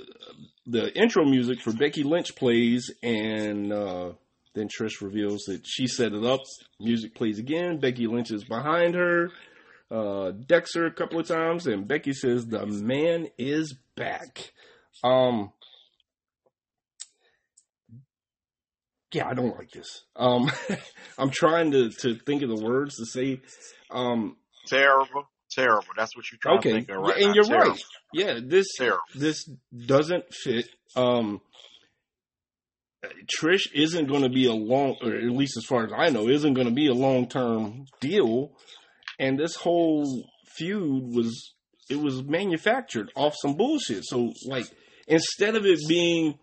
[0.66, 4.12] the intro music for Becky Lynch plays, and uh,
[4.54, 6.42] then Trish reveals that she set it up.
[6.80, 7.80] Music plays again.
[7.80, 9.32] Becky Lynch is behind her.
[9.92, 14.52] uh, Dexter a couple of times, and Becky says the man is back.
[15.04, 15.52] Um,
[19.14, 20.04] yeah, I don't like this.
[20.16, 20.52] Um,
[21.18, 23.42] I'm trying to, to think of the words to say.
[23.90, 24.38] Um,
[24.70, 25.88] terrible, terrible.
[25.98, 27.34] That's what you're trying okay, to think of right and now.
[27.34, 27.72] you're Terrible.
[27.72, 27.84] right.
[28.14, 29.00] Yeah, this Terrible.
[29.16, 29.50] this
[29.86, 30.66] doesn't fit.
[30.96, 31.42] Um,
[33.40, 36.28] Trish isn't going to be a long, or at least as far as I know,
[36.28, 38.52] isn't going to be a long term deal.
[39.18, 40.26] And this whole
[40.56, 41.54] feud was
[41.90, 44.04] it was manufactured off some bullshit.
[44.06, 44.66] So like
[45.08, 46.38] instead of it being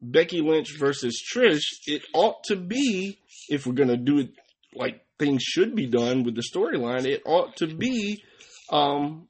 [0.00, 3.18] Becky Lynch versus Trish, it ought to be
[3.48, 4.30] if we're going to do it
[4.74, 8.22] like things should be done with the storyline, it ought to be
[8.70, 9.28] um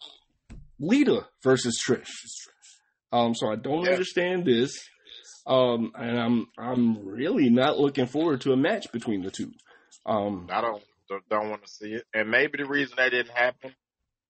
[0.79, 2.11] Lita versus Trish.
[3.13, 3.93] Um, so I don't Yeah.
[3.93, 4.89] understand this.
[5.47, 9.53] Um, and I'm I'm really not looking forward to a match between the two.
[10.07, 10.83] Um, I don't
[11.29, 12.05] don't, want to see it.
[12.15, 13.75] And maybe the reason that didn't happen,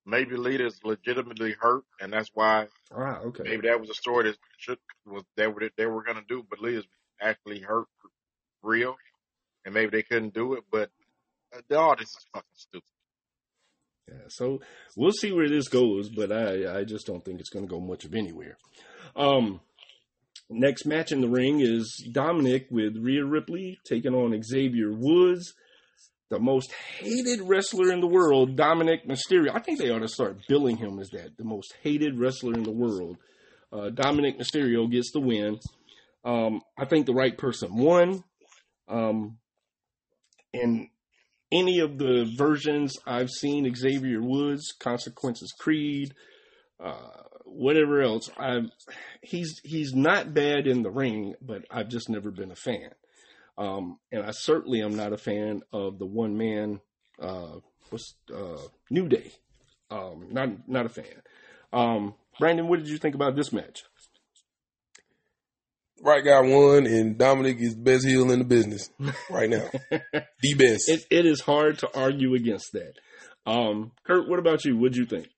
[0.05, 3.45] maybe Lita's legitimately hurt, and that's why ah, okay.
[3.45, 6.61] maybe that was a story that should was they were they were gonna do, but
[6.61, 6.87] Lita's
[7.21, 8.11] actually hurt for
[8.63, 8.97] real,
[9.65, 10.65] and maybe they couldn't do it.
[10.71, 10.91] But
[11.55, 12.85] uh, all this is fucking stupid.
[14.09, 14.61] Yeah, so
[14.97, 17.81] we'll see where this goes, but I, I just don't think it's going to go
[17.81, 18.59] much of anywhere.
[19.17, 19.61] Um,
[20.51, 25.55] next match in the ring is Dominik with Rhea Ripley taking on Xavier Woods,
[26.29, 29.55] the most hated wrestler in the world, Dominik Mysterio.
[29.55, 32.63] I think they ought to start billing him as that, the most hated wrestler in
[32.63, 33.17] the world.
[33.73, 35.59] Uh, Dominik Mysterio gets the win.
[36.25, 38.23] Um, I think the right person won.
[38.89, 39.39] Um,
[40.53, 40.89] and
[41.55, 46.15] any of the versions I've seen, Xavier Woods, Consequences Creed,
[46.83, 48.71] uh, whatever else, I've
[49.23, 52.91] he's he's not bad in the ring, but I've just never been a fan.
[53.57, 56.81] Um, and I certainly am not a fan of the one man
[57.21, 57.59] uh,
[57.91, 58.59] what's uh,
[58.91, 59.31] New Day.
[59.91, 61.23] Um, not not a fan.
[61.73, 63.85] Um, Brandon, what did you think about this match?
[66.03, 68.91] Right guy won, and Dominik is the best heel in the business
[69.31, 69.71] right now.
[69.91, 70.89] the best.
[70.89, 72.95] It, it is hard to argue against that.
[73.47, 74.77] Um, Kurt, what about you?
[74.77, 75.29] What'd you think?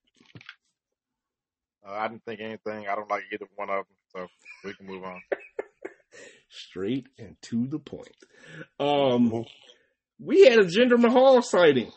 [1.87, 2.87] Uh, I didn't think anything.
[2.87, 4.27] I don't like either one of them, so
[4.65, 5.21] we can move on.
[6.49, 8.15] straight and to the point.
[8.79, 9.45] Um,
[10.19, 11.91] we had a Jinder Mahal sighting.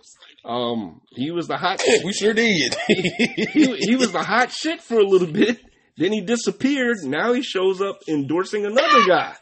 [0.45, 1.83] Um, he was the hot.
[2.05, 2.75] we sure did.
[2.87, 5.61] he, he was the hot shit for a little bit.
[6.01, 6.97] Then he disappeared.
[7.05, 9.35] Now he shows up endorsing another guy.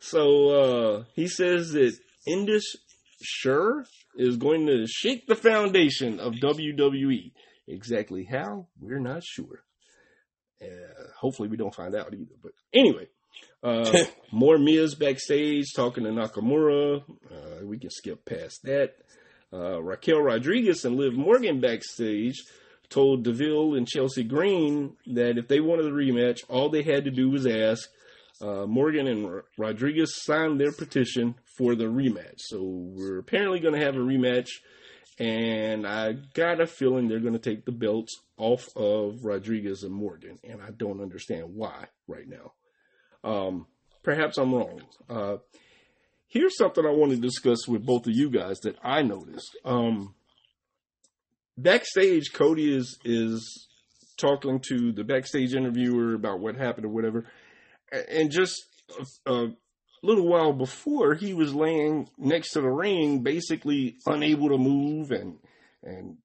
[0.00, 1.96] So uh, he says that
[2.26, 2.76] Indus
[3.22, 7.32] Sher is going to shake the foundation of WWE.
[7.66, 8.66] Exactly how?
[8.82, 9.64] We're not sure.
[10.60, 10.66] Uh,
[11.18, 12.34] hopefully, we don't find out either.
[12.42, 13.08] But anyway,
[13.62, 13.90] uh,
[14.30, 17.02] more Mia's backstage talking to Nakamura.
[17.30, 18.92] Uh, we can skip past that.
[19.50, 22.42] Uh, Raquel Rodriguez and Liv Morgan backstage
[22.92, 27.10] told Deville and Chelsea Green that if they wanted a rematch, all they had to
[27.10, 27.88] do was ask.
[28.40, 32.38] Uh, Morgan and R- Rodriguez signed their petition for the rematch.
[32.38, 34.48] So we're apparently going to have a rematch.
[35.18, 39.94] And I got a feeling they're going to take the belts off of Rodriguez and
[39.94, 40.38] Morgan.
[40.42, 42.52] And I don't understand why right now.
[43.22, 43.66] Um,
[44.02, 44.82] perhaps I'm wrong.
[45.08, 45.36] Uh,
[46.26, 49.56] here's something I want to discuss with both of you guys that I noticed.
[49.64, 50.14] Um,
[51.56, 53.68] backstage, Cody is is
[54.18, 57.26] talking to the backstage interviewer about what happened or whatever,
[58.08, 58.62] and just
[59.26, 59.48] a, a
[60.02, 65.38] little while before, he was laying next to the ring, basically unable to move and
[65.82, 66.16] and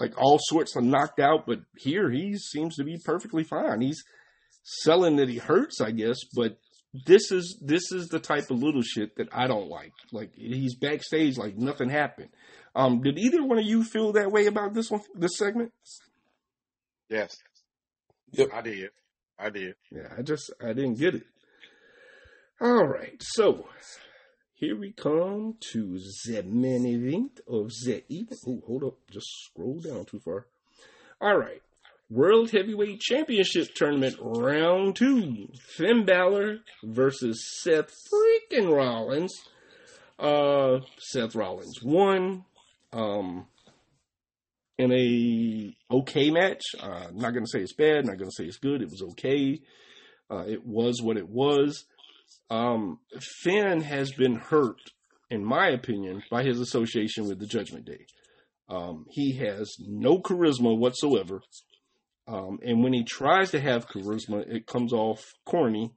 [0.00, 1.46] like all sorts of knocked out.
[1.46, 3.80] But here, he seems to be perfectly fine.
[3.80, 4.02] He's
[4.62, 6.58] selling that he hurts, I guess, but
[7.06, 9.92] this is this is the type of little shit that I don't like.
[10.12, 12.30] Like he's backstage like nothing happened.
[12.74, 15.72] Um, did either one of you feel that way about this one, this segment?
[17.08, 17.36] Yes,
[18.32, 18.48] Yep.
[18.52, 18.90] I did.
[19.38, 19.74] I did.
[19.90, 21.26] Yeah, I just I didn't get it.
[22.60, 23.68] All right, so
[24.54, 28.38] here we come to the main event of the evening.
[28.46, 30.46] Oh, hold up, just scroll down too far.
[31.20, 31.62] All right,
[32.10, 39.32] World Heavyweight Championship Tournament Round Two: Finn Balor versus Seth freaking Rollins.
[40.18, 42.44] Uh, Seth Rollins won.
[42.92, 43.46] Um,
[44.78, 46.62] in a okay match.
[46.80, 48.06] Uh, not to say it's bad.
[48.06, 48.80] Not to say it's good.
[48.80, 49.60] It was okay.
[50.30, 51.84] Uh, it was what it was.
[52.50, 54.80] Um, Finn has been hurt,
[55.30, 58.06] in my opinion, by his association with the Judgment Day.
[58.68, 61.40] Um, he has no charisma whatsoever.
[62.26, 65.92] Um, and when he tries to have charisma, it comes off corny.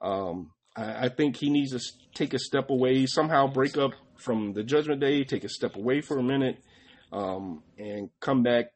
[0.00, 1.80] Um, I, I think he needs to
[2.14, 6.00] take a step away, somehow break up from the Judgment Day, take a step away
[6.00, 6.58] for a minute,
[7.12, 8.66] um, and come back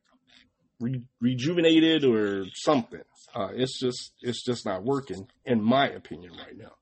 [0.81, 3.03] re- rejuvenated or something.
[3.35, 6.73] Uh, it's just it's just not working, in my opinion, right now.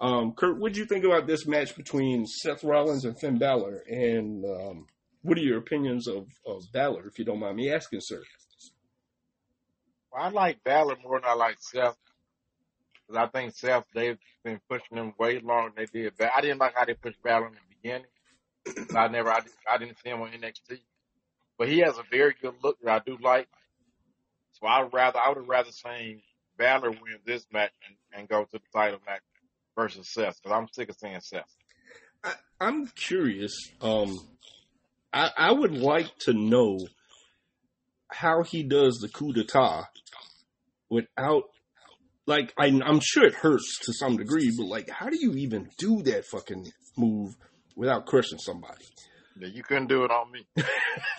[0.00, 3.84] Um, Kurt, what do you think about this match between Seth Rollins and Finn Balor?
[3.88, 4.86] And um,
[5.22, 8.22] what are your opinions of, of Balor, if you don't mind me asking, sir?
[10.16, 11.96] I like Balor more than I like Seth.
[13.06, 16.14] Cause I think Seth, they've been pushing him way longer than they did.
[16.16, 17.60] But I didn't like how they pushed Balor in the
[18.96, 19.40] I never, I,
[19.70, 20.78] I didn't see him on NXT.
[21.58, 23.48] But he has a very good look that I do like.
[24.52, 26.22] So I'd rather, I would have rather seen
[26.56, 29.22] Balor win this match and, and go to the title match
[29.76, 30.42] versus Seth.
[30.42, 31.44] Cause I'm sick of seeing Seth.
[32.24, 33.56] I, I'm curious.
[33.80, 34.18] Um,
[35.12, 36.78] I, I would like to know
[38.10, 39.88] how he does the coup d'etat
[40.88, 41.44] without,
[42.26, 45.68] like, I, I'm sure it hurts to some degree, but like, how do you even
[45.78, 47.36] do that fucking move
[47.76, 48.84] without crushing somebody?
[49.36, 50.46] Yeah, you couldn't do it on me.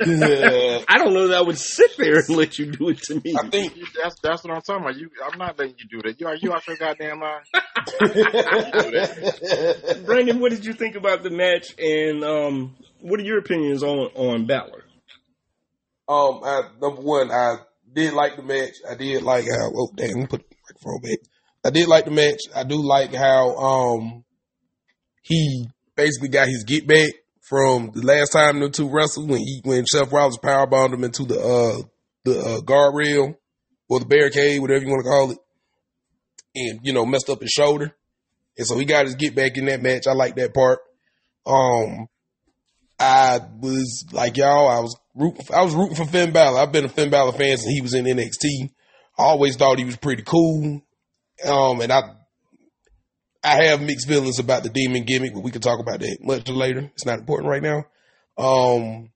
[0.05, 3.15] Yeah, I don't know that I would sit there and let you do it to
[3.15, 3.35] me.
[3.37, 4.95] I think You, that's that's what I'm talking about.
[4.97, 6.19] You, I'm not letting you do that.
[6.19, 7.45] You are you out your goddamn mind?
[10.05, 11.75] Brandon, what did you think about the match?
[11.77, 14.83] And um, what are your opinions on on Balor?
[16.07, 17.57] Um, I, number one, I
[17.91, 18.75] did like the match.
[18.89, 19.71] I did like how.
[19.75, 20.27] Oh, damn!
[20.27, 21.19] Put the microphone back.
[21.65, 22.39] I did like the match.
[22.55, 24.23] I do like how um
[25.21, 27.11] he basically got his get back
[27.47, 31.25] from the last time the two wrestled when he when Seth Rollins powerbombed him into
[31.25, 31.81] the uh
[32.23, 33.35] the uh, guardrail
[33.87, 35.37] or the barricade, whatever you want to call it,
[36.55, 37.95] and you know messed up his shoulder,
[38.57, 40.07] and so he got his get back in that match.
[40.07, 40.79] I like that part.
[41.45, 42.07] Um,
[42.99, 44.67] I was like y'all.
[44.67, 45.45] I was rooting.
[45.53, 46.59] I was rooting for Finn Balor.
[46.59, 48.71] I've been a Finn Balor fan since he was in NXT.
[49.17, 50.81] I always thought he was pretty cool.
[51.45, 52.01] Um, and I,
[53.45, 56.49] I have mixed feelings about the demon gimmick, but we can talk about that much
[56.49, 56.89] later.
[56.93, 57.85] It's not important right now.
[58.37, 59.11] Um,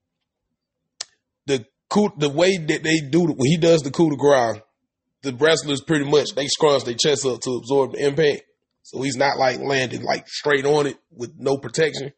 [1.46, 4.62] the coup, the way that they do when he does the coup de grace,
[5.22, 8.42] the wrestlers pretty much they scrunch their chest up to absorb the impact.
[8.82, 12.12] So he's not like landing like straight on it with no protection.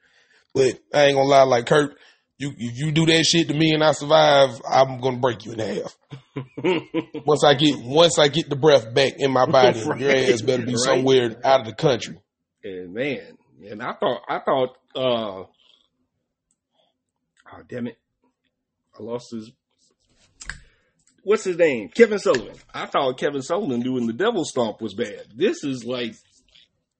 [0.55, 1.97] But I ain't gonna lie, like Kurt,
[2.39, 5.59] you you do that shit to me and I survive, I'm gonna break you in
[5.61, 5.97] half.
[7.27, 10.01] once I get once I get the breath back in my body, Right.
[10.01, 10.79] your ass better be Right.
[10.79, 12.19] somewhere out of the country.
[12.65, 13.37] And man,
[13.69, 15.49] and I thought, I thought, uh, oh
[17.69, 17.97] damn it,
[18.99, 19.51] I lost his.
[21.25, 21.89] What's his name?
[21.95, 22.57] Kevin Sullivan.
[22.75, 25.27] I thought Kevin Sullivan doing the devil stomp was bad.
[25.37, 26.15] This is like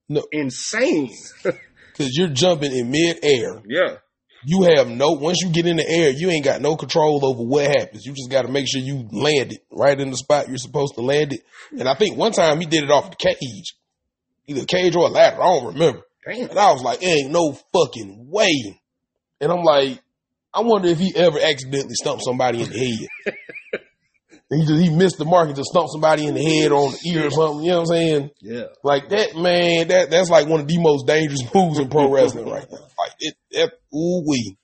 [0.07, 0.23] No.
[0.31, 1.13] insane.
[1.43, 3.61] Cause you're jumping in mid air.
[3.67, 3.97] yeah,
[4.45, 7.43] You have no once you get in the air, you ain't got no control over
[7.43, 8.05] what happens.
[8.05, 11.01] You just gotta make sure you land it right in the spot you're supposed to
[11.01, 11.41] land it.
[11.71, 13.75] And I think one time he did it off the cage.
[14.47, 15.41] Either cage or a ladder.
[15.41, 16.01] I don't remember.
[16.25, 16.49] damn.
[16.49, 18.79] And I was like, ain't no fucking way.
[19.39, 20.01] And I'm like,
[20.53, 23.33] I wonder if he ever accidentally stumped somebody in the head.
[24.53, 26.85] And he just he missed the mark and just stumped somebody in the head or
[26.85, 27.63] on the ear or something.
[27.65, 28.29] You know what I'm saying?
[28.39, 29.87] Yeah, Like that, man.
[29.87, 32.77] That that's like one of the most dangerous moves in pro wrestling right now.
[32.77, 34.55] Like it, it ooh wee.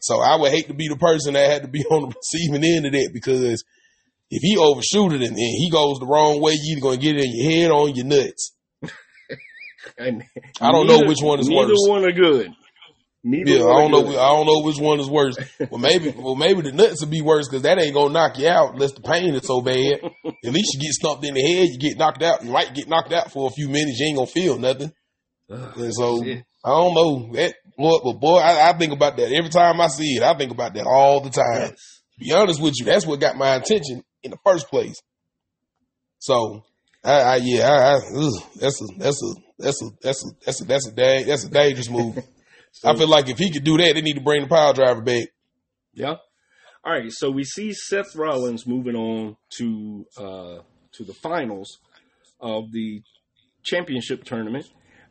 [0.00, 2.62] So I would hate to be the person that had to be on the receiving
[2.62, 6.76] end of that because if he overshoot it and, he goes the wrong way, you
[6.76, 8.54] either gonna get it in your head or on your nuts.
[10.60, 11.88] I don't know which one is neither worse.
[11.88, 12.52] one are good.
[13.24, 14.02] Neither Yeah, I don't know.
[14.02, 14.16] good.
[14.18, 15.36] I don't know which one is worse.
[15.70, 18.48] Well, maybe, well, maybe the nuts would be worse because that ain't gonna knock you
[18.48, 20.00] out unless the pain is so bad.
[20.24, 22.44] At least you get stumped in the head, you get knocked out.
[22.44, 23.98] You might get knocked out for a few minutes.
[24.00, 24.92] You ain't gonna feel nothing.
[25.50, 26.44] Ugh, And so shit.
[26.64, 27.54] I don't know that.
[27.78, 30.22] Boy, but boy, I, I think about that every time I see it.
[30.22, 31.70] I think about that all the time.
[31.70, 32.00] Yes.
[32.18, 35.00] Be honest with you, that's what got my attention in the first place.
[36.18, 36.64] So,
[37.02, 40.60] I, I yeah, I, I, ugh, that's a that's a that's a that's a that's
[40.60, 42.18] a that's a da- that's a dangerous move.
[42.84, 45.02] I feel like if he could do that, they need to bring the power driver
[45.02, 45.28] back.
[45.92, 46.16] Yeah.
[46.84, 47.10] All right.
[47.10, 50.58] So we see Seth Rollins moving on to uh,
[50.92, 51.78] to the finals
[52.40, 53.02] of the
[53.62, 54.66] championship tournament.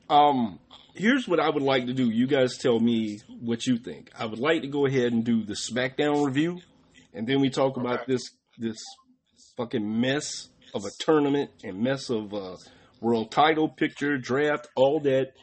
[0.10, 0.60] Um,
[0.96, 2.10] here's what I would like to do.
[2.10, 4.12] You guys tell me what you think.
[4.18, 6.60] I would like to go ahead and do the SmackDown review,
[7.14, 8.78] and then we talk about this this
[9.56, 12.56] fucking mess of a tournament and mess of uh,
[13.00, 15.34] world title picture draft, all that,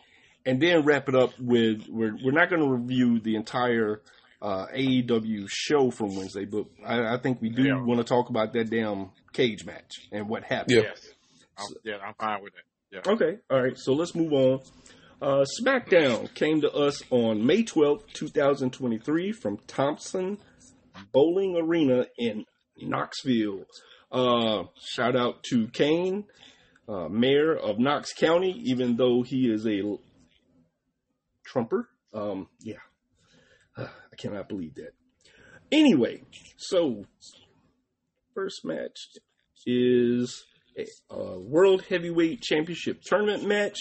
[0.49, 4.01] and then wrap it up with we're we're not going to review the entire
[4.41, 7.83] uh, AEW show from Wednesday, but I, I think we do Yeah.
[7.83, 10.77] want to talk about that damn cage match and what happened.
[10.77, 10.83] Yeah.
[10.91, 11.09] Yes.
[11.59, 13.05] I'm, yeah, I'm fine with that.
[13.07, 13.12] Yeah.
[13.12, 13.77] Okay, all right.
[13.77, 14.61] So let's move on.
[15.20, 20.39] Uh, SmackDown came to us on May twelfth, two 2023, from Thompson
[21.12, 22.45] Bowling Arena in
[22.81, 23.65] Knoxville.
[24.12, 26.25] Uh, shout out to Kane,
[26.89, 30.01] uh, mayor of Knox County, even though he is a l-
[31.49, 31.89] Trumper.
[32.12, 32.77] Um, yeah,
[33.77, 34.93] I cannot believe that.
[35.73, 36.23] Anyway,
[36.57, 37.05] so
[38.35, 38.97] first match
[39.66, 40.45] is
[40.77, 43.79] a, a World Heavyweight Championship tournament match.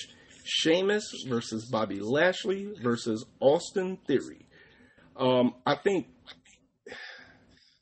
[0.49, 4.47] Sheamus versus Bobby Lashley versus Austin Theory.
[5.17, 6.07] Um, I think,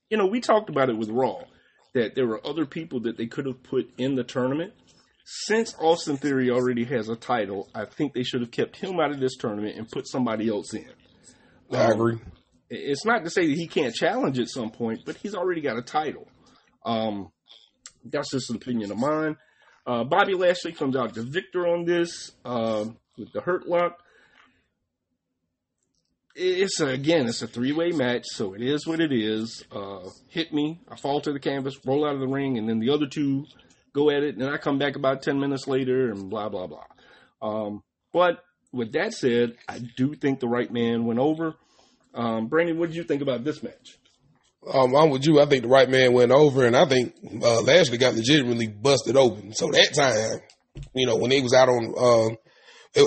[0.09, 1.43] you know, we talked about it with Raw
[1.93, 4.73] that there were other people that they could have put in the tournament.
[5.27, 9.09] Since Austin Theory already has a title, I think they should have kept him out
[9.09, 10.85] of this tournament and put somebody else in.
[11.71, 12.19] I agree.
[12.69, 15.77] It's not to say that he can't challenge at some point, but he's already got
[15.77, 16.27] a title.
[16.85, 17.31] Um,
[18.03, 19.35] that's just an opinion of mine.
[19.87, 22.85] Uh, Bobby Lashley comes out the victor on this uh,
[23.17, 23.97] with the hurt lock.
[26.35, 29.63] It's a, again, it's a three way match, so it is what it is.
[29.71, 32.79] Uh, hit me, I fall to the canvas, roll out of the ring, and then
[32.79, 33.45] the other two
[33.95, 36.83] go at it, and I come back about ten minutes later, and blah blah blah.
[37.41, 37.81] Um,
[38.13, 41.55] but with that said, I do think the right man went over.
[42.13, 43.97] Um, Brandon, what did you think about this match?
[44.71, 45.39] Um, I'm with you.
[45.39, 49.15] I think the right man went over, and I think uh, Lashley got legitimately busted
[49.15, 49.53] open.
[49.53, 50.41] So that time,
[50.93, 52.37] you know, when he was out on um,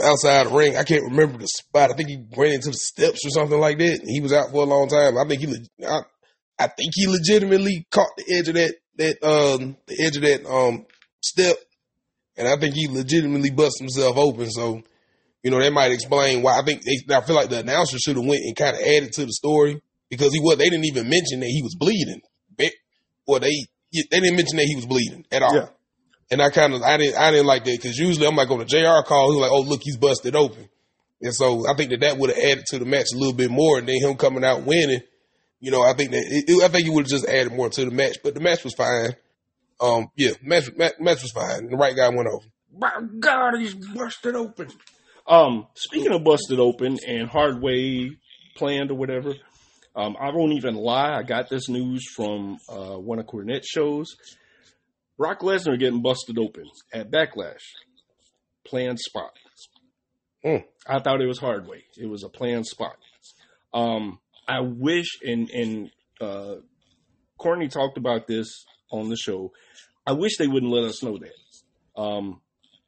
[0.05, 1.90] outside the ring, I can't remember the spot.
[1.90, 4.01] I think he ran into the steps or something like that.
[4.05, 5.19] He was out for a long time.
[5.19, 6.01] I think he, I,
[6.59, 10.47] I think he legitimately caught the edge of that that um the edge of that
[10.47, 10.87] um
[11.20, 11.57] step,
[12.37, 14.51] and I think he legitimately busted himself open.
[14.51, 14.83] So.
[15.45, 18.16] You know, that might explain why I think they, I feel like the announcer should
[18.16, 19.81] have went and kind of added to the story
[20.11, 20.59] because he was.
[20.59, 22.20] They didn't even mention that he was bleeding.
[23.29, 23.55] Well, they
[23.93, 25.55] they didn't mention that he was bleeding at all.
[25.55, 25.69] Yeah.
[26.31, 28.61] And I kind of I didn't I didn't like that because usually I'm like on
[28.61, 30.69] a JR call, he's like, oh look, he's busted open,
[31.23, 33.51] and so I think that that would have added to the match a little bit
[33.51, 33.79] more.
[33.79, 35.03] And then him coming out winning,
[35.60, 37.68] you know, I think that it, it, I think he would have just added more
[37.70, 38.18] to the match.
[38.22, 39.14] But the match was fine.
[39.80, 41.68] Um, yeah, match match, match was fine.
[41.68, 42.47] The right guy went over.
[42.76, 44.68] My God, he's busted open.
[45.26, 48.16] Um, speaking of busted open and hard way
[48.56, 49.35] planned or whatever,
[49.94, 51.14] um, I won't even lie.
[51.14, 54.16] I got this news from uh, one of Cornette's shows.
[55.16, 57.62] Brock Lesnar getting busted open at Backlash.
[58.64, 59.32] Planned spot.
[60.44, 60.64] Mm.
[60.86, 61.85] I thought it was hard way.
[61.97, 62.97] It was a planned spot.
[63.74, 66.55] Um, I wish, and and uh,
[67.39, 69.53] Cornette talked about this on the show.
[70.07, 72.01] I wish they wouldn't let us know that.
[72.01, 72.41] Um,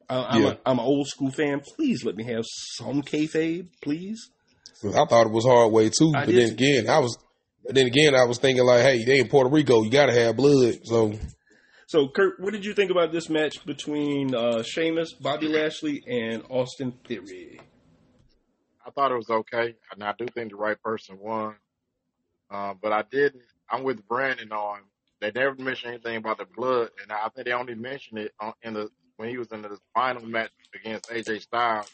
[0.08, 0.48] I, I'm, Yeah.
[0.48, 1.60] a, I'm an old school fan.
[1.76, 4.30] Please let me have some kayfabe, please.
[4.82, 7.18] I thought it was hard way too, I but did then again, I was.
[7.62, 10.14] But then again, I was thinking like, hey, they in Puerto Rico, you got to
[10.14, 10.78] have blood.
[10.84, 11.12] So
[11.86, 16.42] So, Kurt, what did you think about this match between uh, Sheamus, Bobby Lashley, and
[16.48, 17.60] Austin Theory?
[18.86, 21.56] I thought it was okay, and I do think the right person won.
[22.50, 23.42] Uh, but I didn't.
[23.70, 24.80] I'm with Brandon on.
[25.20, 28.54] They never mentioned anything about the blood, and I think they only mentioned it on,
[28.62, 31.90] in the when he was in the final match against AJ Styles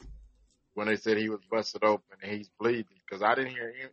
[0.75, 2.85] when they said he was busted open and he's bleeding.
[3.05, 3.91] Because I didn't hear him,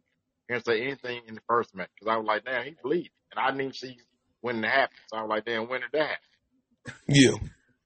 [0.48, 1.90] him say anything in the first match.
[1.95, 3.98] Because I was like, damn, he's bleeding, and I didn't even see
[4.41, 4.99] when it happened.
[5.07, 6.95] So I was like, damn, when did that happen?
[7.07, 7.36] yeah,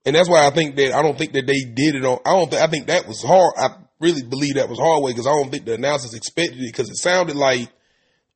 [0.06, 2.20] and that's why I think that I don't think that they did it on.
[2.26, 2.50] I don't.
[2.50, 3.54] Think, I think that was hard.
[3.58, 6.72] I really believe that was hard way because I don't think the announcers expected it
[6.72, 7.70] because it sounded like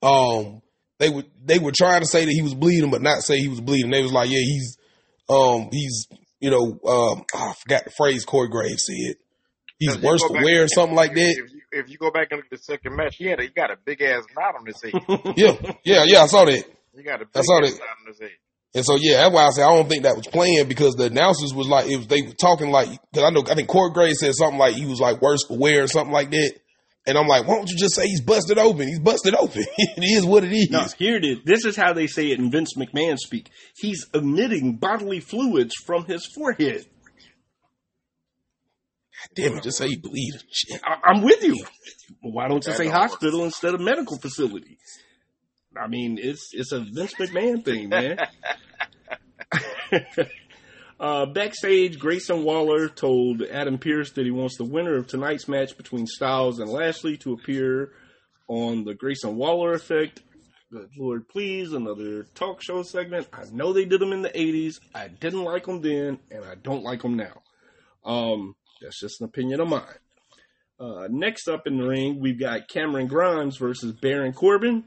[0.01, 0.61] um
[0.99, 3.47] they were they were trying to say that he was bleeding but not say he
[3.47, 3.91] was bleeding.
[3.91, 4.77] They was like, yeah, he's
[5.29, 6.07] um he's
[6.39, 9.15] you know um I forgot the phrase Corey Graves said.
[9.79, 11.35] He's worse for wear or something like that.
[11.43, 13.43] If you, if you go back and look at the second match, he had a,
[13.43, 14.93] he got a big ass knot on his head.
[15.35, 16.21] Yeah, yeah, yeah.
[16.21, 16.63] I saw that.
[16.95, 17.79] He got a I big saw ass that.
[17.79, 18.29] knot on his head.
[18.73, 21.05] And so yeah, that's why I say I don't think that was planned because the
[21.05, 23.91] announcers was like it was they were talking like because I know I think Corey
[23.91, 26.53] Graves said something like he was like worse for wear or something like that.
[27.07, 28.87] And I'm like, why don't you just say he's busted open?
[28.87, 29.63] He's busted open.
[29.77, 30.69] it is what it is.
[30.69, 31.39] No, here it is.
[31.43, 33.49] This is how they say it in Vince McMahon speak.
[33.75, 36.85] He's emitting bodily fluids from his forehead.
[39.35, 40.39] Damn it, just say he bleeding.
[40.51, 40.81] Shit.
[40.83, 41.63] I, I'm with you.
[42.21, 42.95] Why don't you That say work.
[42.95, 44.77] hospital instead of medical facility?
[45.77, 48.17] I mean, it's it's a Vince McMahon thing, man.
[50.99, 55.77] uh, backstage, Grayson Waller told Adam Pearce that he wants the winner of tonight's match
[55.77, 57.91] between Styles and Lashley to appear
[58.47, 60.21] on the Grayson Waller effect.
[60.71, 63.27] Good Lord, please, another talk show segment.
[63.33, 64.79] I know they did them in the 80s.
[64.95, 67.41] I didn't like them then, and I don't like them now.
[68.05, 69.83] Um, that's just an opinion of mine.
[70.79, 74.85] Uh, next up in the ring, we've got Cameron Grimes versus Baron Corbin.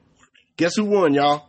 [0.56, 1.48] Guess who won, y'all?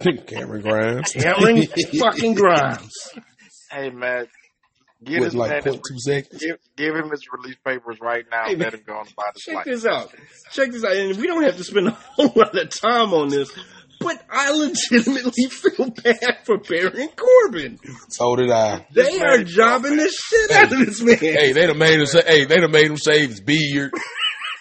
[0.26, 1.12] Cameron Grimes.
[1.12, 1.62] Cameron
[1.98, 2.92] fucking Grimes.
[3.70, 4.26] Hey man,
[5.02, 6.40] get With his like man his, seconds.
[6.40, 8.44] give, give him his release papers right now.
[8.46, 9.64] Hey, and let him go on about his Check life.
[9.64, 10.12] this out.
[10.52, 10.92] Check this out.
[10.94, 13.50] And we don't have to spend a whole lot of time on this,
[14.00, 17.78] but I legitimately feel bad for Baron Corbin.
[18.10, 18.86] So did I.
[18.92, 21.16] They man are is jobbing the shit out of this man.
[21.16, 23.92] Hey, they done made him say, hey, they done made him shave his beard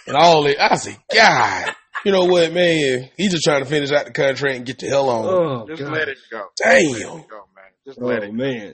[0.07, 0.55] and all that.
[0.71, 1.75] I say, God
[2.05, 3.09] You know what, man?
[3.17, 5.25] He's just trying to finish out the contract and get the hell on.
[5.25, 5.91] Oh, Just God.
[5.91, 6.43] let it go.
[6.55, 6.83] Damn.
[6.83, 7.65] Just Let it go, man.
[7.85, 8.33] Just let Oh it.
[8.33, 8.73] man.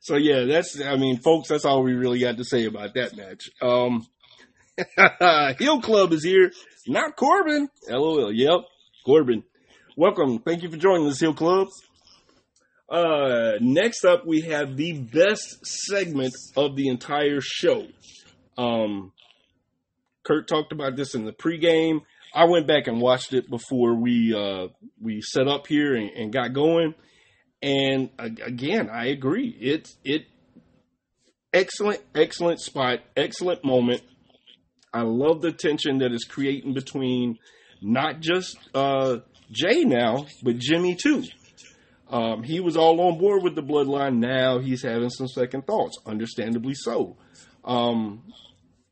[0.00, 3.16] So yeah, that's I mean, folks, that's all we really got to say about that
[3.16, 3.48] match.
[3.62, 4.06] Um
[5.60, 6.50] Hill Club is here.
[6.88, 7.68] Not Corbin.
[7.88, 8.32] LOL.
[8.32, 8.60] Yep.
[9.06, 9.44] Corbin.
[9.96, 10.40] Welcome.
[10.40, 11.68] Thank you for joining us, Hill Club.
[12.88, 17.86] Uh next up we have the best segment of the entire show.
[18.58, 19.12] Um
[20.24, 22.00] Kurt talked about this in the pregame.
[22.34, 24.68] I went back and watched it before we uh
[25.00, 26.94] we set up here and, and got going.
[27.62, 29.56] And again, I agree.
[29.58, 30.26] It's it
[31.52, 34.02] excellent, excellent spot, excellent moment.
[34.92, 37.38] I love the tension that is creating between
[37.80, 39.18] not just uh,
[39.50, 41.24] Jey now, but Jimmy too.
[42.08, 44.18] Um, he was all on board with the bloodline.
[44.18, 47.16] Now he's having some second thoughts, understandably so.
[47.64, 48.24] Um,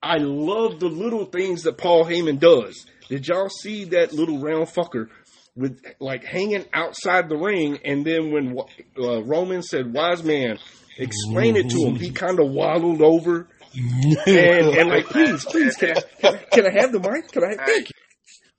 [0.02, 2.86] I love the little things that Paul Heyman does.
[3.08, 5.08] Did y'all see that little round fucker
[5.54, 7.78] with like hanging outside the ring?
[7.84, 8.56] And then when
[8.98, 10.58] uh, Roman said, "Wise man,
[10.98, 15.96] explain it to him," he kind of waddled over and, and like, please, please, can
[15.96, 17.30] I, can I, can I have the mic?
[17.32, 17.64] Can I?
[17.64, 17.94] Thank you.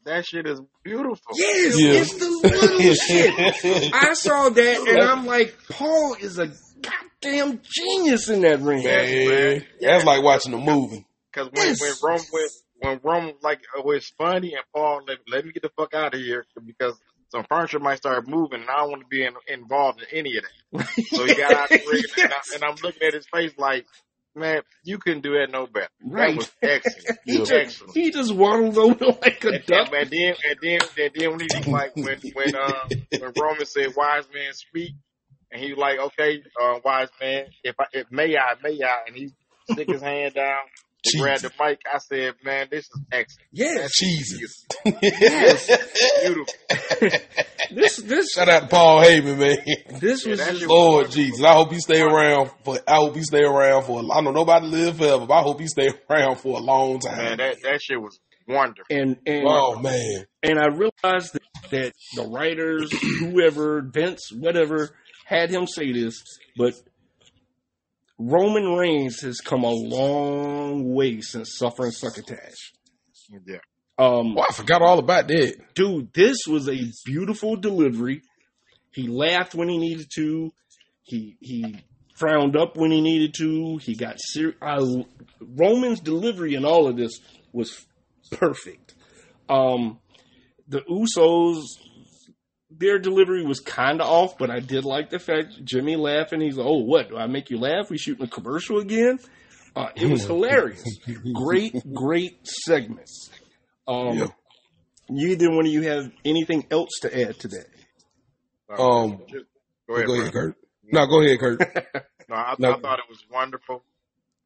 [0.05, 1.21] That shit is beautiful.
[1.35, 1.91] Yes, Yeah.
[1.91, 2.93] it's the little
[3.63, 3.93] shit.
[3.93, 6.51] I saw that and I'm like, Paul is a
[6.81, 8.83] goddamn genius in that ring.
[8.83, 11.05] Man, that's like watching a movie.
[11.31, 11.79] Because when Yes.
[11.81, 12.43] when Rome when
[12.83, 16.13] when Rome like oh, it's funny and Paul let, let me get the fuck out
[16.13, 16.99] of here because
[17.29, 20.37] some furniture might start moving and I don't want to be in, involved in any
[20.37, 20.87] of that.
[21.07, 23.53] So he got out of the ring and, I, and I'm looking at his face
[23.57, 23.85] like,
[24.35, 25.87] man, you couldn't do that no better.
[26.05, 26.29] Right.
[26.31, 27.19] That was excellent.
[27.25, 27.93] He just, excellent.
[27.95, 29.87] he just waddled over like a And, duck.
[29.87, 32.87] and, and then and then and then when he like when when uh
[33.19, 34.91] when Roman said wise man speak
[35.51, 39.03] and he was like okay uh wise man if I if may I may I
[39.07, 39.31] and he
[39.71, 40.59] stick his hand down
[41.13, 44.65] and grabbed the mic I said man this is excellent Yes, Jesus.
[44.83, 46.53] beautiful
[47.71, 49.99] this this Shout out to Paul Heyman, man.
[49.99, 52.77] this was that just, shit Lord Jesus, I hope he stay around for.
[52.87, 53.99] I hope he stay around for.
[53.99, 57.17] I know nobody live forever, but I hope he stay around for a long time.
[57.17, 61.93] man that that shit was wonderful and and oh man, and I realized that, that
[62.15, 64.89] the writers, whoever, Vince, whatever,
[65.25, 66.21] had him say this,
[66.57, 66.73] but
[68.29, 72.73] Roman Reigns has come a long way since suffering succotash.
[73.45, 73.57] yeah
[73.97, 75.55] Um, oh, I forgot all about that.
[75.75, 78.21] dude, this was a beautiful delivery.
[78.91, 80.53] He laughed when he needed to.
[81.03, 81.83] He he
[82.15, 83.77] frowned up when he needed to.
[83.77, 84.55] He got serious.
[85.41, 87.19] Roman's delivery in all of this
[87.51, 87.85] was
[88.31, 88.93] perfect.
[89.49, 89.99] Um,
[90.67, 91.63] the Usos,
[92.83, 96.41] their delivery was kind of off, but I did like the fact Jimmy laughing.
[96.41, 97.09] He's like, "Oh, what?
[97.09, 97.89] Do I make you laugh?
[97.89, 99.19] We shooting a commercial again?"
[99.75, 100.83] Uh, it was hilarious.
[101.33, 103.29] great, great segments.
[103.87, 104.27] Um, Yeah.
[105.09, 107.65] Neither one of you have anything else to add to that.
[108.69, 109.45] Um, just,
[109.87, 110.33] Go go ahead, ahead.
[110.33, 110.55] Kurt.
[110.91, 111.59] No, go ahead, Kurt.
[112.29, 112.71] No, I, No.
[112.73, 113.83] I thought it was wonderful.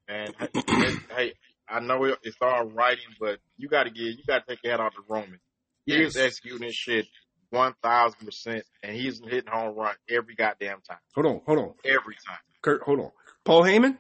[0.10, 1.34] And hey, hey,
[1.70, 4.72] I know it's all writing, but you got to get you got to take your
[4.74, 5.40] hat off to Roman.
[5.86, 7.06] He was executing shit
[7.50, 11.74] one thousand percent, and he's hitting home run every goddamn time, Hold on, hold on,
[11.86, 12.40] every time.
[12.62, 12.82] Kurt.
[12.84, 13.12] Hold on.
[13.44, 13.98] Paul Heyman.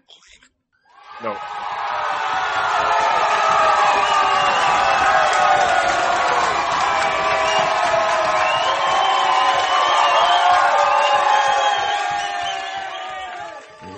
[1.24, 1.36] No,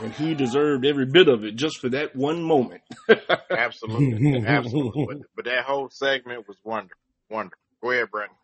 [0.01, 2.81] And he deserved every bit of it just for that one moment.
[3.51, 5.05] absolutely, absolutely.
[5.05, 6.97] But, but that whole segment was wonderful,
[7.29, 7.59] wonderful.
[7.81, 8.35] Go ahead, Brandon.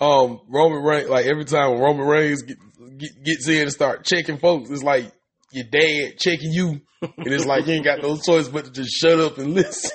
[0.00, 2.58] Um, Roman Reigns, like every time when Roman Reigns get,
[2.98, 5.12] get, gets in and start checking folks, it's like
[5.52, 8.90] your dad checking you, and it's like you ain't got no choice but to just
[8.90, 9.90] shut up and listen,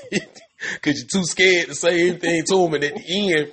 [0.74, 2.74] because you're too scared to say anything to him.
[2.74, 3.52] And at the end,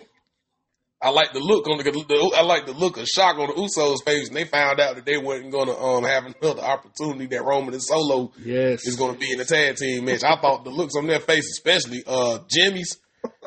[1.02, 3.54] I like the look on the, the I like the look of shock on the
[3.54, 7.26] Usos' face, and they found out that they wasn't going to um have another opportunity
[7.26, 8.86] that Roman and Solo yes.
[8.86, 10.24] is going to be in the tag team match.
[10.24, 12.98] I thought the looks on their face, especially uh Jimmy's,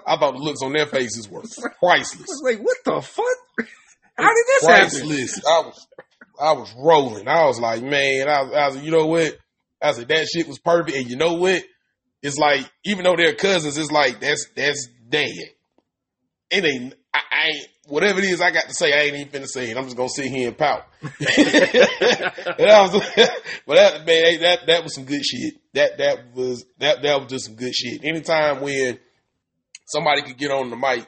[0.05, 2.27] I thought the looks on their faces were I priceless.
[2.27, 3.67] was like, what the fuck?
[4.17, 4.89] How did this happen?
[4.89, 5.45] priceless.
[5.45, 5.87] I was,
[6.41, 7.27] I was rolling.
[7.27, 9.37] I was like, man, I, I was, you know what?
[9.81, 10.97] I said that shit was perfect.
[10.97, 11.63] And you know what?
[12.21, 15.29] It's like, even though they're cousins, it's like that's that's dad.
[16.51, 16.95] It ain't.
[17.13, 17.67] I, I ain't.
[17.87, 18.91] Whatever it is, I got to say.
[18.93, 19.77] I ain't even finna say it.
[19.77, 20.85] I'm just gonna sit here and pout.
[21.01, 21.11] and
[22.69, 22.91] I was,
[23.65, 25.55] but that man, that that was some good shit.
[25.73, 28.03] That that was that that was just some good shit.
[28.03, 28.99] Anytime when
[29.89, 31.05] somebody could get on the mic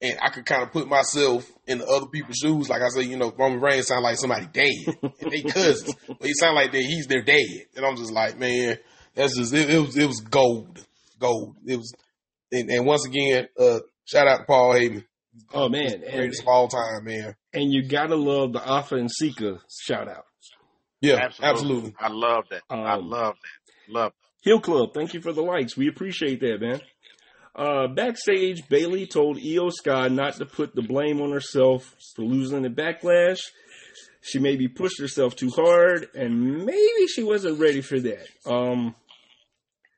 [0.00, 2.68] and I could kind of put myself in the other people's shoes.
[2.68, 4.96] Like I say, you know, Roman Reigns sound like somebody dead.
[5.20, 7.44] and they cousins, but he sound like that he's their dad.
[7.76, 8.78] And I'm just like, man,
[9.14, 10.84] that's just it, it was it was gold,
[11.18, 11.56] gold.
[11.66, 11.92] It was,
[12.52, 15.04] and, and once again, uh, shout out to Paul Heyman.
[15.52, 17.34] Oh man, and, greatest of all time, man.
[17.52, 20.24] and you gotta love the Alpha and Seeker shout out.
[21.00, 21.48] Yeah, Absolutely.
[21.48, 21.94] absolutely.
[22.00, 22.62] I love that.
[22.68, 23.92] I Um, love that.
[23.92, 25.76] Love Hill Club, thank you for the likes.
[25.76, 26.80] We appreciate that, man.
[27.58, 32.62] Uh, backstage, Bayley told Iyo Sky not to put the blame on herself for losing
[32.62, 33.40] the backlash.
[34.20, 38.26] She maybe pushed herself too hard, and maybe she wasn't ready for that.
[38.46, 38.94] Um,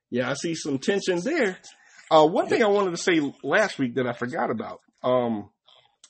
[0.09, 1.59] yeah, I see some tension there.
[2.11, 4.81] Uh, one thing I wanted to say last week that I forgot about.
[5.05, 5.51] Um,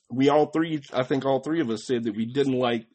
[0.08, 2.86] we all three, I think all three of us said that we didn't like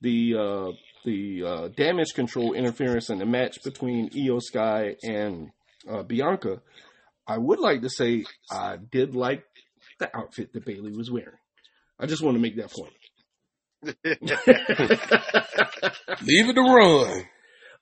[0.00, 0.72] the uh,
[1.04, 5.50] the uh, damage control interference in the match between Iyo Sky and
[5.88, 6.60] uh, Bianca.
[7.28, 9.44] I would like to say I did like
[10.00, 11.36] the outfit that Bayley was wearing.
[12.00, 12.92] I just want to make that point.
[16.24, 17.24] Leave it to run.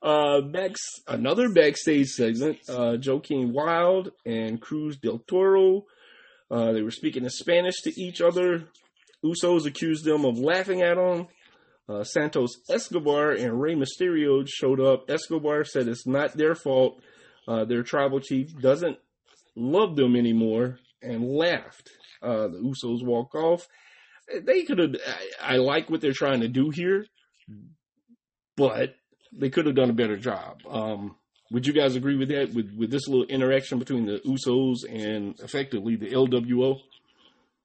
[0.01, 0.71] uh, back,
[1.07, 2.57] another backstage segment.
[2.69, 5.85] Uh, Joaquin Wilde and Cruz del Toro.
[6.51, 8.65] Uh, they were speaking in Spanish to each other.
[9.25, 11.27] Usos accused them of laughing at them.
[11.89, 15.09] Uh, Santos Escobar and Rey Mysterio showed up.
[15.09, 17.01] Escobar said it's not their fault.
[17.47, 18.97] Uh, their tribal chief doesn't
[19.57, 21.89] love them anymore and laughed.
[22.21, 23.67] Uh, the Usos walk off.
[24.43, 24.95] They could have.
[25.41, 27.05] I, I like what they're trying to do here,
[28.55, 28.95] but
[29.33, 30.61] they could have done a better job.
[30.69, 31.15] Um,
[31.51, 32.53] would you guys agree with that?
[32.53, 36.79] With with this little interaction between the Usos and effectively the LWO?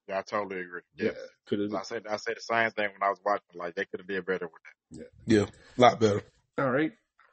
[0.09, 0.83] Yeah, I totally agree.
[0.97, 1.11] Yeah.
[1.47, 1.75] could have.
[1.75, 3.45] I said I said the same thing when I was watching.
[3.55, 4.63] Like they could have did better with
[5.01, 5.09] that.
[5.27, 5.47] Yeah,
[5.79, 6.23] a lot better.
[6.59, 6.93] All right.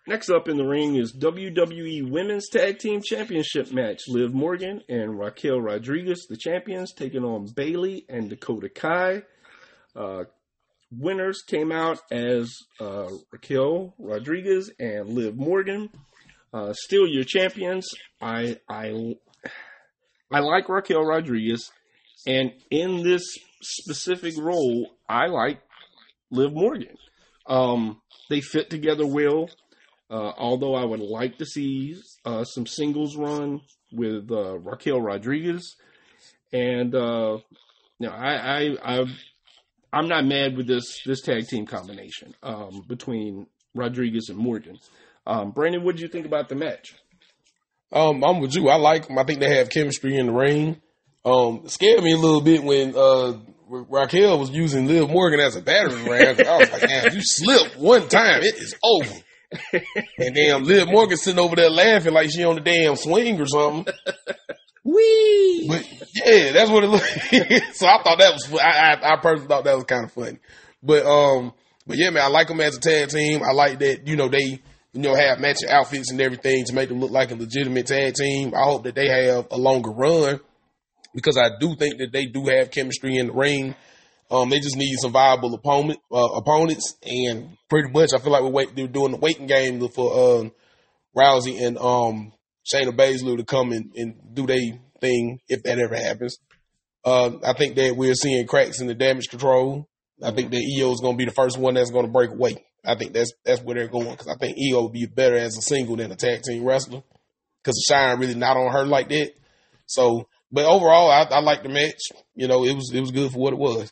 [0.09, 4.07] Next up in the ring is WWE Women's Tag Team Championship match.
[4.07, 9.21] Liv Morgan and Raquel Rodriguez, the champions, taking on Bayley and Dakota Kai.
[9.95, 10.23] Uh,
[10.91, 15.91] winners came out as uh, Raquel Rodriguez and Liv Morgan.
[16.51, 17.87] Uh, still your champions.
[18.19, 19.13] I I
[20.31, 21.69] I like Raquel Rodriguez,
[22.25, 25.61] and in this specific role, I like
[26.31, 26.97] Liv Morgan.
[27.45, 29.49] Um, they fit together well.
[30.09, 31.95] Uh, although I would like to see
[32.25, 33.61] uh, some singles run
[33.91, 35.75] with uh, Raquel Rodriguez,
[36.51, 37.37] and uh,
[38.01, 39.05] I, I, I,
[39.93, 44.79] I'm not mad with this this tag team combination um, between Rodriguez and Morgan.
[45.27, 46.95] Um, Brandon, what did you think about the match?
[47.91, 48.69] Um, I'm with you.
[48.69, 49.17] I like them.
[49.17, 50.81] I think they have chemistry in the ring.
[51.25, 53.37] Um, scared me a little bit when uh
[53.67, 56.35] Ra- Raquel was using Liv Morgan as a battering ram.
[56.39, 59.13] I was like, man, you slip one time, it is over.
[60.17, 63.47] and damn, Liv Morgan sitting over there laughing like she on the damn swing or
[63.47, 63.93] something.
[64.83, 65.65] Wee!
[65.67, 67.33] But yeah, that's what it looked.
[67.33, 67.63] Like.
[67.73, 68.53] So I thought that was.
[68.53, 70.39] I, I, I personally thought that was kind of funny.
[70.81, 71.53] But um,
[71.85, 73.41] but yeah, man, I like them as a tag team.
[73.43, 74.61] I like that you know they
[74.93, 78.13] you know have matching outfits and everything to make them look like a legitimate tag
[78.13, 78.53] team.
[78.55, 80.39] I hope that they have a longer run
[81.13, 83.75] because I do think that they do have chemistry in the ring.
[84.31, 88.43] Um, they just need some viable opponent uh, opponents, and pretty much I feel like
[88.43, 90.51] we're wait, they're doing the waiting game for um,
[91.17, 92.33] Rousey and um,
[92.71, 94.59] Shayna Baszler to come and, and do their
[95.01, 96.37] thing if that ever happens.
[97.03, 99.87] Uh, I think that we're seeing cracks in the damage control.
[100.21, 102.31] I think that Iyo is going to be the first one that's going to break
[102.31, 102.63] away.
[102.85, 105.57] I think that's that's where they're going because I think Iyo will be better as
[105.57, 107.03] a single than a tag team wrestler
[107.63, 109.31] because shine really not on her like that.
[109.85, 111.99] So, but overall, I, I like the match.
[112.35, 113.91] You know, it was it was good for what it was.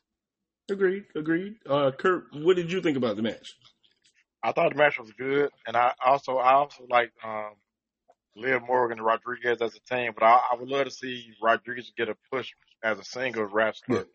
[0.69, 1.55] Agreed, agreed.
[1.69, 3.55] Uh, Kurt, what did you think about the match?
[4.43, 7.53] I thought the match was good, and I also I also like um,
[8.35, 11.91] Liv Morgan and Rodriguez as a team, but I, I would love to see Rodriguez
[11.97, 12.49] get a push
[12.83, 14.05] as a single wrestler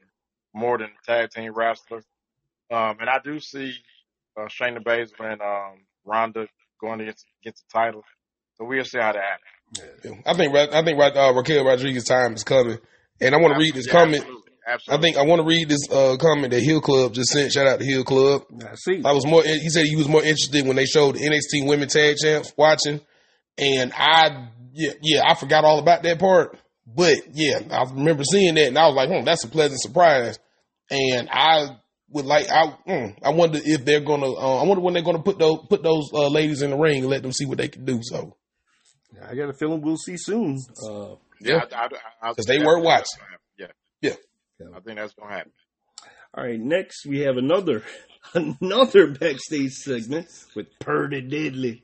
[0.55, 2.05] more than a tag team wrestler.
[2.71, 3.75] Um, and I do see
[4.39, 6.47] uh, Shayna Baszler and um, Ronda
[6.81, 8.05] going against against the title,
[8.55, 9.99] so we'll see how that happens.
[10.05, 10.31] Yeah.
[10.31, 12.79] I think I think uh, Raquel Rodriguez time is coming,
[13.21, 14.17] and I want to read this Yeah, comment.
[14.17, 14.42] Absolutely.
[14.89, 17.53] I think I want to read this uh, comment that Hill Club just sent.
[17.53, 18.43] Shout out to Hill Club.
[18.63, 19.03] I see.
[19.05, 19.43] I was more.
[19.43, 23.01] He said he was more interested when they showed the NXT Women Tag Champs watching,
[23.59, 26.57] and I yeah yeah I forgot all about that part.
[26.87, 30.39] But yeah, I remember seeing that, and I was like, hmm, that's a pleasant surprise.
[30.91, 31.77] And I
[32.11, 34.31] would like I mm, I wonder if they're gonna.
[34.31, 36.99] Uh, I wonder when they're gonna put those put those uh, ladies in the ring
[37.03, 38.01] and let them see what they can do.
[38.03, 38.37] So
[39.29, 40.59] I got a feeling we'll see soon.
[40.87, 43.21] Uh, yeah, I, I, I, I 'Cause they were watching.
[44.65, 44.75] Gonna happen.
[44.75, 45.53] Yeah, yeah, I think that's gonna happen.
[46.35, 47.83] All right, next we have another
[48.35, 51.83] another backstage segment with Pretty Deadly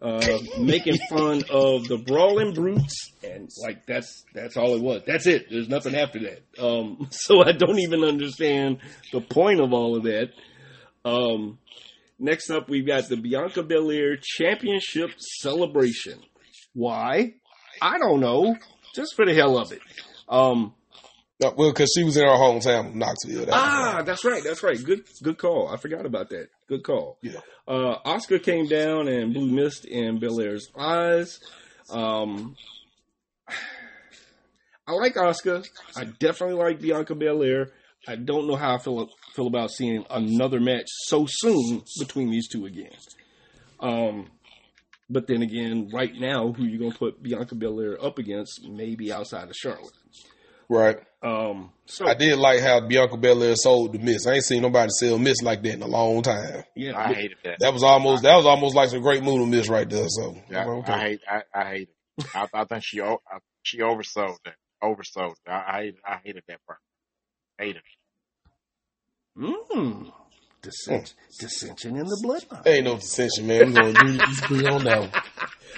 [0.00, 5.02] uh, making fun of the Brawling Brutes, and like that's that's all it was.
[5.06, 5.46] That's it.
[5.50, 6.62] There's nothing after that.
[6.62, 8.78] Um, so I don't even understand
[9.12, 10.30] the point of all of that.
[11.04, 11.58] Um,
[12.18, 16.20] next up, we've got the Bianca Belair Championship Celebration.
[16.74, 17.34] Why?
[17.82, 18.56] I don't know.
[18.94, 19.80] Just for the hell of it.
[20.28, 20.74] Um,
[21.40, 23.46] No, well, because she was in her hometown, Knoxville.
[23.46, 24.42] That's Ah, that's right.
[24.42, 24.82] That's right.
[24.82, 25.68] Good, good call.
[25.68, 26.48] I forgot about that.
[26.68, 27.18] Good call.
[27.22, 27.40] Yeah.
[27.66, 31.38] Uh, Asuka came down and blew mist in Belair's eyes.
[31.90, 32.56] Um,
[34.86, 35.64] I like Asuka.
[35.96, 37.70] I definitely like Bianca Belair.
[38.08, 42.48] I don't know how I feel feel about seeing another match so soon between these
[42.48, 42.90] two again.
[43.80, 44.30] Um,
[45.10, 48.66] but then again, right now, who you gonna put Bianca Belair up against?
[48.68, 49.92] Maybe outside of Charlotte.
[50.68, 50.98] right.
[51.22, 54.26] Um, so I did like how Bianca Belair sold the miss.
[54.26, 56.62] I ain't seen nobody sell miss like that in a long time.
[56.76, 57.56] yeah, I hated that.
[57.60, 60.06] That was almost that was almost like some great moon miss right there.
[60.08, 60.92] So Yeah, okay.
[60.92, 61.20] I hate.
[61.28, 61.88] I, I hate
[62.18, 62.26] it.
[62.34, 65.32] I, I think she o- I- she oversold that Oversold.
[65.44, 65.50] It.
[65.50, 66.78] I I hated, I hated that part.
[67.58, 67.82] Hated.
[69.36, 69.42] it.
[69.74, 70.12] Mm.
[70.62, 72.66] Dissension, dissension in the bloodline.
[72.66, 73.62] ain't no dissension, man.
[73.62, 75.10] I'm gonna agree to disagree on that one.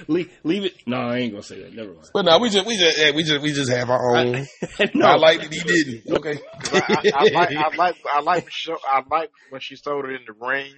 [0.09, 0.75] leave, leave it.
[0.87, 1.75] No, I ain't gonna say that.
[1.75, 2.09] Never mind.
[2.13, 4.33] But no, we just we just yeah, we just we just have our own.
[4.95, 6.17] no, I like that he didn't.
[6.17, 6.39] Okay.
[6.73, 7.57] I, I, I like.
[7.57, 7.97] I like.
[8.13, 8.45] I like.
[8.45, 10.75] when she- I like when she sold it in the ring.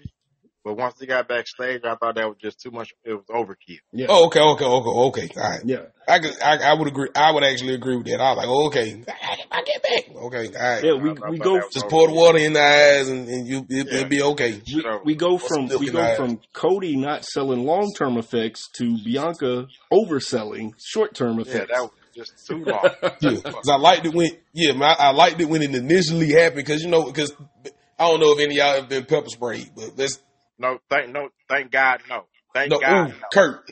[0.64, 2.92] But once they got backstage, I thought that was just too much.
[3.04, 3.80] It was overkill.
[3.92, 5.28] Yeah, Oh, okay, okay, okay, okay.
[5.36, 5.60] All right.
[5.64, 7.08] yeah, I could, I, I would agree.
[7.16, 8.20] I would actually agree with that.
[8.20, 9.02] I was like, oh, okay,
[9.50, 10.16] I get back.
[10.16, 10.84] Okay, all right.
[10.84, 10.92] yeah.
[10.94, 13.46] We I thought we go was Just pour the water in the eyes, and, and
[13.46, 13.94] you it, Yeah.
[13.98, 14.62] it'll be okay.
[14.72, 19.66] we, we go from we go from Cody not selling long term effects to Bianca
[19.92, 21.54] overselling short term effects.
[21.54, 21.72] Yeah, effects.
[21.72, 22.88] that was just too long.
[23.20, 26.32] Yeah, because I liked it when yeah, man, I, I liked it when it initially
[26.32, 27.32] happened because you know because
[27.98, 30.20] I don't know if any of y'all have been pepper sprayed, but let's
[30.62, 32.22] No, thank no, thank God, no.
[32.54, 33.26] Thank no, God, ooh, no.
[33.32, 33.68] Kurt.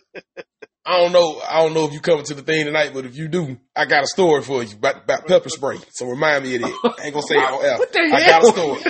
[0.85, 1.41] I don't know.
[1.49, 3.85] I don't know if you coming to the thing tonight, but if you do, I
[3.85, 5.79] got a story for you about, about pepper spray.
[5.93, 6.95] So remind me of that.
[6.99, 7.79] I ain't gonna say it on air.
[7.79, 8.83] What the I got a story.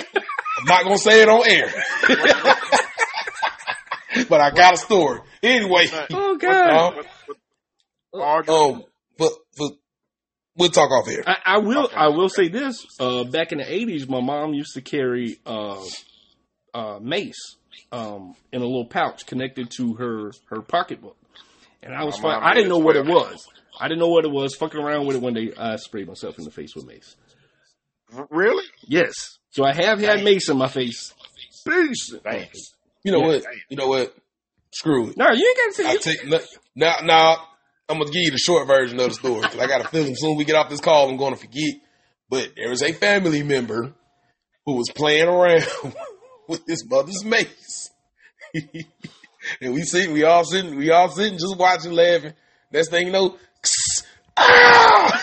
[0.57, 1.71] I'm not gonna say it on air,
[4.29, 5.87] but I got a story anyway.
[6.11, 6.95] oh God!
[6.95, 7.05] What-
[8.11, 8.83] what- Um,
[9.17, 9.71] but but
[10.57, 11.23] we'll talk off here.
[11.27, 11.85] I, I will.
[11.85, 11.95] Okay.
[11.95, 12.83] I will say this.
[12.99, 15.83] Uh, back in the eighties, my mom used to carry uh,
[16.73, 17.57] uh, mace
[17.91, 21.17] um, in a little pouch connected to her her pocketbook,
[21.83, 22.41] and I was fine.
[22.41, 23.47] I didn't know what it was.
[23.79, 24.55] I didn't know what it was.
[24.55, 27.15] Fucking around with it one day, I sprayed myself in the face with mace.
[28.29, 28.65] Really?
[28.87, 31.13] Yes, so I have had mace in my face.
[31.67, 32.13] Peace.
[32.23, 32.45] Damn.
[33.03, 33.27] You know Yeah.
[33.27, 33.43] what?
[33.69, 34.15] You know what?
[34.73, 35.17] Screw it.
[35.17, 36.39] No, you ain't got to I take no-
[36.75, 36.95] now.
[37.03, 37.47] Now
[37.89, 40.37] I'm gonna give you the short version of the story I got a feeling soon
[40.37, 41.75] we get off this call, I'm going to forget.
[42.29, 43.93] But there was a family member
[44.65, 45.65] who was playing around
[46.51, 47.89] with his mother's mace,
[48.53, 52.33] and we see we all sitting, we all sitting, just watching, laughing.
[52.71, 53.37] Next thing you know.
[54.37, 55.21] ah!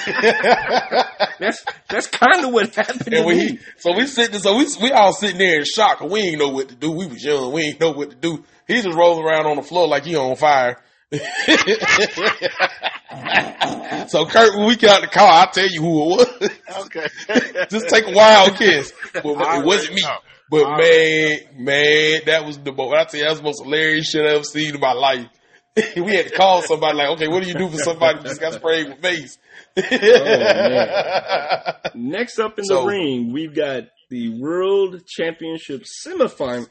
[1.38, 3.46] That's that's kind of what happened to And when me.
[3.48, 6.00] he, so we sitting, so we we all sitting there in shock.
[6.00, 6.90] We ain't know what to do.
[6.90, 7.52] We was young.
[7.52, 8.44] We ain't know what to do.
[8.66, 10.82] He just rolling around on the floor like he on fire.
[14.08, 16.50] so Kurt, when we got out the car, I'll tell you who it was.
[16.86, 17.06] Okay.
[17.70, 18.92] just take a wild kiss.
[19.14, 20.02] But it wasn't already me.
[20.50, 22.94] But I man, man, that was the most.
[22.94, 25.26] I tell you, that was the most hilarious shit I ever seen in my life.
[25.96, 28.40] we had to call somebody like, okay, what do you do for somebody who just
[28.40, 29.38] got sprayed with mace?
[31.94, 36.68] Next up in So- the ring, we've got the World Championship semifinal.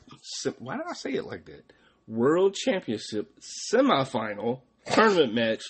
[0.59, 1.71] Why did I say it like that?
[2.07, 3.31] World Championship
[3.73, 5.61] semifinal tournament match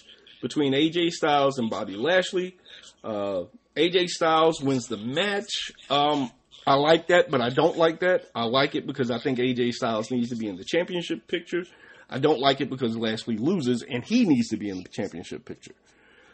[0.41, 2.57] between AJ Styles and Bobby Lashley.
[3.03, 3.43] Uh,
[3.75, 5.71] AJ Styles wins the match.
[5.89, 6.31] Um,
[6.68, 8.26] I like that, but I don't like that.
[8.35, 11.64] I like it because I think AJ Styles needs to be in the championship picture.
[12.10, 15.45] I don't like it because Lashley loses and he needs to be in the championship
[15.45, 15.73] picture.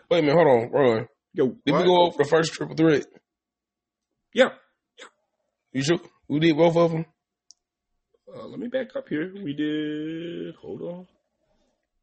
[0.10, 1.06] Wait a minute, hold on, Roy.
[1.34, 1.82] Yo, Did What?
[1.82, 3.06] we go over the first triple threat?
[4.34, 4.50] yeah.
[5.72, 6.00] You sure?
[6.28, 7.06] We did both of them?
[8.36, 9.32] Uh, let me back up here.
[9.44, 10.56] We did.
[10.56, 11.08] Hold on.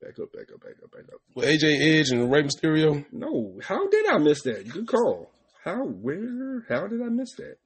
[0.01, 1.21] Back up, back up, back up, back up.
[1.35, 3.05] With AJ Edge and Rey Mysterio?
[3.13, 4.69] No, how did I miss that?
[4.69, 5.31] Good call.
[5.65, 5.85] How?
[5.85, 6.65] Where?
[6.69, 7.57] How did I miss that?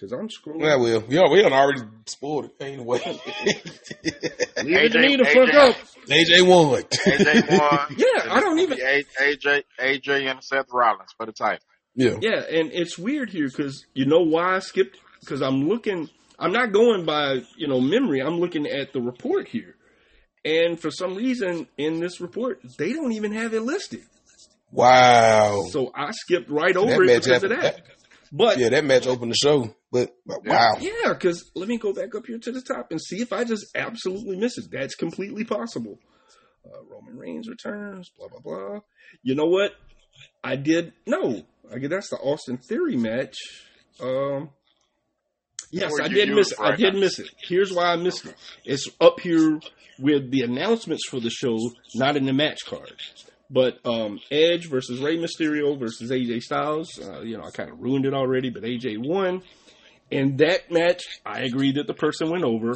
[0.00, 0.08] Yeah.
[0.08, 0.62] Because I'm scrolling.
[0.62, 2.98] Yeah, well, we, are, we done already spoiled it anyway.
[3.04, 5.76] Leave it to AJ me to fuck AJ up.
[6.08, 6.82] AJ won.
[6.82, 7.96] AJ won.
[7.96, 8.78] Yeah, I don't even.
[8.78, 11.64] AJ, AJ and Seth Rollins for the title.
[11.94, 12.16] yeah.
[12.20, 14.98] Yeah, and it's weird here because you know why I skipped?
[15.20, 16.08] Because I'm looking.
[16.38, 18.20] I'm not going by you know memory.
[18.20, 19.74] I'm looking at the report here,
[20.44, 24.00] and for some reason in this report they don't even have it listed.
[24.72, 25.64] Wow.
[25.70, 27.62] So I skipped right over That it match because of happened.
[27.62, 27.82] that.
[28.32, 29.74] But Yeah, that match opened the show.
[29.92, 30.76] But, but wow.
[30.80, 33.44] Yeah, because let me go back up here to the top and see if I
[33.44, 34.66] just absolutely miss it.
[34.70, 35.98] That's completely possible.
[36.64, 38.80] Uh, Roman Reigns returns, blah, blah, blah.
[39.22, 39.72] You know what?
[40.44, 41.42] I did, no,
[41.72, 43.36] I guess that's the Austin Theory match.
[44.00, 44.50] Um,
[45.70, 46.60] yes, I did use miss it.
[46.60, 47.00] I right did now.
[47.00, 47.28] miss it.
[47.42, 48.34] Here's why I missed it.
[48.64, 49.60] It's up here
[49.98, 51.56] with the announcements for the show,
[51.94, 52.94] not in the match card.
[53.50, 57.80] But um, Edge versus Rey Mysterio versus AJ Styles, uh, you know, I kind of
[57.80, 59.42] ruined it already, but AJ won.
[60.12, 62.74] And that match, I agree that the person went over.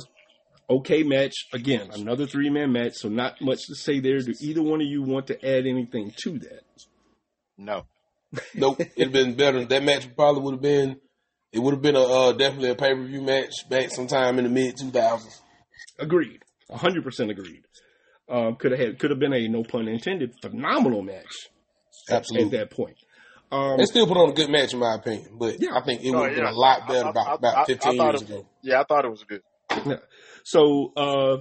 [0.71, 1.35] Okay match.
[1.53, 4.19] Again, another three man match, so not much to say there.
[4.21, 6.63] Do either one of you want to add anything to that?
[7.59, 7.85] No.
[8.55, 9.65] Nope, it'd been better.
[9.65, 10.97] That match probably would have been.
[11.53, 14.45] It would have been a uh, definitely a pay per view match back sometime in
[14.45, 15.41] the mid two thousands.
[16.01, 16.41] Agreed.
[16.69, 17.63] hundred percent agreed.
[18.29, 21.31] Um, could have had could have been a no pun intended phenomenal match
[22.11, 22.47] Absolutely.
[22.47, 22.97] at that point.
[23.55, 25.77] Um, They still put on a good match in my opinion, but Yeah.
[25.77, 26.51] I think it would have been yeah.
[26.51, 28.47] a lot better I- about, I- about I- I 15 thought years it- ago.
[28.63, 29.43] Yeah, I thought it was good.
[30.45, 31.37] So uh,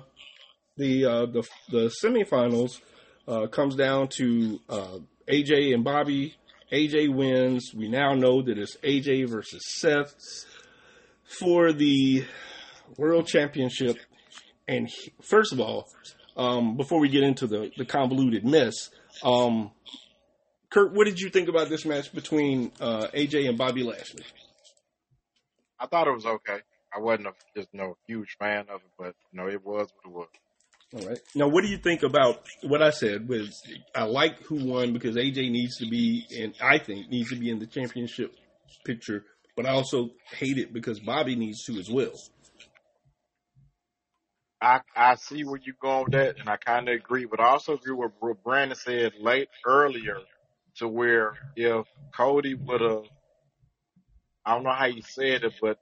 [0.78, 2.80] the uh, the the semifinals
[3.28, 6.36] uh, comes down to uh, AJ and Bobby.
[6.72, 7.72] AJ wins.
[7.76, 10.14] We now know that it's AJ versus Seth
[11.40, 12.26] for the
[12.98, 13.98] World Championship.
[14.68, 15.88] And he- first of all,
[16.38, 18.90] um, before we get into the, the convoluted mess,
[19.24, 19.72] um,
[20.74, 24.24] Kurt, what did you think about this match between uh, AJ and Bobby Lashley?
[25.80, 26.62] I thought it was okay.
[26.96, 30.10] I wasn't a, just no huge fan of it, but you know, it was what
[30.10, 30.28] it was.
[30.96, 31.20] All right.
[31.36, 33.30] Now, what do you think about what I said?
[33.30, 33.62] Was
[33.94, 37.52] I like who won because AJ needs to be, and I think needs to be
[37.52, 38.34] in the championship
[38.84, 39.26] picture,
[39.56, 42.14] but I also hate it because Bobby needs to as well.
[44.60, 47.50] I I see where you're going with that, and I kind of agree, but I
[47.50, 50.18] also agree with what Brandon said late earlier,
[50.78, 51.86] to where if
[52.16, 53.04] Cody would have,
[54.46, 55.80] I don't know how you said it, but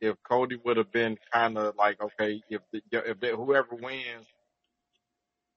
[0.00, 4.26] if Cody would have been kind of like, okay, if the, if the, whoever wins,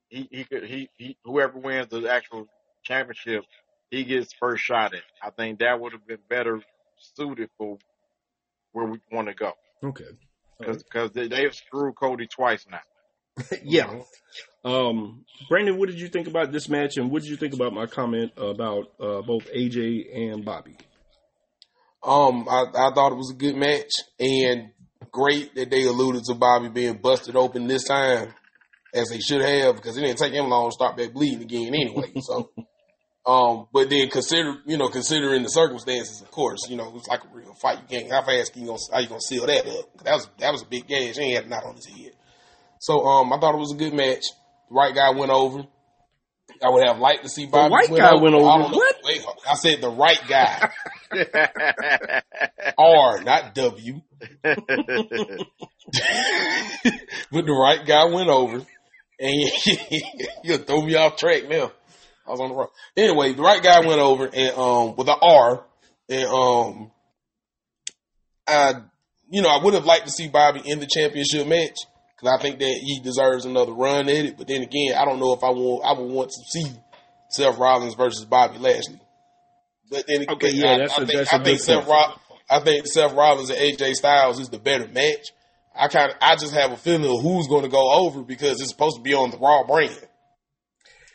[0.09, 2.47] he he could he, he whoever wins the actual
[2.83, 3.45] championship,
[3.89, 5.03] he gets first shot at.
[5.21, 6.61] I think that would have been better
[6.97, 7.77] suited for
[8.73, 10.05] where we want to go, Okay.
[10.59, 12.79] because they, they've screwed Cody twice now.
[13.63, 14.01] yeah.
[14.63, 17.73] Um, Brandon, what did you think about this match, and what did you think about
[17.73, 20.77] my comment about uh, both AJ and Bobby?
[22.03, 24.71] Um, I, I thought it was a good match and
[25.11, 28.33] great that they alluded to Bobby being busted open this time,
[28.93, 31.73] as they should have, because it didn't take him long to start back bleeding again
[31.73, 32.11] anyway.
[32.21, 32.51] So,
[33.25, 37.23] um, but then consider, you know, considering the circumstances, of course, you know, it's like
[37.23, 37.79] a real fight.
[37.81, 40.03] You can't, how fast can you gonna, how you gonna seal that up?
[40.03, 41.17] That was, that was a big gash.
[41.17, 42.11] He ain't had a knot on his head.
[42.81, 44.23] So, um, I thought it was a good match.
[44.67, 45.67] The right guy went over.
[46.63, 47.71] I would have liked to see Bobby.
[47.71, 48.63] white win guy went over?
[48.63, 48.71] don't.
[48.71, 48.95] What?
[49.03, 50.71] Wait, I said the right guy.
[52.79, 54.01] R, not W.
[54.43, 54.57] but
[57.31, 58.65] the right guy went over,
[59.19, 59.51] and
[60.43, 61.71] you throw me off track now.
[62.25, 62.69] I was on the wrong.
[62.97, 65.65] Anyway, the right guy went over and um with an R,
[66.09, 66.91] and um,
[68.47, 68.73] I,
[69.29, 71.77] you know, I would have liked to see Bobby in the championship match
[72.21, 74.37] because I think that he deserves another run at it.
[74.37, 76.71] But then again, I don't know if I want, I would want to see
[77.29, 78.99] Seth Rollins versus Bobby Lashley.
[79.89, 81.89] But then Okay, again, yeah, I, that's I a- think, that's a I think Seth.
[82.49, 85.27] I think Seth Rollins and AJ Styles is the better match.
[85.75, 88.59] I kind of, I just have a feeling of who's going to go over because
[88.61, 89.97] it's supposed to be on the Raw brand.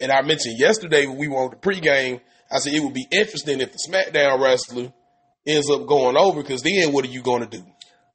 [0.01, 2.21] And I mentioned yesterday when we were on the pregame,
[2.51, 4.93] I said it would be interesting if the SmackDown wrestler
[5.47, 7.65] ends up going over because then what are you going to do?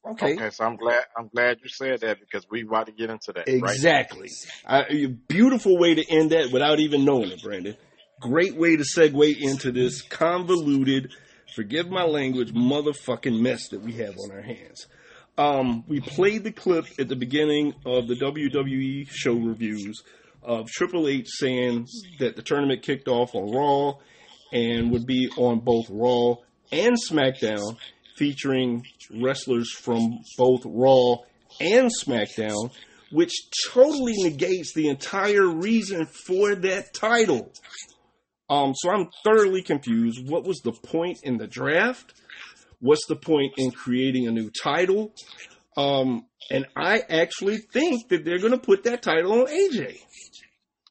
[0.06, 0.34] Okay.
[0.34, 3.34] Okay, so I'm glad I'm glad you said that because we about to get into
[3.34, 3.48] that.
[3.48, 3.74] Right?
[3.76, 4.30] Exactly.
[4.66, 7.78] I, a beautiful way to end that without even knowing it, Brandon.
[8.20, 11.12] Great way to segue into this convoluted,
[11.56, 14.88] forgive my language, motherfucking mess that we have on our hands.
[15.38, 20.04] Um, we played the clip at the beginning of the WWE show reviews
[20.44, 21.88] of Triple H saying
[22.20, 23.94] that the tournament kicked off on Raw
[24.52, 26.36] and would be on both Raw
[26.72, 27.78] and SmackDown,
[28.22, 28.86] featuring
[29.20, 31.16] wrestlers from both Raw
[31.60, 32.70] and SmackDown,
[33.12, 33.34] which
[33.72, 37.52] totally negates the entire reason for that title.
[38.48, 40.30] Um, so I'm thoroughly confused.
[40.30, 42.14] What was the point in the draft?
[42.80, 45.16] What's the point in creating a new title?
[45.76, 49.98] Um, and I actually think that they're going to put that title on AJ.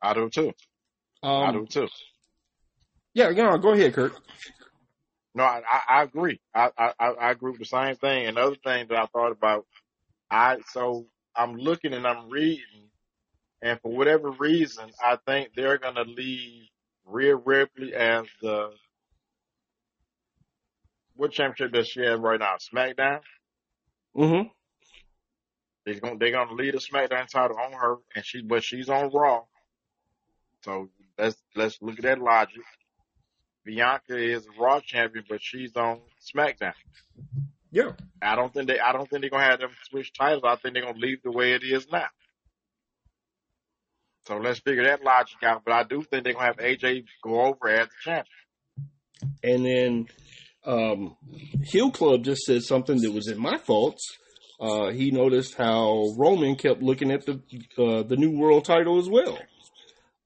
[0.03, 0.51] I do too.
[1.23, 1.87] I do Um, too.
[3.15, 4.15] yeah, you know, go ahead, Kurt.
[5.35, 6.41] No, I, I, I agree.
[6.55, 8.27] I, I, I agree with the same thing.
[8.27, 9.67] Another thing that I thought about,
[10.31, 12.91] I so I'm looking and I'm reading,
[13.63, 16.65] and for whatever reason, I think they're gonna leave
[17.05, 18.71] Rhea Ripley as the
[21.15, 22.57] what championship does she have right now?
[22.57, 23.21] SmackDown.
[24.17, 24.49] Mm-hmm.
[25.85, 29.11] They're gonna they're gonna lead a SmackDown title on her, and she but she's on
[29.11, 29.43] Raw.
[30.65, 30.89] So
[31.19, 32.63] let's let's look at that logic.
[33.71, 36.73] Bianca is Raw champion, but she's on SmackDown.
[37.71, 37.93] Yeah.
[38.21, 40.43] I don't think they I don't think they're gonna have them switch titles.
[40.45, 42.09] I think they're gonna leave the way it is now.
[44.27, 45.63] So let's figure that logic out.
[45.65, 48.27] But I do think they're gonna have AJ go over as the champion.
[49.45, 50.07] And then
[50.67, 51.17] um,
[51.63, 54.05] Hill Club just said something that was in my thoughts.
[54.61, 57.41] Uh, he noticed how Roman kept looking at the
[57.79, 59.39] uh, the new world title as well.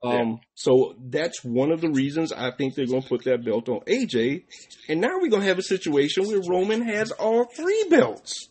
[0.05, 0.35] Um, Yeah.
[0.55, 3.81] So that's one of the reasons I think they're going to put that belt on
[3.81, 4.45] AJ.
[4.89, 8.49] And now we're going to have a situation where Roman has all three belts.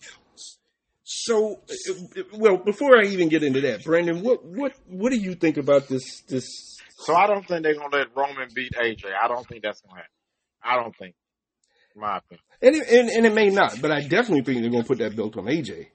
[1.05, 1.61] So,
[2.33, 5.87] well, before I even get into that, Brandon, what what what do you think about
[5.87, 6.47] this this
[6.97, 9.05] So I don't think they're gonna let Roman beat AJ.
[9.21, 10.11] I don't think that's gonna happen.
[10.63, 11.15] I don't think.
[11.95, 12.43] My opinion.
[12.61, 14.97] And it, and, and it may not, but I definitely think they're going to put
[14.97, 15.87] that belt on AJ.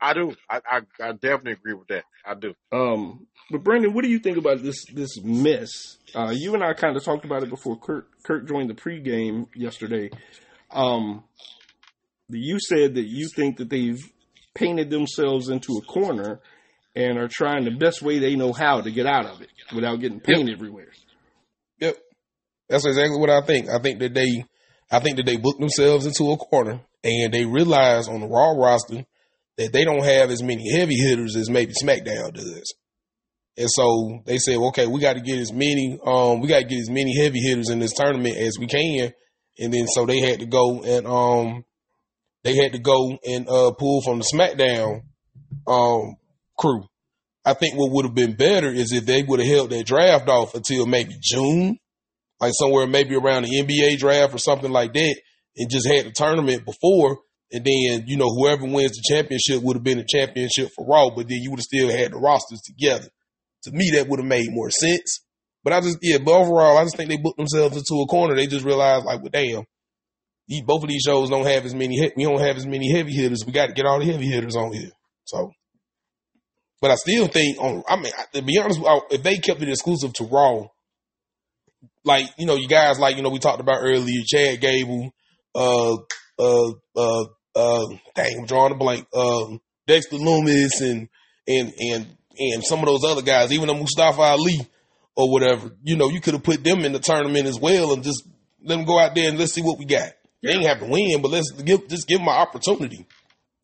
[0.00, 0.34] I do.
[0.50, 2.04] I, I I definitely agree with that.
[2.26, 2.54] I do.
[2.72, 5.70] Um, but Brandon, what do you think about this this miss?
[6.14, 9.46] Uh, you and I kind of talked about it before Kurt Kurt joined the pregame
[9.54, 10.10] yesterday.
[10.70, 11.24] Um,
[12.28, 14.00] you said that you think that they've
[14.54, 16.40] painted themselves into a corner
[16.96, 19.96] and are trying the best way they know how to get out of it without
[19.96, 20.92] getting paint everywhere.
[21.80, 21.96] Yep.
[22.68, 23.68] That's exactly what I think.
[23.68, 24.44] I think that they
[24.90, 28.52] I think that they booked themselves into a corner and they realize on the Raw
[28.52, 29.04] roster
[29.56, 32.74] that they don't have as many heavy hitters as maybe SmackDown does.
[33.56, 36.64] And so they said, okay, we got to get as many, um, we got to
[36.64, 39.12] get as many heavy hitters in this tournament as we can.
[39.58, 41.64] And then so they had to go and, um,
[42.42, 45.02] they had to go and, uh, pull from the SmackDown,
[45.68, 46.16] um,
[46.58, 46.84] crew.
[47.44, 50.28] I think what would have been better is if they would have held that draft
[50.28, 51.78] off until maybe June,
[52.40, 55.16] like somewhere maybe around the NBA draft or something like that,
[55.56, 57.18] and just had the tournament before.
[57.52, 61.10] And then, you know, whoever wins the championship would have been the championship for Raw,
[61.14, 63.08] but then you would have still had the rosters together.
[63.64, 65.20] To me, that would have made more sense.
[65.62, 68.36] But I just, yeah, but overall, I just think they booked themselves into a corner.
[68.36, 69.64] They just realized, like, well, damn,
[70.46, 73.12] these, both of these shows don't have as many, we don't have as many heavy
[73.12, 73.44] hitters.
[73.46, 74.90] We got to get all the heavy hitters on here.
[75.24, 75.52] So,
[76.82, 78.80] but I still think, on, I mean, to be honest,
[79.10, 80.66] if they kept it exclusive to Raw,
[82.04, 85.10] like you know, you guys like you know we talked about earlier, Chad Gable,
[85.54, 85.94] uh,
[86.38, 87.24] uh, uh,
[87.54, 91.08] uh, dang, I'm drawing a blank, um, Dexter Lumis, and
[91.48, 94.66] and and and some of those other guys, even the Mustafa Ali
[95.16, 95.70] or whatever.
[95.82, 98.26] You know, you could have put them in the tournament as well, and just
[98.62, 100.12] let them go out there and let's see what we got.
[100.42, 103.06] They ain't have to win, but let's give just give them an opportunity.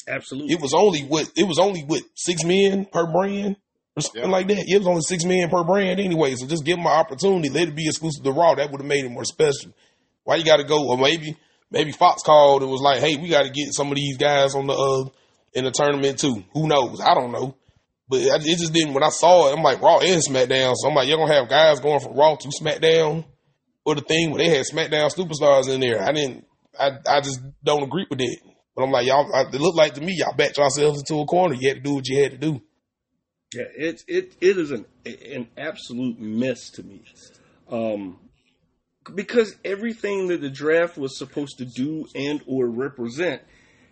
[0.09, 0.55] Absolutely.
[0.55, 3.56] It was only what it was only what six men per brand
[3.97, 4.28] or something Yeah.
[4.28, 4.64] like that.
[4.66, 6.34] It was only six men per brand anyway.
[6.36, 7.48] So just give them an opportunity.
[7.48, 8.55] Let it be exclusive to Raw.
[8.55, 9.72] That would have made it more special.
[10.24, 10.88] Why you got to go?
[10.88, 11.36] Or maybe
[11.70, 14.55] maybe Fox called and was like, "Hey, we got to get some of these guys
[14.55, 15.09] on the uh
[15.52, 17.01] in the tournament too." Who knows?
[17.01, 17.55] I don't know.
[18.10, 18.92] But I, it just didn't.
[18.92, 20.74] When I saw it, I'm like Raw and SmackDown.
[20.74, 23.24] So I'm like, you're gonna have guys going from Raw to SmackDown
[23.84, 26.02] or the thing where they had SmackDown superstars in there.
[26.02, 26.44] I didn't.
[26.78, 28.40] I I just don't agree with it.
[28.74, 29.32] But I'm like, y'all.
[29.32, 31.54] I, it looked like to me, y'all backed yourselves into a corner.
[31.54, 32.60] You had to do what you had to do.
[33.54, 37.04] Yeah, it it it is an an absolute mess to me,
[37.70, 38.18] um,
[39.14, 43.42] because everything that the draft was supposed to do and or represent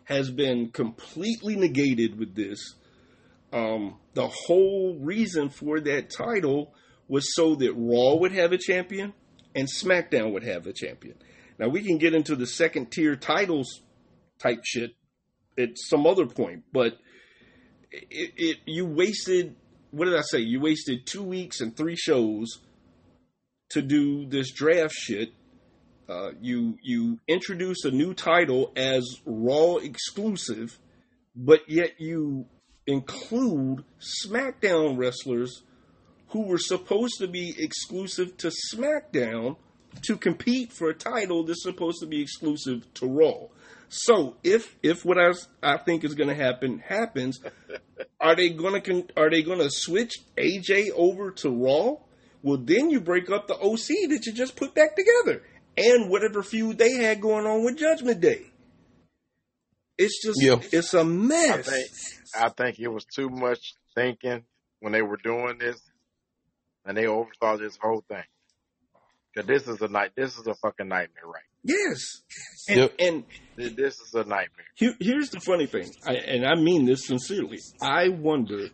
[0.05, 2.75] has been completely negated with this.
[3.53, 6.75] Um, the whole reason for that title
[7.09, 9.15] was so that Raw would have a champion
[9.55, 11.17] and SmackDown would have a champion.
[11.59, 13.83] Now we can get into the second tier titles
[14.39, 14.95] type shit
[15.59, 16.99] at some other point, but
[17.91, 19.57] it, it you wasted
[19.91, 20.41] what did I say?
[20.41, 22.59] You wasted two weeks and three shows
[23.71, 25.31] to do this draft shit.
[26.09, 30.79] Uh, you you introduce a new title as Raw exclusive,
[31.35, 32.47] but yet you
[32.89, 35.63] include SmackDown wrestlers
[36.29, 39.57] who were supposed to be exclusive to SmackDown
[40.03, 43.49] to compete for a title that's supposed to be exclusive to Raw.
[43.91, 45.33] So if if what I,
[45.63, 47.41] I think is going to happen happens,
[48.21, 51.97] are they going to are they going to switch AJ over to Raw?
[52.43, 55.43] Well, then you break up the OC that you just put back together,
[55.77, 58.47] and whatever feud they had going on with Judgment Day.
[59.99, 60.61] It's just Yeah.
[60.73, 61.69] it's a mess.
[61.69, 61.89] think
[62.35, 64.45] I think it was too much thinking
[64.81, 65.81] when they were doing this,
[66.85, 68.23] and they oversaw this whole thing.
[69.37, 70.13] Cause this is a night.
[70.17, 71.43] This is a fucking nightmare, right?
[71.65, 72.23] Yes,
[72.69, 72.95] and, Yep.
[73.01, 73.25] and
[73.57, 74.67] This, this is a nightmare.
[74.77, 77.59] Here, here's the funny thing, I, and I mean this sincerely.
[77.83, 78.69] I wonder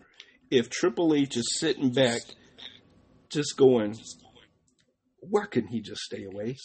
[0.51, 2.21] if Triple H is sitting back,
[3.31, 3.97] just going,
[5.21, 6.57] "Why couldn't he just stay away?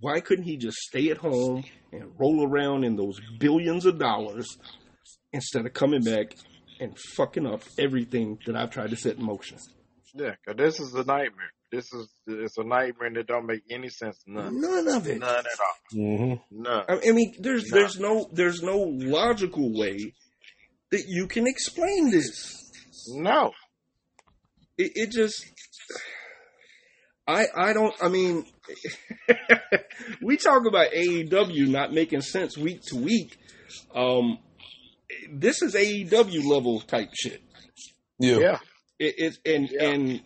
[0.00, 4.58] Why couldn't he just stay at home and roll around in those billions of dollars
[5.32, 6.34] instead of coming back
[6.80, 9.58] and fucking up everything that I've tried to set in motion?"
[10.14, 11.50] Yeah, cause this is a nightmare.
[11.72, 14.22] This is it's a nightmare that don't make any sense.
[14.26, 14.60] None.
[14.60, 15.18] None of it.
[15.18, 15.98] None at all.
[15.98, 16.62] Mm-hmm.
[16.62, 16.84] None.
[16.88, 17.76] I I mean, there's No.
[17.78, 20.14] there's no there's no logical way
[20.92, 22.70] that you can explain this.
[23.08, 23.52] No.
[24.78, 25.44] it, it just
[27.26, 28.44] I I don't I mean
[30.22, 33.38] we talk about AEW not making sense week to week.
[33.94, 34.38] Um
[35.32, 37.42] this is AEW level type shit.
[38.18, 38.38] Yeah.
[38.38, 38.58] Yeah.
[38.98, 39.88] It, it's and Yeah.
[39.88, 40.20] and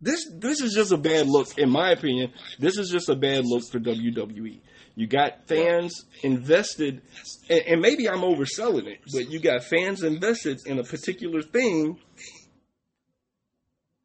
[0.00, 2.32] this this is just a bad look, in my opinion.
[2.58, 4.60] This is just a bad look for WWE.
[4.94, 7.02] You got fans invested,
[7.48, 11.98] and, and maybe I'm overselling it, but you got fans invested in a particular thing,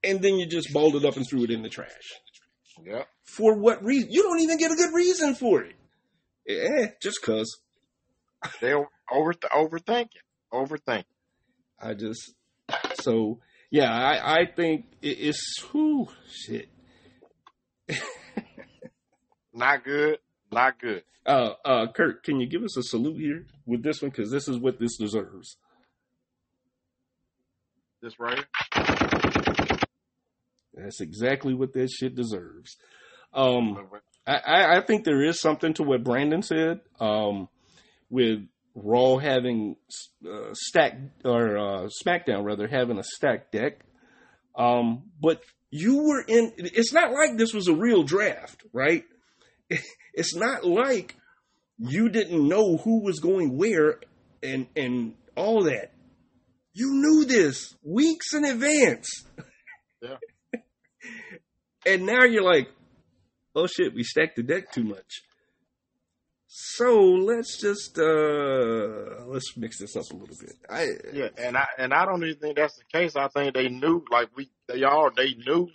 [0.03, 1.89] and then you just balled it up and threw it in the trash.
[2.85, 3.03] Yeah.
[3.23, 4.11] For what reason?
[4.11, 5.75] You don't even get a good reason for it.
[6.47, 7.59] Eh, just cause.
[8.61, 10.09] They over overthinking.
[10.53, 11.03] Overthinking.
[11.79, 12.33] I just
[13.01, 16.69] so yeah, I I think it, it's whew, shit.
[19.53, 20.19] Not good.
[20.51, 21.03] Not good.
[21.25, 24.47] Uh, uh, Kurt, can you give us a salute here with this one because this
[24.47, 25.57] is what this deserves.
[28.01, 28.45] This right.
[30.77, 32.77] That's exactly what that shit deserves.
[33.33, 33.89] Um.
[34.25, 36.81] I, I, think there is something to what Brandon said.
[36.99, 37.47] Um,
[38.09, 38.45] with
[38.75, 39.75] Raw having
[40.25, 43.79] uh, stacked or uh, SmackDown rather having a stacked deck.
[44.55, 45.41] Um, but
[45.71, 46.53] you were in.
[46.57, 49.03] It's not like this was a real draft, right?
[50.19, 51.15] It's not like
[51.77, 53.99] you didn't know who was going where
[54.41, 55.93] and and all that.
[56.73, 59.07] You knew this weeks in advance.
[60.01, 60.15] Yeah.
[61.88, 62.69] And now you're like,
[63.55, 65.22] oh shit, we stacked the deck too much.
[66.49, 70.53] So let's just uh let's mix this up a little bit.
[70.69, 73.15] I Yeah, and I and I don't even think that's the case.
[73.15, 75.68] I think they knew, like we, they all they knew,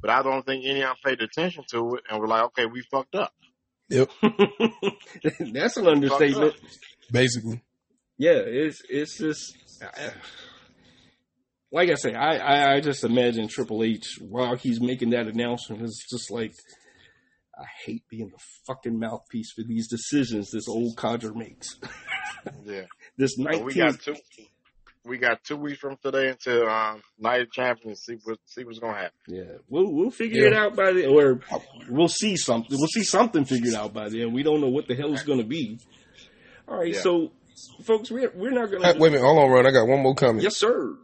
[0.00, 2.66] but I don't think any of them paid attention to it and were like, okay,
[2.66, 3.32] we fucked up.
[3.90, 4.10] Yep.
[5.52, 6.54] that's an understatement.
[7.12, 7.62] Basically.
[8.16, 10.12] Yeah, it's it's just I-
[11.74, 15.82] like I say, I, I I just imagine Triple H while he's making that announcement
[15.82, 16.54] is just like
[17.58, 21.76] I hate being the fucking mouthpiece for these decisions this old codger makes.
[22.66, 22.82] Yeah,
[23.16, 24.16] This but we got two.
[25.06, 28.00] We got two weeks from today until um, Night of Champions.
[28.02, 29.16] See what see what's gonna happen.
[29.28, 30.48] Yeah, we'll we'll figure Yeah.
[30.48, 31.40] it out by the or
[31.88, 32.76] we'll see something.
[32.78, 34.32] We'll see something figured out by then.
[34.34, 35.78] We don't know what the hell it's going to be.
[36.68, 37.00] All right, Yeah.
[37.00, 37.32] so
[37.84, 38.98] folks, we're we're not going Hey, to.
[38.98, 39.24] wait a minute.
[39.24, 39.66] Hold on, Ron.
[39.66, 40.42] I got one more comment.
[40.42, 40.96] Yes, sir.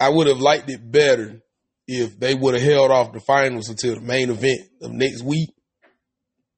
[0.00, 1.42] I would have liked it better
[1.86, 5.50] if they would have held off the finals until the main event of next week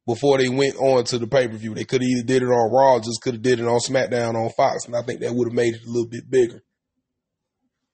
[0.06, 1.74] before they went on to the pay per view.
[1.74, 4.34] They could have either did it on Raw, just could have did it on SmackDown
[4.34, 6.62] on Fox, and I think that would have made it a little bit bigger.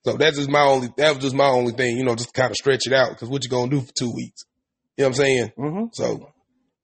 [0.05, 0.89] So that's just my only.
[0.97, 3.29] That was just my only thing, you know, just kind of stretch it out because
[3.29, 4.45] what you gonna do for two weeks?
[4.97, 5.53] You know what I'm saying?
[5.59, 5.85] Mm-hmm.
[5.93, 6.33] So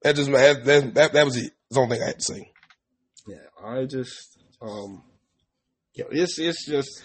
[0.01, 1.51] that just my that that, that, that was it.
[1.69, 2.51] That's the only thing I had to say.
[3.27, 5.03] Yeah, I just um,
[5.95, 7.01] yeah, it's it's just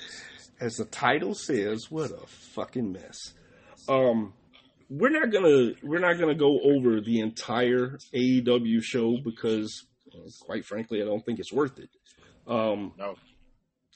[0.60, 3.34] as the title says, what a fucking mess.
[3.88, 4.34] Um,
[4.90, 9.86] we're not gonna we're not gonna go over the entire AEW show because,
[10.40, 11.90] quite frankly, I don't think it's worth it.
[12.46, 13.16] Um, No.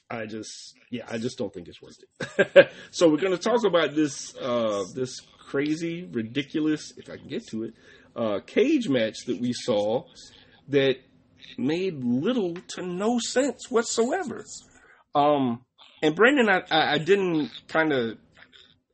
[0.09, 1.97] I just, yeah, I just don't think it's worth
[2.37, 2.71] it.
[2.91, 7.47] so we're going to talk about this, uh, this crazy, ridiculous, if I can get
[7.47, 7.73] to it,
[8.15, 10.03] uh, cage match that we saw
[10.69, 10.97] that
[11.57, 14.45] made little to no sense whatsoever.
[15.15, 15.65] Um,
[16.03, 18.17] and Brandon, I, I, didn't kind of,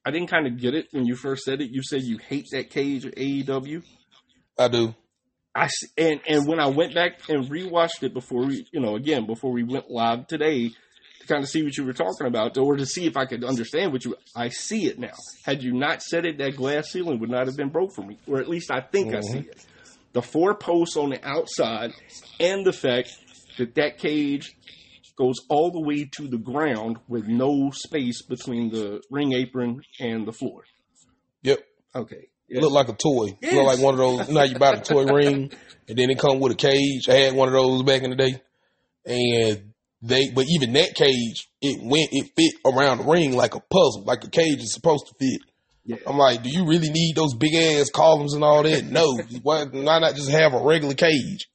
[0.05, 1.71] I didn't kind of get it when you first said it.
[1.71, 3.83] You said you hate that cage of AEW.
[4.59, 4.93] I do.
[5.55, 5.67] I
[5.97, 9.51] and and when I went back and rewatched it before we, you know, again before
[9.51, 12.85] we went live today to kind of see what you were talking about, or to
[12.85, 14.15] see if I could understand what you.
[14.35, 15.15] I see it now.
[15.43, 18.19] Had you not said it, that glass ceiling would not have been broke for me,
[18.27, 19.49] or at least I think I see mm-hmm.
[19.49, 19.65] it.
[20.13, 21.91] The four posts on the outside,
[22.39, 23.09] and the fact
[23.57, 24.55] that that cage
[25.19, 30.25] goes all the way to the ground with no space between the ring apron and
[30.25, 30.63] the floor.
[31.43, 31.59] Yep.
[31.93, 32.29] Okay.
[32.47, 33.37] It looked like a toy.
[33.41, 33.53] Yes.
[33.53, 34.29] Look like one of those.
[34.29, 35.51] now you buy the toy ring,
[35.87, 37.07] and then it come with a cage.
[37.07, 38.41] I had one of those back in the day,
[39.05, 40.31] and they.
[40.31, 42.09] But even that cage, it went.
[42.11, 45.41] It fit around the ring like a puzzle, like a cage is supposed to fit.
[45.85, 45.97] Yeah.
[46.07, 48.85] I'm like, do you really need those big ass columns and all that?
[48.85, 49.17] No.
[49.43, 51.47] why, why not just have a regular cage?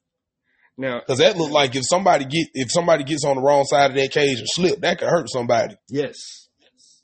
[0.77, 3.91] Now, Because that look like if somebody get if somebody gets on the wrong side
[3.93, 5.77] of that cage and slip, that could hurt somebody.
[5.89, 6.49] yes,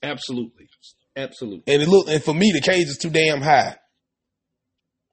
[0.03, 0.69] absolutely,
[1.17, 1.73] absolutely.
[1.73, 3.77] And it look and for me the cage is too damn high.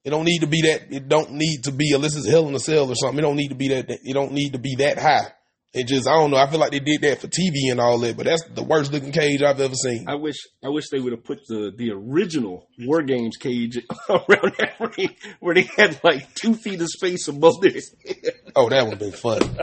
[0.04, 0.92] It don't need to be that.
[0.92, 3.20] It don't need to be unless it's hell in a cell or something.
[3.20, 3.90] It don't need to be that.
[3.90, 5.28] It don't need to be that high.
[5.74, 6.38] It just I don't know.
[6.38, 8.92] I feel like they did that for TV and all that, but that's the worst
[8.92, 10.06] looking cage I've ever seen.
[10.08, 13.78] I wish I wish they would have put the the original War Games cage
[14.10, 18.34] around that ring where they had like two feet of space above their head.
[18.56, 19.50] Oh, that would have been funny.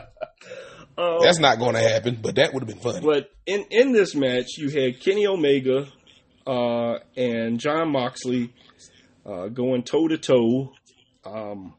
[0.96, 3.04] Um, That's not going to happen, but that would have been funny.
[3.04, 5.88] But in in this match, you had Kenny Omega
[6.46, 8.52] uh, and Jon Moxley
[9.26, 10.72] uh, going toe to toe.
[11.24, 11.74] Um,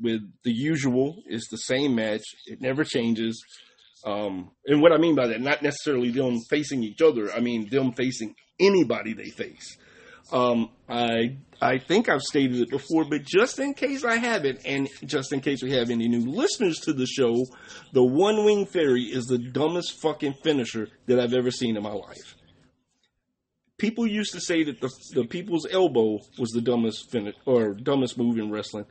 [0.00, 2.22] with the usual, it's the same match.
[2.46, 3.42] It never changes.
[4.04, 7.32] Um, and what I mean by that, not necessarily them facing each other.
[7.32, 9.76] I mean them facing anybody they face.
[10.32, 14.88] Um, I I think I've stated it before, but just in case I haven't, and
[15.04, 17.44] just in case we have any new listeners to the show,
[17.92, 21.92] the One Wing Fairy is the dumbest fucking finisher that I've ever seen in my
[21.92, 22.34] life.
[23.78, 28.16] People used to say that the the People's Elbow was the dumbest finish or dumbest
[28.16, 28.86] move in wrestling.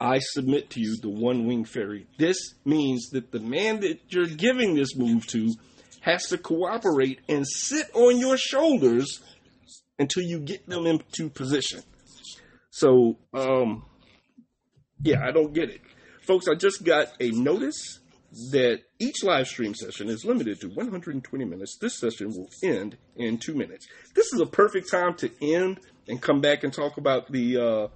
[0.00, 2.06] I submit to you the One Wing Fairy.
[2.18, 5.54] This means that the man that you're giving this move to
[6.00, 9.22] has to cooperate and sit on your shoulders
[9.98, 11.82] until you get them into position.
[12.70, 13.84] So, um,
[15.00, 15.80] yeah, I don't get it.
[16.22, 18.00] Folks, I just got a notice
[18.50, 21.78] that each live stream session is limited to 120 minutes.
[21.80, 23.86] This session will end in two minutes.
[24.14, 27.88] This is a perfect time to end and come back and talk about the uh,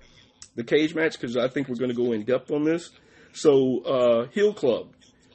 [0.58, 2.90] the cage match because I think we're going to go in depth on this.
[3.32, 4.88] So, uh, Hill Club,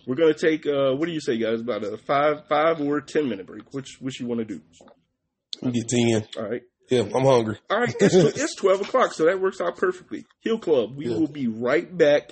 [0.05, 1.61] we're going to take uh, what do you say, guys?
[1.61, 3.73] About a five five or ten minute break.
[3.73, 4.61] Which which you want to do?
[5.61, 6.27] We get 10.
[6.37, 6.61] All right.
[6.89, 7.57] Yeah, I'm hungry.
[7.69, 10.25] All right, it's, it's 12 o'clock, so that works out perfectly.
[10.41, 11.15] Hill Club, we Yeah.
[11.15, 12.31] will be right back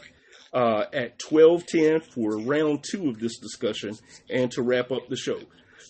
[0.54, 3.94] uh, at 1210 for round two of this discussion
[4.30, 5.40] and to wrap up the show.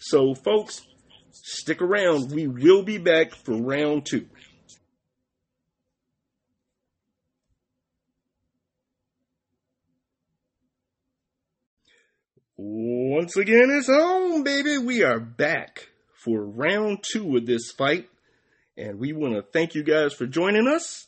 [0.02, 0.86] So, folks,
[1.32, 2.32] stick around.
[2.32, 4.28] We will be back for round two.
[12.64, 14.78] Once again, it's home, baby.
[14.78, 18.08] We are back for round two of this fight.
[18.78, 21.08] And we want to thank you guys for joining us.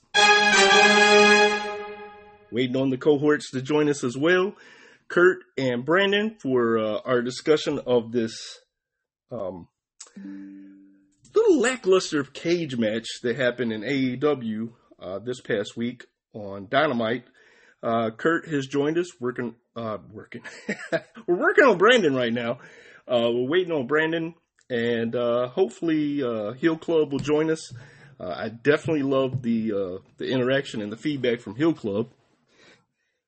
[2.52, 4.56] Waiting on the cohorts to join us as well.
[5.10, 8.34] Kurt and Brandon for uh, our discussion of this
[9.32, 9.68] um,
[11.36, 17.26] little lackluster cage match that happened in AEW uh, this past week on Dynamite.
[17.84, 20.42] Uh, Kurt has joined us, working, uh, working.
[21.28, 22.60] we're working on Brandon right now.
[23.08, 24.34] Uh, we're waiting on Brandon,
[24.70, 27.74] and uh, hopefully, uh, Hill Club will join us.
[28.20, 32.10] Uh, I definitely love the uh, the interaction and the feedback from Hill Club.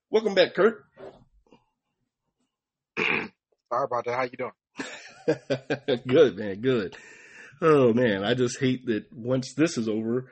[0.09, 0.85] Welcome back, Kurt.
[2.97, 3.29] Sorry
[3.71, 4.15] about that.
[4.15, 4.51] How you doing?
[6.07, 6.95] good man, good.
[7.61, 10.31] Oh man, I just hate that once this is over.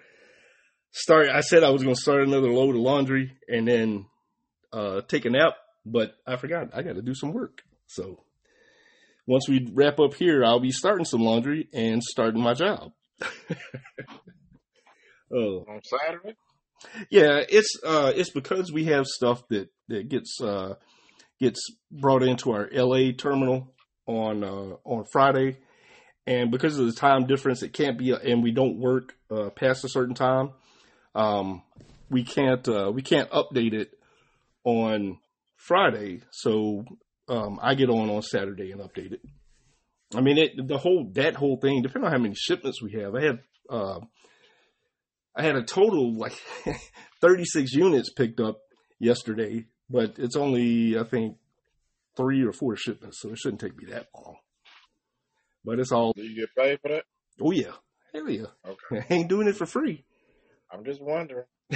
[0.91, 1.29] Start.
[1.29, 4.05] I said I was going to start another load of laundry and then
[4.71, 5.55] uh, take a nap,
[5.85, 6.69] but I forgot.
[6.73, 7.61] I got to do some work.
[7.87, 8.23] So
[9.27, 12.91] once we wrap up here, I'll be starting some laundry and starting my job.
[15.33, 16.35] oh On Saturday?
[17.09, 20.75] yeah, it's uh, it's because we have stuff that that gets uh,
[21.39, 21.61] gets
[21.91, 23.73] brought into our LA terminal
[24.05, 25.57] on uh, on Friday,
[26.27, 29.85] and because of the time difference, it can't be, and we don't work uh, past
[29.85, 30.51] a certain time.
[31.15, 31.61] Um,
[32.09, 33.97] we can't uh, we can't update it
[34.63, 35.19] on
[35.67, 36.83] Friday, so
[37.29, 39.21] um, I get on on Saturday and update it.
[40.15, 43.15] I mean, it, the whole that whole thing, depending on how many shipments we have,
[43.15, 43.39] I have.
[43.69, 43.99] Uh,
[45.35, 46.33] I had a total of like
[47.21, 48.59] 36 units picked up
[48.99, 51.37] yesterday, but it's only I think
[52.15, 54.35] three or four shipments, so it shouldn't take me that long.
[55.65, 57.05] But it's all Do you get paid for that?
[57.41, 57.71] oh yeah,
[58.13, 59.05] hell yeah, Okay.
[59.09, 60.05] I ain't doing it for free.
[60.71, 61.45] I'm just wondering.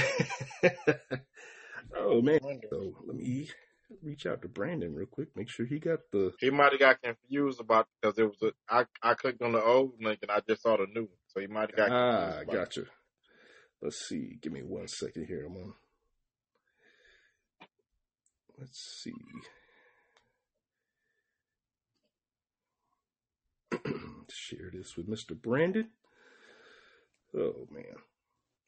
[1.96, 2.70] oh man, wondering.
[2.70, 3.50] so let me
[4.04, 6.34] reach out to Brandon real quick, make sure he got the.
[6.40, 9.64] He might have got confused about because it was a, I I clicked on the
[9.64, 12.18] old link and I just saw the new one, so he might have got Ah,
[12.20, 12.44] confused.
[12.44, 12.58] about it.
[12.58, 12.84] gotcha.
[13.82, 14.38] Let's see.
[14.42, 15.46] Give me one second here.
[15.46, 15.74] I'm on.
[18.60, 19.14] Let's see.
[24.30, 25.40] Share this with Mr.
[25.40, 25.90] Brandon.
[27.38, 27.84] Oh man.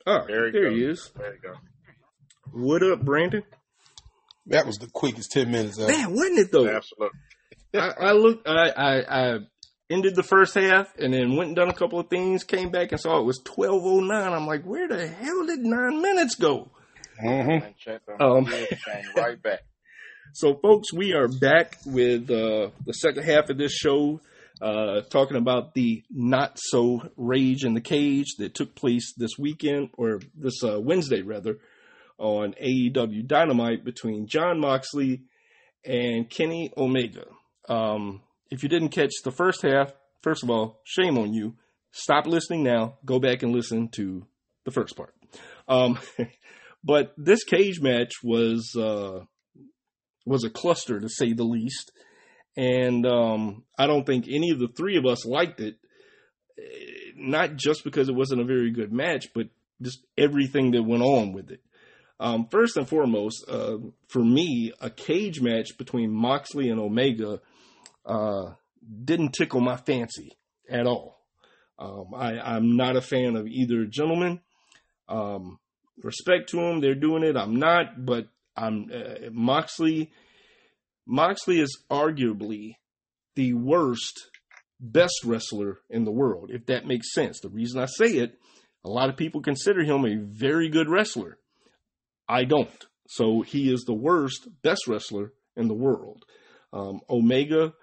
[0.05, 1.11] Oh, There there, he he is.
[1.17, 1.53] There you go.
[2.51, 3.43] What up, Brandon?
[4.49, 5.91] That was the quickest 10 minutes ever.
[5.91, 6.67] Man, wasn't it though?
[6.67, 7.19] Absolutely.
[7.76, 8.47] I, I looked.
[8.47, 9.39] I, I I
[9.91, 12.43] ended the first half and then went and done a couple of things.
[12.43, 14.34] Came back and saw it was twelve oh nine.
[14.34, 16.71] I'm like, where the hell did nine minutes go?
[17.23, 17.65] Mm-hmm.
[17.65, 19.59] And checked on Um, the deal, came right back.
[20.31, 24.21] So, folks, we are back with uh, the second half of this show,
[24.61, 29.89] uh, talking about the not so rage in the cage that took place this weekend
[29.97, 31.57] or this uh, Wednesday rather
[32.19, 35.23] on AEW Dynamite between Jon Moxley
[35.85, 37.25] and Kenny Omega.
[37.67, 38.21] Um,
[38.51, 41.55] if you didn't catch the first half, first of all, shame on you.
[41.91, 42.97] Stop listening now.
[43.05, 44.25] Go back and listen to
[44.65, 45.15] the first part.
[45.67, 45.97] Um,
[46.83, 49.23] but this cage match was uh,
[50.25, 51.91] was a cluster to say the least.
[52.57, 55.77] And um, I don't think any of the three of us liked it,
[56.59, 59.47] eh, not just because it wasn't a very good match, but
[59.81, 61.61] just everything that went on with it.
[62.19, 63.77] Um, first and foremost, uh,
[64.07, 67.39] for me, a cage match between Moxley and Omega
[68.05, 68.53] uh,
[69.05, 70.37] didn't tickle my fancy
[70.69, 71.19] at all.
[71.77, 74.41] Um, I, am not a fan of either gentleman.
[75.07, 75.59] Um,
[76.03, 77.37] respect to them, they're doing it.
[77.37, 80.11] I'm not, but I'm uh, Moxley.
[81.07, 82.75] Moxley is arguably
[83.35, 84.29] the worst,
[84.79, 87.39] best wrestler in the world, if that makes sense.
[87.39, 88.37] The reason I say it,
[88.83, 91.39] a lot of people consider him a very good wrestler.
[92.30, 92.85] I don't.
[93.07, 96.23] So he is the worst, best wrestler in the world.
[96.72, 97.73] Um, Omega,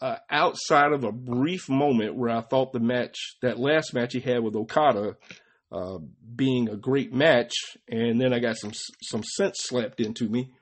[0.00, 4.20] uh, outside of a brief moment where I thought the match, that last match he
[4.20, 5.16] had with Okada,
[5.70, 5.98] uh,
[6.34, 7.52] being a great match,
[7.88, 10.52] and then I got some some sense slapped into me.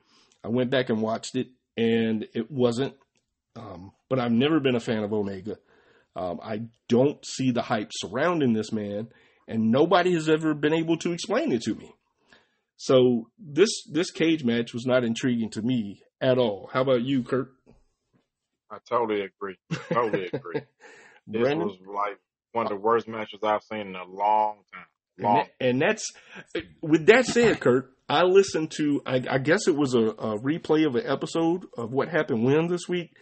[0.43, 1.47] I went back and watched it,
[1.77, 2.95] and it wasn't.
[3.55, 5.57] Um, but I've never been a fan of Omega.
[6.15, 9.09] Um, I don't see the hype surrounding this man,
[9.47, 11.93] and nobody has ever been able to explain it to me.
[12.77, 16.69] So this this cage match was not intriguing to me at all.
[16.71, 17.51] How about you, Kurt?
[18.71, 19.57] I totally agree.
[19.91, 20.61] Totally agree.
[21.27, 22.17] this was like
[22.53, 24.85] one of the worst matches I've seen in a long time.
[25.19, 25.37] Long.
[25.37, 26.11] And, that, and that's
[26.81, 27.91] with that said, Kurt.
[28.09, 29.01] I listened to.
[29.05, 32.67] I, I guess it was a, a, replay of an episode of what happened when
[32.67, 33.15] this week.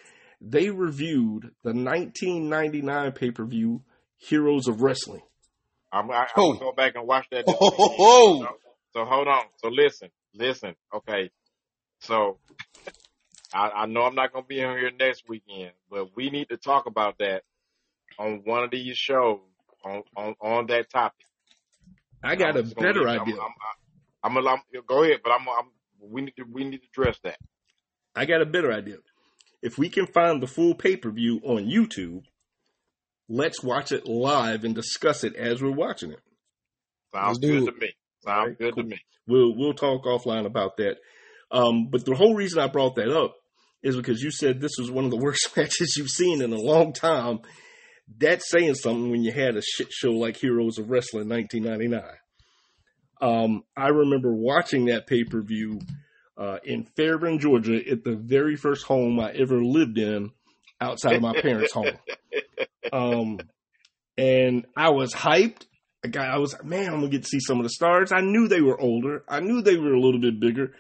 [0.44, 3.84] They reviewed the 1999 pay per view
[4.18, 5.22] Heroes of Wrestling.
[5.92, 6.54] I'm, I, am oh.
[6.54, 7.44] gonna go back and watch that.
[7.48, 8.48] Oh, oh, oh.
[8.94, 9.44] So hold on.
[9.58, 10.76] So listen, listen.
[10.94, 11.32] Okay.
[12.00, 12.38] So
[13.54, 16.58] I, I know I'm not gonna be on here next weekend, but we need to
[16.58, 17.44] talk about that
[18.18, 19.40] on one of these shows
[19.84, 21.26] on on, on that topic.
[22.24, 23.36] I got I'm a better idea.
[24.24, 25.48] I'm, I'm, I'm, go ahead, but I'm,
[26.00, 27.38] we need to we need to address that.
[28.16, 28.98] I got a better idea.
[29.62, 32.24] If we can find the full pay per view on YouTube,
[33.30, 36.20] let's watch it live and discuss it as we're watching it.
[37.14, 37.94] Sounds good to me.
[38.24, 38.84] Sounds right, good cool.
[38.84, 38.98] to me.
[39.28, 40.98] We'll we'll talk offline about that.
[41.52, 43.36] Um, but the whole reason I brought that up
[43.84, 46.60] is because you said this was one of the worst matches you've seen in a
[46.62, 47.40] long time.
[48.18, 52.04] That's saying something when you had a shit show like Heroes of Wrestling 1999.
[53.22, 55.80] Um, I remember watching that pay per view
[56.38, 60.32] uh, in Fairburn, Georgia, at the very first home I ever lived in
[60.82, 61.86] outside of my parents' home.
[62.92, 63.40] Um,
[64.18, 65.66] and I was hyped
[66.08, 68.12] guy, I was like, man, I'm gonna get to see some of the stars.
[68.12, 69.24] I knew they were older.
[69.28, 70.74] I knew they were a little bit bigger.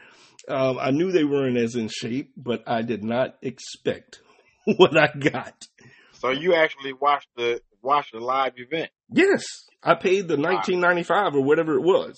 [0.48, 4.22] Um, I knew they weren't as in shape, but I did not expect
[4.66, 5.68] what I got.
[6.14, 8.90] So you actually watched the watched the live event?
[9.12, 9.44] Yes,
[9.84, 12.16] I paid the 1995 or whatever it was.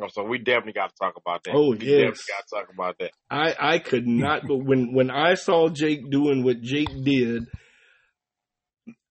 [0.00, 1.54] Oh, so we definitely got to talk about that.
[1.54, 3.10] Oh we yes, got to talk about that.
[3.30, 7.44] I I could not, but when when I saw Jake doing what Jake did,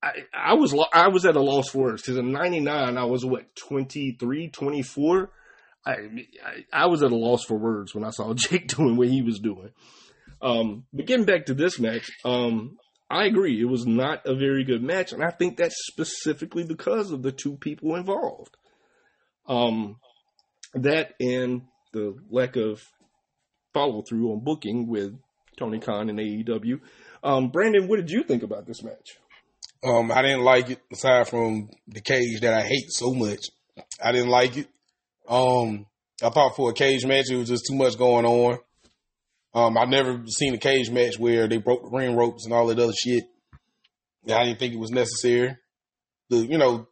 [0.01, 3.25] I, I was I was at a loss for words because in '99 I was
[3.25, 5.31] what 23, 24.
[5.85, 5.95] I, I,
[6.73, 9.39] I was at a loss for words when I saw Jake doing what he was
[9.39, 9.71] doing.
[10.41, 12.77] Um, but getting back to this match, um,
[13.09, 17.11] I agree it was not a very good match, and I think that's specifically because
[17.11, 18.55] of the two people involved.
[19.47, 19.97] Um,
[20.73, 21.63] that and
[21.93, 22.83] the lack of
[23.73, 25.17] follow through on booking with
[25.57, 26.81] Tony Khan and AEW.
[27.23, 29.17] Um, Brandon, what did you think about this match?
[29.83, 33.45] Um, I didn't like it aside from the cage that I hate so much.
[34.03, 34.67] I didn't like it.
[35.27, 35.85] Um,
[36.23, 38.57] I thought for a cage match, it was just too much going on.
[39.53, 42.67] Um, I've never seen a cage match where they broke the ring ropes and all
[42.67, 43.23] that other shit.
[44.27, 45.55] I didn't think it was necessary.
[46.29, 46.87] The, you know,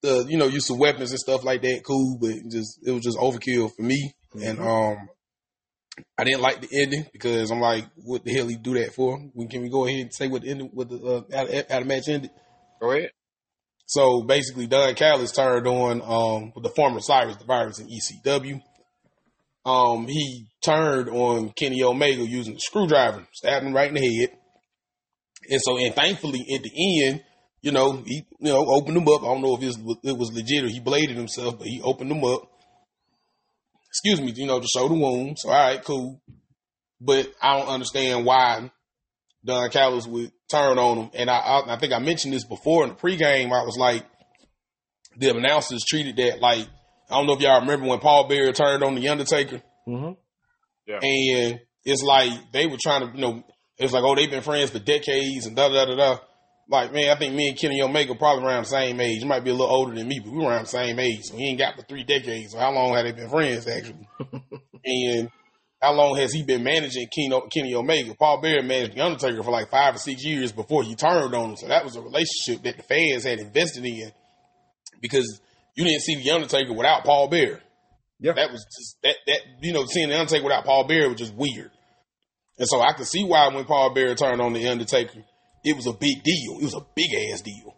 [0.00, 3.02] the, you know, use of weapons and stuff like that, cool, but just, it was
[3.02, 4.14] just overkill for me.
[4.34, 4.48] Mm-hmm.
[4.48, 5.08] And, um,
[6.16, 9.18] I didn't like the ending because I'm like, what the hell he do that for?
[9.34, 11.80] When can we go ahead and say what the ending, what the uh, how, how
[11.80, 12.30] the match ended?
[12.80, 13.10] Go ahead.
[13.86, 18.62] So basically, Don Callis turned on um the former Cyrus the Virus in ECW.
[19.64, 24.30] Um, he turned on Kenny Omega using a screwdriver, stabbed him right in the head.
[25.50, 27.22] And so, and thankfully, at the end,
[27.60, 29.22] you know, he you know opened him up.
[29.22, 31.80] I don't know if it was, it was legit or he bladed himself, but he
[31.82, 32.48] opened him up
[33.92, 35.44] excuse me, you know, to show the wounds.
[35.44, 36.22] All right, cool.
[36.98, 38.70] But I don't understand why
[39.44, 41.10] Don Callis would turn on him.
[41.12, 43.52] And I, I, I think I mentioned this before in the pregame.
[43.52, 44.06] I was like,
[45.18, 46.66] the announcers treated that like,
[47.10, 49.60] I don't know if y'all remember when Paul Bearer turned on the Undertaker.
[49.86, 50.12] Mm-hmm.
[50.86, 51.00] Yeah.
[51.02, 53.44] And it's like they were trying to, you know,
[53.76, 56.18] it's like, oh, they've been friends for decades and da da da da
[56.72, 59.18] like, man, I think me and Kenny Omega probably around the same age.
[59.20, 61.20] He might be a little older than me, but we were around the same age.
[61.24, 62.52] So he ain't got for three decades.
[62.52, 64.08] So how long have they been friends, actually?
[64.84, 65.30] and
[65.80, 68.14] how long has he been managing Kenny, Kenny Omega?
[68.14, 71.50] Paul Bearer managed The Undertaker for like five or six years before he turned on
[71.50, 71.56] him.
[71.56, 74.10] So that was a relationship that the fans had invested in
[75.00, 75.40] because
[75.76, 77.60] you didn't see The Undertaker without Paul Bearer.
[78.18, 78.32] Yeah.
[78.34, 81.34] That was just, that, that, you know, seeing The Undertaker without Paul Bearer was just
[81.34, 81.70] weird.
[82.58, 85.24] And so I could see why when Paul Bearer turned on The Undertaker,
[85.64, 86.58] it was a big deal.
[86.60, 87.76] It was a big ass deal.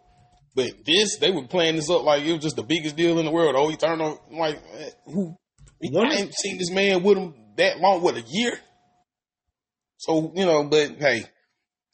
[0.55, 3.25] But this, they were playing this up like it was just the biggest deal in
[3.25, 3.55] the world.
[3.57, 5.35] Oh, he turned on, like, eh, who?
[5.91, 8.57] One- I ain't seen this man with him that long, what, a year?
[9.97, 11.25] So, you know, but hey,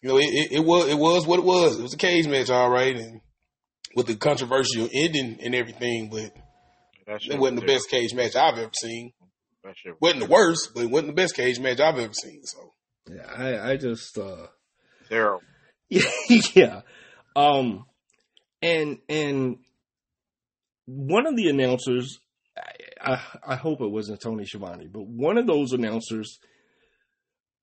[0.01, 1.80] you know, it, it, it was, it was what it was.
[1.80, 2.95] It was a cage match, all right.
[2.95, 3.22] And
[3.95, 6.31] with the controversial ending and everything, but
[7.07, 9.11] That it wasn't the best cage match I've ever seen.
[9.63, 12.13] That shit was wasn't the worst, but it wasn't the best cage match I've ever
[12.13, 12.43] seen.
[12.43, 12.73] So
[13.09, 14.47] Yeah, I, I just uh
[15.09, 15.41] terrible.
[16.55, 16.81] yeah.
[17.35, 17.85] Um
[18.61, 19.57] and and
[20.85, 22.19] one of the announcers
[22.57, 23.22] I, I,
[23.53, 26.39] I hope it wasn't Tony Schiavone, but one of those announcers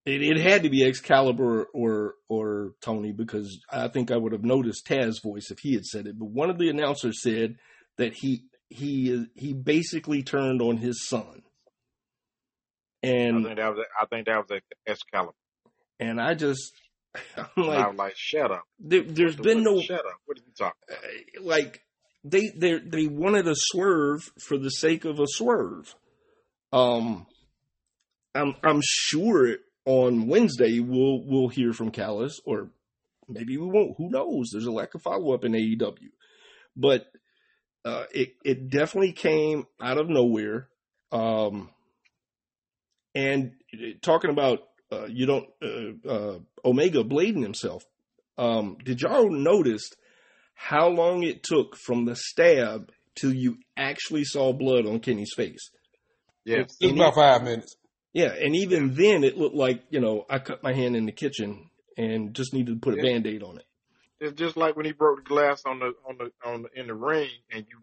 [0.09, 4.45] it, it had to be Excalibur or or Tony because I think I would have
[4.45, 6.19] noticed Taz's voice if he had said it.
[6.19, 7.57] But one of the announcers said
[7.99, 11.43] that he he he basically turned on his son.
[13.03, 15.33] And I think that was I think that was Excalibur.
[16.01, 16.73] and I just
[17.37, 18.65] I'm And I like like, shut up.
[18.79, 20.21] there, there's What- been no shut up.
[20.27, 20.81] What are you talking?
[20.89, 21.05] about?
[21.05, 21.83] uh, like
[22.25, 25.95] they they they wanted a swerve for the sake of a swerve.
[26.73, 27.27] Um,
[28.35, 29.57] I'm I'm sure
[29.87, 32.71] on Wednesday we'll we'll hear from Callis, or
[33.29, 33.95] maybe we won't.
[33.99, 34.51] Who knows?
[34.53, 36.11] There's a lack of follow up in AEW,
[36.77, 37.07] but
[37.85, 40.69] uh, it it definitely came out of nowhere.
[41.11, 41.71] Um,
[43.15, 43.53] and
[44.03, 44.61] talking about
[44.93, 47.85] uh, you don't uh, uh, Omega blading himself.
[48.36, 49.90] Um, did y'all notice
[50.55, 55.70] how long it took from the stab till you actually saw blood on Kenny's face?
[56.44, 56.77] Yes.
[56.81, 57.77] it was about five minutes.
[58.15, 61.12] Yeah, and even then it looked like, you know, I cut my hand in the
[61.12, 63.02] kitchen and just needed to put a Yeah.
[63.12, 63.65] band-aid on it.
[64.20, 66.86] It's just like when he broke the glass on the on the on the, in
[66.89, 67.78] the ring and you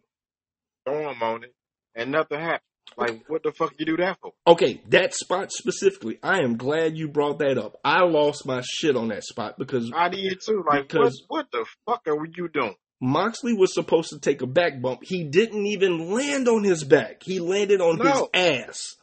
[0.86, 1.53] throw him on it
[1.95, 2.61] and nothing happened.
[2.98, 4.34] Like what the fuck you do that for?
[4.48, 7.80] Okay, that spot specifically, I am glad you brought that up.
[7.84, 10.64] I lost my shit on that spot because I did too.
[10.66, 12.76] Like Because- what what the fuck are you doing?
[13.02, 15.02] Moxley was supposed to take a back bump.
[15.03, 17.24] He didn't even land on his back.
[17.24, 18.95] He landed on his ass.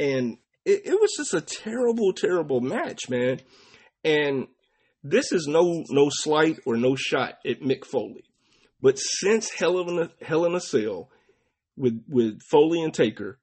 [0.00, 3.40] And it, it was just a terrible, terrible match, man.
[4.04, 4.48] And
[5.04, 8.24] this is no no slight or no shot at Mick Foley.
[8.82, 11.08] But since Hell in a Hell in a Cell
[11.78, 13.38] with with Foley and Taker,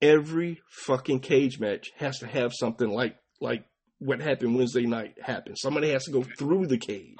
[0.00, 3.64] every fucking cage match has to have something like like
[3.98, 5.56] what happened Wednesday night happen.
[5.56, 7.16] Somebody has to go through the cage.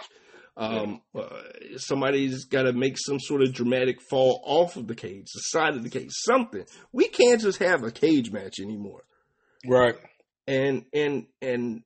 [0.56, 1.28] Um, uh,
[1.76, 5.74] somebody's got to make some sort of dramatic fall off of the cage, the side
[5.74, 6.64] of the cage, something.
[6.92, 9.04] We can't just have a cage match anymore.
[9.66, 9.94] Right.
[10.46, 11.82] And and and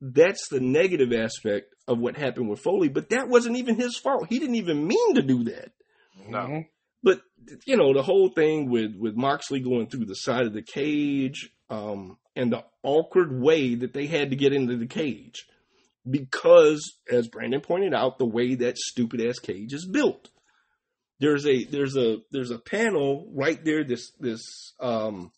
[0.00, 2.88] that's the negative aspect of what happened with Foley.
[2.88, 4.26] But that wasn't even his fault.
[4.28, 5.72] He didn't even mean to do that.
[6.28, 6.64] No.
[7.02, 7.20] But
[7.64, 11.50] you know the whole thing with with Moxley going through the side of the cage,
[11.70, 15.46] um, and the awkward way that they had to get into the cage,
[16.08, 20.30] because as Brandon pointed out, the way that stupid ass cage is built.
[21.18, 23.84] There's a there's a there's a panel right there.
[23.84, 25.32] This this um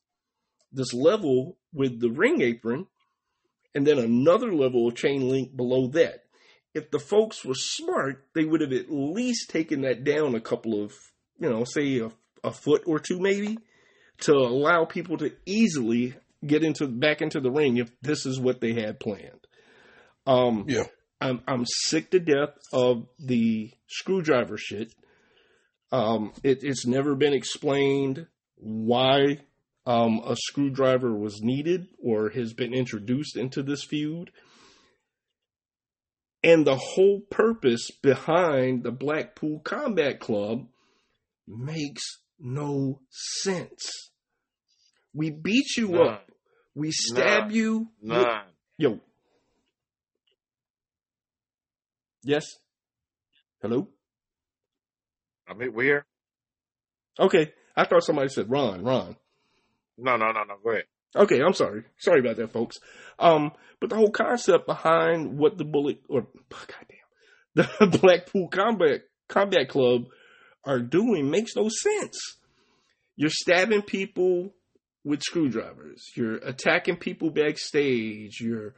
[0.73, 2.87] this level with the ring apron,
[3.75, 6.25] and then another level of chain link below that.
[6.75, 10.83] If the folks were smart, they would have at least taken that down a couple
[10.83, 10.93] of,
[11.39, 12.11] you know, say a,
[12.45, 13.59] a foot or two maybe,
[14.21, 16.15] to allow people to easily
[16.47, 19.47] get into back into the ring if this is what they had planned.
[20.27, 20.85] Um, Yeah.
[21.21, 24.93] I'm I'm sick to death of the screwdriver shit.
[25.91, 29.39] Um, it, it's never been explained why
[29.87, 34.31] um, a screwdriver was needed or has been introduced into this feud.
[36.45, 40.69] And the whole purpose behind the Blackpool Combat Club
[41.49, 44.11] makes no sense.
[45.15, 46.25] We beat you up.
[46.75, 47.89] We stab you.
[48.77, 49.01] Yo.
[52.23, 52.45] Yes.
[53.63, 53.89] Hello.
[55.49, 56.05] I mean we here?
[57.19, 57.53] Okay.
[57.75, 58.85] I thought somebody said Ron.
[58.85, 59.17] Ron.
[59.97, 60.57] No, no, no, no.
[60.63, 60.85] Go ahead.
[61.17, 61.85] Okay, I'm sorry.
[61.97, 62.77] Sorry about that, folks.
[63.19, 69.69] Um, but the whole concept behind what the bullet or goddamn the Blackpool Combat Combat
[69.69, 70.05] Club
[70.65, 72.19] are doing makes no sense.
[73.17, 74.55] You're stabbing people
[75.05, 76.05] with screwdrivers.
[76.15, 78.41] You're attacking people backstage.
[78.41, 78.75] You're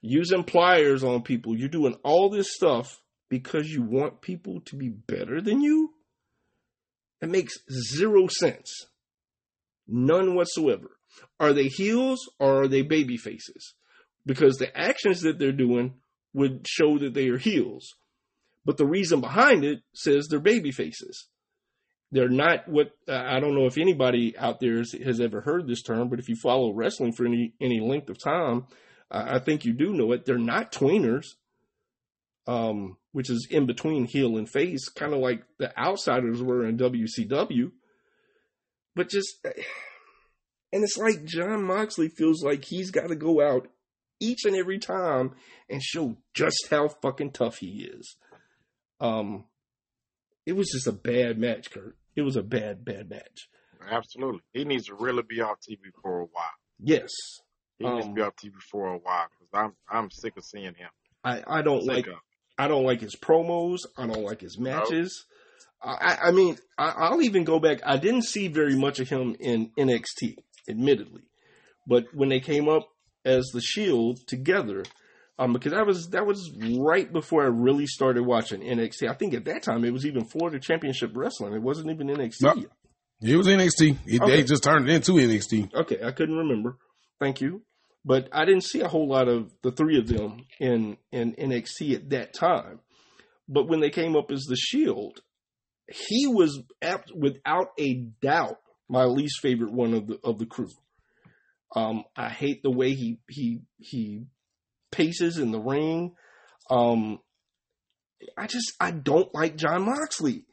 [0.00, 1.56] using pliers on people.
[1.56, 5.92] You're doing all this stuff because you want people to be better than you.
[7.20, 8.70] It makes zero sense.
[9.86, 10.90] None whatsoever.
[11.38, 13.74] Are they heels or are they baby faces?
[14.24, 15.94] Because the actions that they're doing
[16.32, 17.94] would show that they are heels.
[18.64, 21.26] But the reason behind it says they're baby faces.
[22.12, 25.82] They're not what I don't know if anybody out there has, has ever heard this
[25.82, 28.66] term, but if you follow wrestling for any any length of time,
[29.10, 30.24] I think you do know it.
[30.24, 31.34] They're not tweeners,
[32.46, 36.78] um, which is in between heel and face, kind of like the outsiders were in
[36.78, 37.72] WCW.
[38.94, 43.68] But just, and it's like Jon Moxley feels like he's got to go out
[44.18, 45.34] each and every time
[45.68, 48.16] and show just how fucking tough he is.
[49.02, 49.44] Um,
[50.46, 51.96] it was just a bad match, Kurt.
[52.16, 53.48] It was a bad, bad match.
[53.90, 54.40] Absolutely.
[54.52, 56.44] He needs to really be off TV for a while.
[56.78, 57.10] Yes.
[57.78, 60.44] He needs to Um, be off TV for a while because I'm I'm sick of
[60.44, 60.88] seeing him.
[61.24, 62.14] I, I don't like of.
[62.58, 63.78] I don't like his promos.
[63.96, 65.24] I don't like his matches.
[65.84, 67.80] I, I mean, I, I'll even go back.
[67.84, 70.36] I didn't see very much of him in NXT,
[70.68, 71.22] admittedly,
[71.88, 72.88] but when they came up
[73.24, 74.84] as the Shield together,
[75.38, 79.08] um, because that was that was right before I really started watching NXT.
[79.08, 81.54] I think at that time it was even Florida Championship Wrestling.
[81.54, 82.66] It wasn't even NXT.
[83.22, 83.98] It was NXT.
[84.06, 84.36] It, Okay.
[84.36, 85.74] They just turned it into NXT.
[85.74, 86.76] Okay, I couldn't remember.
[87.20, 87.62] Thank you.
[88.04, 91.94] But I didn't see a whole lot of the three of them in in NXT
[91.94, 92.80] at that time.
[93.48, 95.20] But when they came up as the Shield,
[95.88, 100.68] he was apt, without a doubt my least favorite one of the of the crew.
[101.74, 104.26] Um, I hate the way he he he
[104.92, 106.14] paces in the ring.
[106.70, 107.18] Um,
[108.36, 110.44] I just I don't like Jon Moxley.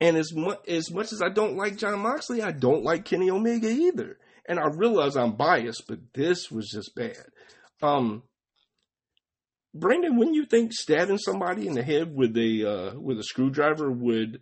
[0.00, 3.30] And as much as much as I don't like Jon Moxley, I don't like Kenny
[3.30, 4.18] Omega either.
[4.48, 7.24] And I realize I'm biased, but this was just bad.
[7.82, 8.22] Um,
[9.74, 13.90] Brandon, when you think stabbing somebody in the head with a uh, with a screwdriver
[13.90, 14.40] would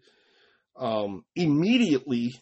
[0.76, 2.34] um, immediately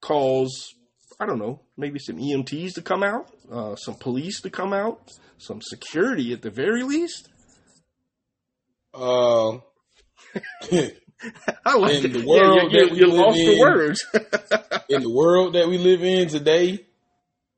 [0.00, 0.74] cause
[1.18, 5.10] I don't know maybe some EMTs to come out, uh, some police to come out,
[5.40, 7.28] some security at the very least.
[8.94, 9.52] Uh,
[11.64, 12.12] I like In it.
[12.12, 13.58] the Yeah, you, you, you lost the in.
[13.58, 14.04] words.
[14.88, 16.86] in the world that we live in today,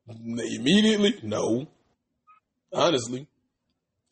[0.08, 1.66] immediately, no.
[2.72, 3.26] Honestly.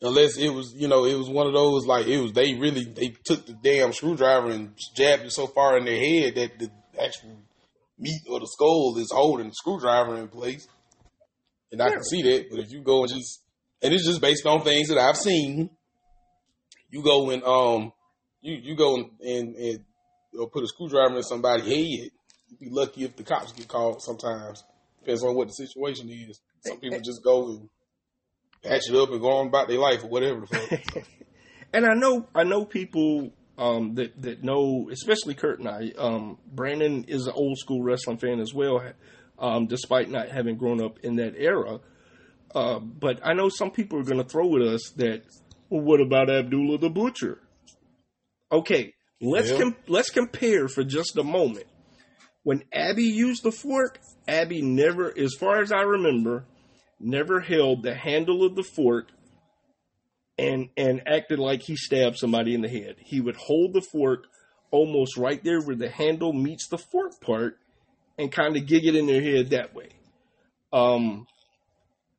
[0.03, 2.85] Unless it was, you know, it was one of those like it was they really
[2.85, 6.71] they took the damn screwdriver and jabbed it so far in their head that the
[6.99, 7.37] actual
[7.99, 10.67] meat or the skull is holding the screwdriver in place.
[11.71, 13.40] And I can see that, but if you go and just
[13.81, 15.69] and it's just based on things that I've seen.
[16.89, 17.93] You go and um
[18.41, 19.85] you you go and and,
[20.51, 22.11] put a screwdriver in somebody's head
[22.51, 24.63] you'd be lucky if the cops get called sometimes.
[24.99, 26.39] Depends on what the situation is.
[26.65, 27.69] Some people just go and
[28.63, 31.03] patch it up and go on about their life or whatever the fuck.
[31.73, 35.91] and I know I know people um, that that know, especially Kurt and I.
[35.97, 38.81] Um, Brandon is an old school wrestling fan as well,
[39.39, 41.79] um, despite not having grown up in that era.
[42.53, 45.23] Uh, but I know some people are going to throw at us that,
[45.69, 47.39] well, what about Abdullah the Butcher?
[48.51, 49.57] Okay, let's Yeah.
[49.57, 51.67] com- let's compare for just a moment.
[52.43, 56.45] When Abby used the fork, Abby never, as far as I remember,
[56.99, 59.07] never held the handle of the fork
[60.37, 62.95] and and acted like he stabbed somebody in the head.
[62.99, 64.25] He would hold the fork
[64.71, 67.57] almost right there where the handle meets the fork part
[68.17, 69.89] and kind of gig it in their head that way.
[70.73, 71.27] Um,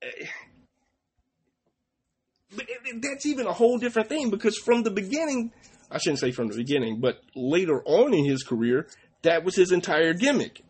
[2.56, 2.66] but
[3.00, 5.52] that's even a whole different thing because from the beginning,
[5.90, 8.86] I shouldn't say from the beginning, but later on in his career,
[9.22, 10.62] that was his entire gimmick.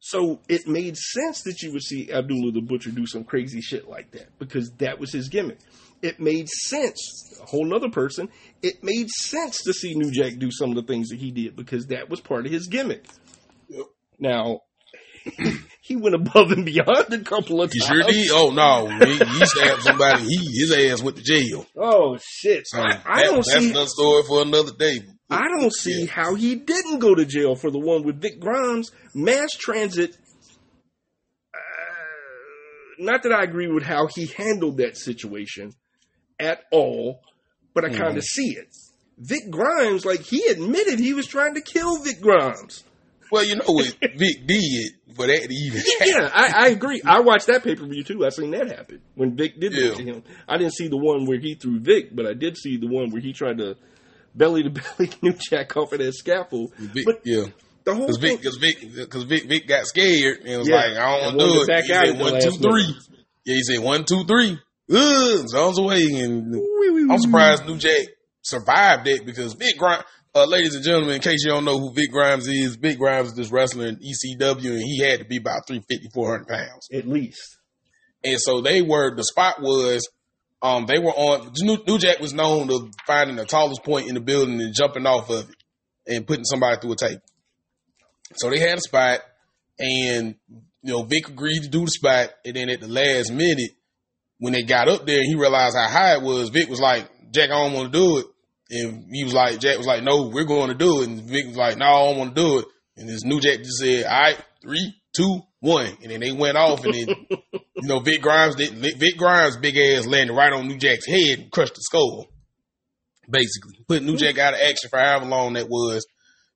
[0.00, 3.88] So it made sense that you would see Abdullah the Butcher do some crazy shit
[3.88, 5.58] like that because that was his gimmick.
[6.02, 8.28] It made sense, a whole nother person,
[8.62, 11.56] it made sense to see New Jack do some of the things that he did
[11.56, 13.06] because that was part of his gimmick.
[13.68, 13.86] Yep.
[14.18, 14.60] Now,
[15.86, 17.88] he went above and beyond a couple of He times.
[17.90, 18.30] sure did.
[18.32, 20.24] Oh no, he, he stabbed somebody.
[20.24, 21.66] He his ass went to jail.
[21.76, 22.66] Oh, shit.
[22.66, 23.70] So I, I don't that's see.
[23.70, 25.00] another story for another day.
[25.28, 26.10] I don't see Yeah.
[26.10, 28.92] how he didn't go to jail for the one with Vic Grimes.
[29.14, 30.16] Mass transit.
[31.54, 31.58] Uh,
[32.98, 35.72] not that I agree with how he handled that situation
[36.40, 37.20] at all,
[37.74, 38.68] but I kind of see it.
[39.18, 42.84] Vic Grimes, like he admitted he was trying to kill Vic Grimes.
[43.30, 46.06] Well, you know what Vic did for that to even happen.
[46.06, 47.00] Yeah, I, I agree.
[47.04, 48.24] I watched that pay per view too.
[48.24, 50.22] I seen that happen when Vic did that to him.
[50.48, 53.10] I didn't see the one where he threw Vic, but I did see the one
[53.10, 53.76] where he tried to
[54.34, 56.72] belly to belly New Jack off of that scaffold.
[56.78, 57.44] Vic, But yeah,
[57.84, 60.76] the whole because thing, Vic, because Vic, because Vic, Vic got scared and was Yeah,
[60.76, 61.84] like, I don't want to do it.
[61.84, 62.86] He said one, two, three.
[62.86, 63.02] minute.
[63.44, 64.58] Yeah, he said one, two, three.
[64.90, 66.54] Ugh, zones away, and
[67.10, 68.06] I'm surprised New Jack
[68.42, 70.04] survived that because Vic Grimes,
[70.36, 73.28] Uh, ladies and gentlemen, in case you don't know who Vic Grimes is, Vic Grimes
[73.28, 76.88] is this wrestler in ECW, and he had to be about 350, 400 pounds.
[76.92, 77.58] At least.
[78.24, 80.08] And so they were, the spot was,
[80.60, 84.14] um, they were on, New, New Jack was known to finding the tallest point in
[84.14, 85.56] the building and jumping off of it
[86.08, 87.22] and putting somebody through a table.
[88.34, 89.20] So they had a spot,
[89.78, 90.34] and,
[90.82, 93.70] you know, Vic agreed to do the spot, and then at the last minute,
[94.38, 97.08] when they got up there and he realized how high it was, Vic was like,
[97.30, 98.26] Jack, I don't want to do it.
[98.74, 101.08] And he was like, Jack was like, no, we're going to do it.
[101.08, 102.64] And Vic was like, no, I don't want to do it.
[102.96, 105.96] And this new Jack just said, all right, three, two, one.
[106.02, 109.76] And then they went off and then, you know, Vic Grimes, did, Vic Grimes' big
[109.76, 112.26] ass landed right on New Jack's head and crushed the skull.
[113.30, 116.04] Basically, put New Jack out of action for however long that was.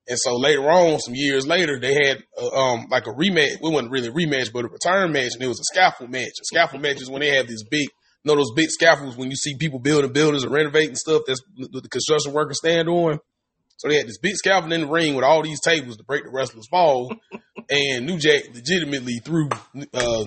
[0.07, 3.53] And so later on, some years later, they had uh, um like a rematch.
[3.53, 6.33] It wasn't really a rematch, but a return match, and it was a scaffold match.
[6.41, 7.87] A scaffold match is when they have this big,
[8.23, 11.23] you know, those big scaffolds when you see people building buildings or renovating stuff.
[11.25, 13.19] That's the construction workers stand on.
[13.77, 16.25] So they had this big scaffold in the ring with all these tables to break
[16.25, 17.13] the wrestlers' fall.
[17.69, 19.47] and New Jack legitimately threw
[19.93, 20.25] uh,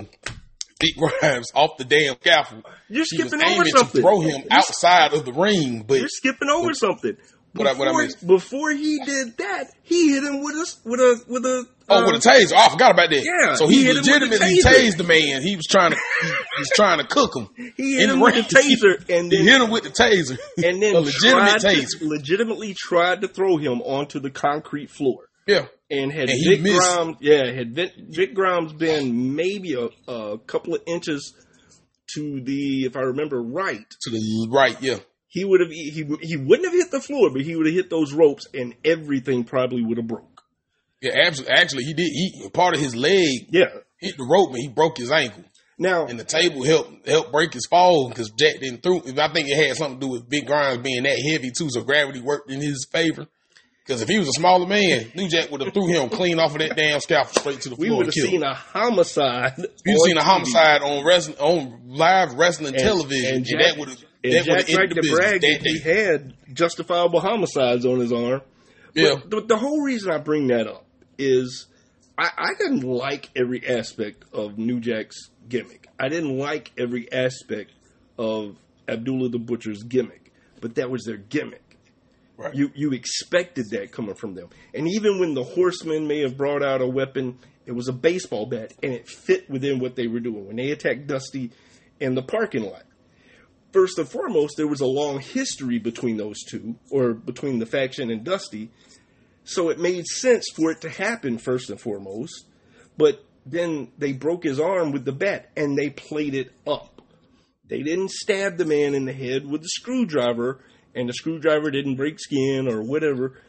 [0.81, 2.65] Vic Grimes off the damn scaffold.
[2.89, 4.01] You're skipping over something.
[4.01, 7.17] throw him outside of the ring, but You're skipping over something.
[7.55, 8.27] What I- what I Before, missed?
[8.27, 12.07] before he did that, he hit him with a with a with a Oh, uh,
[12.07, 12.53] with a taser.
[12.55, 13.23] Oh, I forgot about that.
[13.25, 14.63] Yeah, So he he, the legitimately taser.
[14.73, 15.43] tased the man.
[15.43, 17.49] He was trying to, he was trying to cook him.
[17.77, 20.39] he hit him the with a taser and He then hit him with the taser.
[20.65, 25.29] and then a legitimate tried to- legitimately tried to throw him onto the concrete floor.
[25.47, 25.67] Yeah.
[25.91, 26.63] And had And Vic.
[26.63, 31.35] Grimes, yeah, had Vic, Vic Grimes been maybe a, a couple of inches
[32.15, 34.81] to the, if I remember right, To the right.
[34.81, 34.99] Yeah.
[35.35, 37.89] He would have he he wouldn't have hit the floor, but he would have hit
[37.89, 40.43] those ropes, and everything probably would have broke.
[41.01, 41.13] Yeah.
[41.25, 41.57] Absolutely.
[41.57, 42.11] Actually, he did.
[42.13, 43.71] He part of his leg Yeah.
[43.99, 45.45] hit the rope and he broke his ankle.
[45.79, 48.99] Now, And the table helped helped break his fall because Jack didn't throw.
[48.99, 51.81] I think it had something to do with Vic Grimes being that heavy too, so
[51.83, 53.27] gravity worked in his favor.
[53.87, 56.53] Because if he was a smaller man, New Jack would have threw him clean off
[56.53, 57.89] of that damn scaffold straight to the floor.
[57.89, 59.55] we would have seen a homicide.
[59.85, 63.89] You've seen a homicide on wrestling on live wrestling And- television, and and, that would
[63.89, 67.21] have And that Jack have liked ended the to brag that that he had justifiable
[67.21, 68.43] homicides on his arm.
[68.95, 70.85] Yeah, But the, the whole reason I bring that up
[71.19, 71.67] is
[72.17, 75.89] I, I didn't like every aspect of New Jack's gimmick.
[75.99, 77.73] I didn't like every aspect
[78.19, 78.57] of
[78.89, 81.61] Abdullah the Butcher's gimmick, but that was their gimmick.
[82.37, 82.55] Right.
[82.55, 86.63] You you expected that coming from them, and even when the Horsemen may have brought
[86.63, 90.21] out a weapon, it was a baseball bat, and it fit within what they were
[90.21, 91.51] doing when they attacked Dusty
[92.01, 92.83] in the parking lot.
[93.73, 98.11] First and foremost, there was a long history between those two, or between the faction
[98.11, 98.71] and Dusty,
[99.45, 102.47] so it made sense for it to happen first and foremost.
[102.97, 107.03] But then they broke his arm with the bat and they played it up.
[107.67, 110.63] They didn't stab the man in the head with a screwdriver
[110.95, 113.41] and the screwdriver didn't break skin or whatever.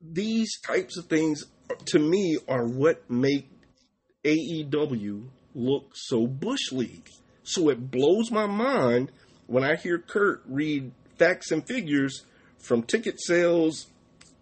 [0.00, 1.44] These types of things,
[1.86, 3.50] to me, are what make
[4.24, 7.08] AEW look so Bush League.
[7.42, 9.12] So it blows my mind
[9.46, 12.24] when I hear Kurt read facts and figures
[12.58, 13.86] from ticket sales,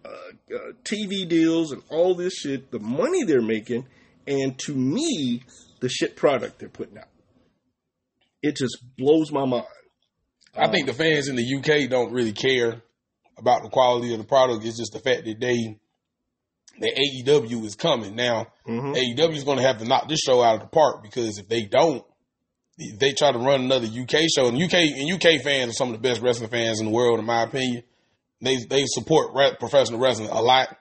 [0.04, 3.86] uh, uh, TV deals, and all this shit, the money they're making,
[4.26, 5.42] and to me,
[5.80, 7.08] the shit product they're putting out.
[8.42, 9.64] It just blows my mind.
[10.54, 12.82] I think the fans in the UK don't really care
[13.38, 14.64] about the quality of the product.
[14.64, 15.78] It's just the fact that they
[16.80, 18.46] that AEW is coming now.
[18.66, 18.96] Mhm.
[18.96, 21.48] AEW is going to have to knock this show out of the park because if
[21.48, 22.04] they don't,
[22.98, 26.00] they try to run another UK show, and UK and UK fans are some of
[26.00, 27.82] the best wrestling fans in the world, in my opinion.
[28.40, 30.76] They they support re- professional wrestling a lot,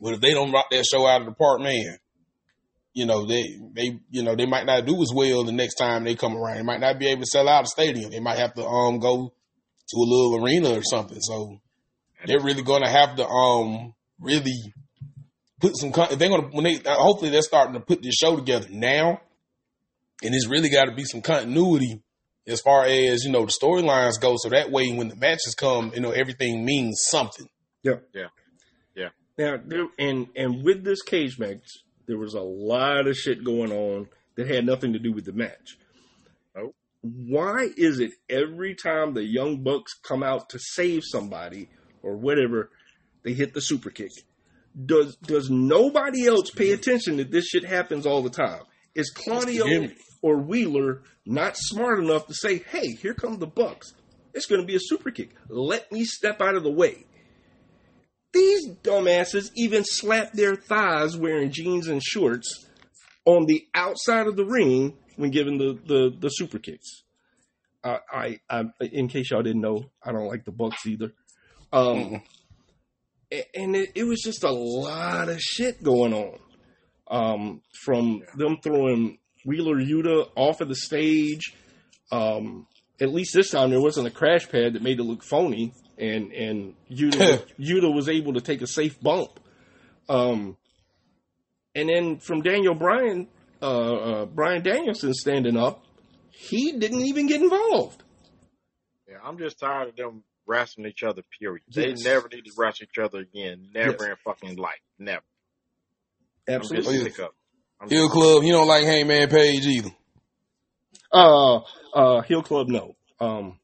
[0.00, 1.98] but if they don't rock that show out of the park, man,
[2.92, 6.04] you know they they you know they might not do as well the next time
[6.04, 6.56] they come around.
[6.56, 8.10] They might not be able to sell out a stadium.
[8.10, 9.32] They might have to um go
[9.88, 11.20] to a little arena or something.
[11.20, 11.60] So
[12.26, 14.74] they're really going to have to um really
[15.60, 15.92] put some.
[15.92, 19.20] They're going to when they hopefully they're starting to put this show together now,
[20.22, 22.02] and it's really got to be some continuity
[22.48, 24.36] as far as you know the storylines go.
[24.38, 27.48] So that way, when the matches come, you know everything means something.
[27.82, 27.96] Yeah.
[28.14, 28.28] Yeah.
[28.96, 29.08] Yeah.
[29.36, 33.70] Now, there, and and with this cage match, there was a lot of shit going
[33.70, 35.76] on that had nothing to do with the match.
[36.56, 36.74] Nope.
[37.02, 41.68] Why is it every time the Young Bucks come out to save somebody
[42.02, 42.70] or whatever,
[43.22, 44.10] they hit the super kick?
[44.84, 48.62] Does does nobody else pay attention that this shit happens all the time?
[48.94, 49.98] Is Claudio gimmick.
[50.22, 53.92] Or Wheeler not smart enough to say, "Hey, here come the Bucks.
[54.34, 55.30] It's going to be a super kick.
[55.48, 57.04] Let me step out of the way."
[58.32, 62.66] These dumbasses even slap their thighs wearing jeans and shorts
[63.24, 67.02] on the outside of the ring when giving the the, the super kicks.
[67.82, 71.12] Uh, I, I, in case y'all didn't know, I don't like the Bucks either.
[71.72, 72.22] Um,
[73.30, 76.38] And it, it was just a lot of shit going on.
[77.10, 81.54] Um, from them throwing Wheeler Yuta off of the stage.
[82.10, 82.66] Um,
[83.00, 86.32] at least this time there wasn't a crash pad that made it look phony, and
[86.32, 89.38] and Yuta Yuta was able to take a safe bump.
[90.08, 90.56] Um,
[91.74, 93.28] and then from Daniel Bryan,
[93.62, 95.84] uh, uh, Bryan Danielson standing up,
[96.30, 98.02] he didn't even get involved.
[99.08, 101.22] Yeah, I'm just tired of them wrestling each other.
[101.38, 101.62] Period.
[101.72, 103.68] They never need to wrestle each other again.
[103.74, 104.02] Never Yes.
[104.08, 104.80] in fucking life.
[104.98, 105.22] Never.
[106.48, 107.12] Absolutely.
[107.80, 108.26] I'm just sick of.
[108.26, 108.26] it.
[108.28, 109.90] I'm Hill Club, you don't like Hangman Page either.
[111.12, 111.60] Uh,
[111.94, 112.94] uh, Hill Club, no.
[113.20, 113.58] Um,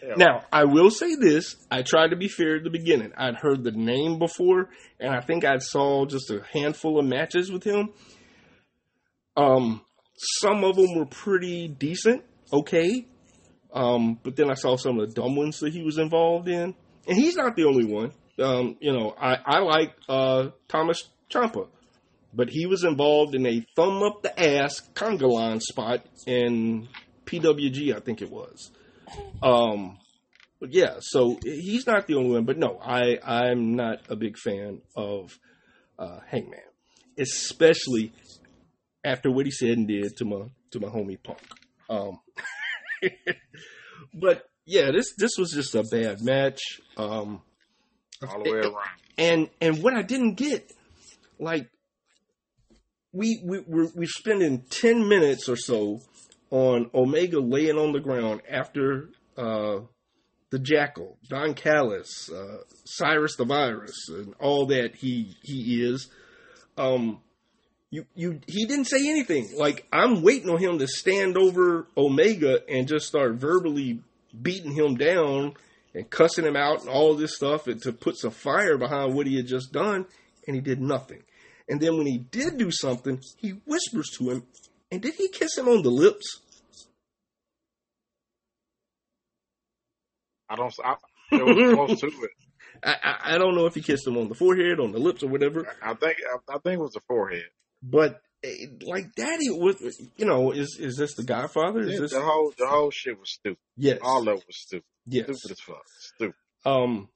[0.00, 3.12] hell, now I will say this: I tried to be fair at the beginning.
[3.16, 4.68] I'd heard the name before,
[5.00, 7.90] and I think I saw just a handful of matches with him.
[9.36, 9.80] Um,
[10.40, 13.06] some of them were pretty decent, okay.
[13.72, 16.74] Um, but then I saw some of the dumb ones that he was involved in,
[17.08, 18.12] and he's not the only one.
[18.38, 21.68] Um, you know, I I like uh Tommaso Ciampa,
[22.32, 26.88] but he was involved in a thumb up the ass conga line spot in
[27.26, 28.70] PWG, I think it was.
[29.42, 29.98] Um,
[30.60, 32.44] but yeah, so he's not the only one.
[32.44, 35.36] But no, I I'm not a big fan of
[35.98, 36.60] uh, Hangman,
[37.18, 38.12] especially
[39.04, 41.40] after what he said and did to my to my homie Punk.
[41.90, 42.20] Um,
[44.14, 46.60] but yeah, this this was just a bad match.
[46.96, 47.42] Um,
[48.26, 48.74] all the way around.
[49.18, 50.70] and and what I didn't get,
[51.38, 51.68] like,
[53.12, 56.00] we we we're, we're spending ten minutes or so
[56.50, 59.80] on Omega laying on the ground after uh,
[60.50, 66.10] the Jackal, Don Callis, uh, Cyrus the Virus, and all that he he is.
[66.76, 67.20] Um,
[67.90, 69.50] you you he didn't say anything.
[69.56, 74.00] Like I'm waiting on him to stand over Omega and just start verbally
[74.40, 75.54] beating him down
[75.94, 79.26] and cussing him out and all this stuff and to put some fire behind what
[79.26, 80.06] he had just done,
[80.46, 81.22] and he did nothing.
[81.68, 84.42] And then when he did do something, he whispers to him,
[84.90, 86.40] and did he kiss him on the lips?
[90.48, 90.74] I don't.
[90.84, 90.94] I,
[91.32, 92.30] it was close to it.
[92.84, 95.22] I, I I don't know if he kissed him on the forehead, on the lips,
[95.22, 95.66] or whatever.
[95.82, 96.16] I think.
[96.48, 97.44] I, I think it was the forehead.
[97.82, 99.76] But eh, like, Daddy was,
[100.16, 101.80] you know, is is this the Godfather?
[101.80, 103.58] Is Yeah, this the whole the whole shit was stupid.
[103.76, 104.84] yes, All of it was stupid.
[105.06, 105.24] yes.
[105.26, 105.82] Stupid as fuck.
[106.14, 106.34] Stupid.
[106.64, 107.08] Um,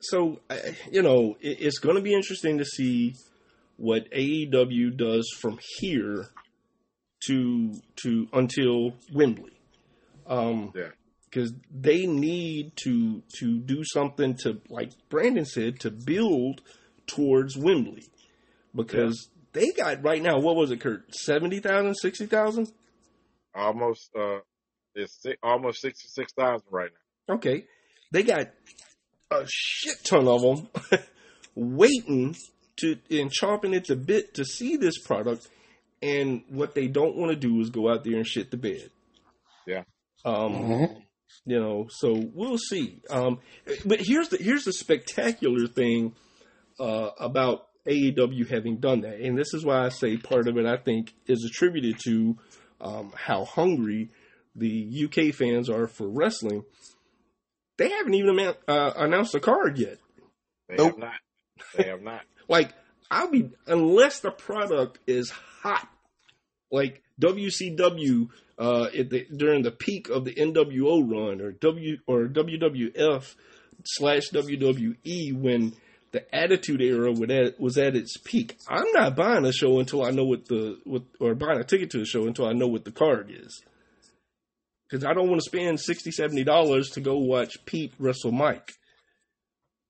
[0.00, 0.40] so
[0.90, 3.14] you know, it, it's going to be interesting to see
[3.78, 6.26] what AEW does from here
[7.26, 9.52] to to until Wembley.
[10.26, 10.90] Um, Yeah.
[11.24, 16.60] because they need to to do something to, like Brandon said, to build
[17.06, 18.04] towards Wembley,
[18.74, 20.38] because they got right now.
[20.38, 21.14] What was it, Kurt?
[21.14, 22.70] 70,000, 60,000?
[23.54, 24.10] Almost.
[24.14, 24.40] Uh,
[24.94, 26.90] it's si- almost sixty six thousand right
[27.28, 27.34] now.
[27.36, 27.64] Okay,
[28.12, 28.48] they got
[29.30, 30.68] a shit ton of them
[31.54, 32.34] waiting
[32.78, 35.48] to and chomping at the bit to see this product.
[36.00, 38.90] And what they don't want to do is go out there and shit the bed.
[39.66, 39.82] Yeah.
[40.24, 41.02] Um, Mhm.
[41.44, 43.02] you know, so we'll see.
[43.10, 43.40] Um,
[43.84, 46.14] but here's the here's the spectacular thing
[46.78, 50.66] uh, about AEW having done that, and this is why I say part of it
[50.66, 52.38] I think is attributed to
[52.80, 54.10] um, how hungry
[54.54, 56.64] the UK fans are for wrestling.
[57.76, 59.98] They haven't even uh, announced a card yet.
[60.68, 60.90] They Nope.
[60.92, 61.20] have not.
[61.76, 62.22] They have not.
[62.48, 62.72] Like
[63.10, 65.88] I'll be unless the product is hot,
[66.70, 68.28] like WCW
[68.58, 73.34] uh, the, during the peak of the NWO run, or W or WWF
[73.84, 75.74] slash WWE when
[76.10, 77.12] the Attitude Era
[77.58, 78.56] was at, its peak.
[78.66, 81.90] I'm not buying a show until I know what the what or buying a ticket
[81.90, 83.62] to a show until I know what the card is.
[84.88, 88.72] Because I don't want to spend 60 dollars to go watch Pete wrestle Mike.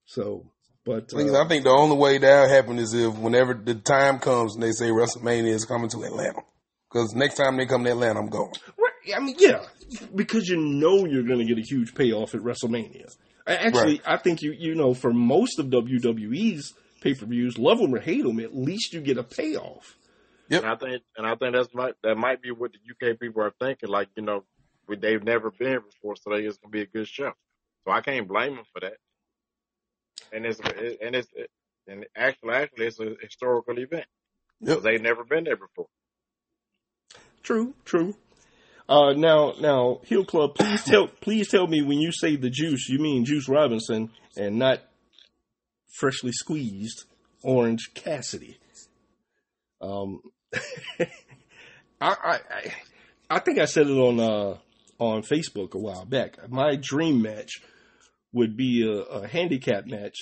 [0.07, 0.51] So,
[0.89, 4.19] but Thing uh, I think the only way that'll happen is if whenever the time
[4.19, 6.41] comes and they say WrestleMania is coming to Atlanta.
[6.91, 8.53] Because next time they come to Atlanta, I'm going.
[8.79, 9.17] Right.
[9.17, 9.67] I mean, yeah,
[10.15, 13.15] because you know you're going to get a huge payoff at WrestleMania.
[13.47, 17.79] A- Actually, I think you you know for most of WWE's pay per views, love
[17.79, 19.97] them or hate them, at least you get a payoff.
[20.49, 20.63] Yep.
[20.63, 23.43] And I think, and I think that's might that might be what the UK people
[23.43, 23.91] are thinking.
[23.91, 24.45] Like you know,
[24.89, 27.33] they've never been before, so they it's gonna be a good show.
[27.85, 28.95] So I can't blame them for that.
[30.33, 31.29] And it's it, and it's
[31.87, 34.05] and actually, actually, it's a historical event
[34.61, 34.81] Yep.
[34.83, 35.87] they've never been there before.
[37.43, 38.15] True, true.
[38.89, 42.89] Uh, now, now, Hill Club, please tell, please tell me when you say the juice,
[42.89, 44.81] you mean Juice Robinson and not
[45.99, 47.05] freshly squeezed
[47.43, 48.59] Orange Cassidy.
[49.81, 50.21] Um,
[51.01, 51.07] I,
[52.01, 52.11] I,
[52.51, 52.73] I,
[53.31, 54.57] I think I said it on uh,
[54.99, 56.49] on Facebook a while back.
[56.51, 57.63] My dream match
[58.33, 60.17] would be a, a handicap match,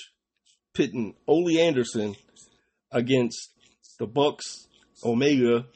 [0.74, 2.16] pitting Ole Anderson
[2.92, 3.50] against
[3.98, 4.66] the Bucks,
[5.04, 5.66] Omega,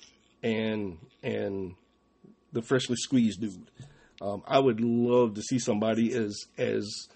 [0.43, 1.75] and and
[2.53, 3.71] the freshly squeezed dude.
[4.23, 7.09] Um, I would love to see somebody as as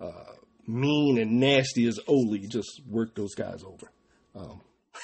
[0.00, 0.32] uh,
[0.66, 3.90] mean and nasty as Ole just work those guys over.
[4.34, 4.60] Um,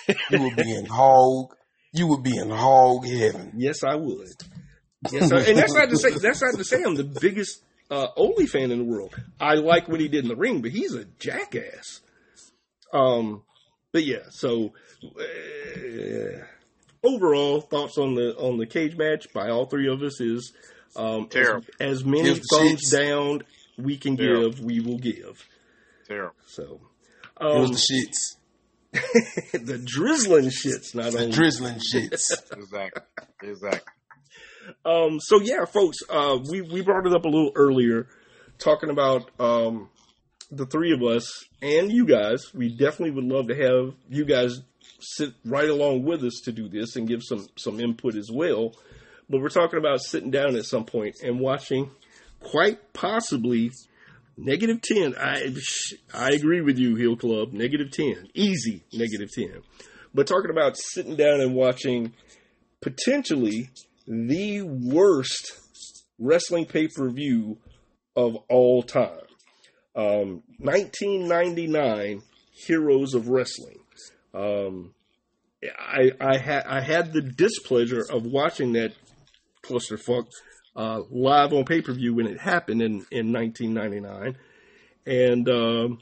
[0.31, 1.55] You would be in hog.
[1.93, 3.53] You would be in hog heaven.
[3.57, 4.29] yes, I would.
[5.13, 7.63] Yes, I, and that's not to say that's not to say I'm the biggest
[7.95, 9.15] uh, Ole fan in the world.
[9.41, 12.01] I like what he did in the ring, but he's a jackass.
[12.93, 13.43] Um,
[13.93, 14.73] but yeah, so
[15.05, 16.45] uh,
[17.03, 20.53] overall thoughts on the on the cage match by all three of us is
[20.97, 21.67] um, as, Terrible.
[21.81, 23.43] as many Give thumbs down
[23.77, 24.51] we can Terrible.
[24.51, 25.45] give, we will give.
[26.07, 26.35] Terrible.
[26.47, 26.81] So
[27.41, 28.37] It was um, the shits.
[29.67, 32.31] the drizzling shits, not The only drizzling shits.
[32.53, 33.03] Exactly.
[33.43, 33.93] Exactly.
[34.85, 38.07] Um, so yeah, folks, uh, we we brought it up a little earlier,
[38.59, 39.89] talking about um,
[40.51, 42.53] the three of us and you guys.
[42.55, 44.61] We definitely would love to have you guys
[45.01, 48.75] sit right along with us to do this and give some some input as well.
[49.29, 51.91] But we're talking about sitting down at some point and watching,
[52.41, 53.71] quite possibly,
[54.37, 55.15] negative ten.
[55.19, 55.55] I
[56.13, 57.53] I agree with you, Hill Club.
[57.53, 59.63] Negative ten, easy negative ten.
[60.15, 62.13] But talking about sitting down and watching
[62.81, 63.71] potentially
[64.07, 65.59] the worst
[66.19, 67.59] wrestling pay per view
[68.17, 69.21] of all time.
[69.97, 73.79] Um, 1999 Heroes of Wrestling.
[74.33, 74.95] Um,
[75.79, 78.93] I I had I had the displeasure of watching that
[79.63, 80.27] clusterfuck
[80.77, 84.37] uh, live on pay per view when it happened in in 1999,
[85.07, 85.99] and um,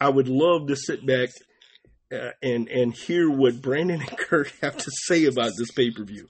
[0.00, 1.30] I would love to sit back
[2.12, 6.04] uh, and and hear what Brandon and Kurt have to say about this pay per
[6.04, 6.28] view.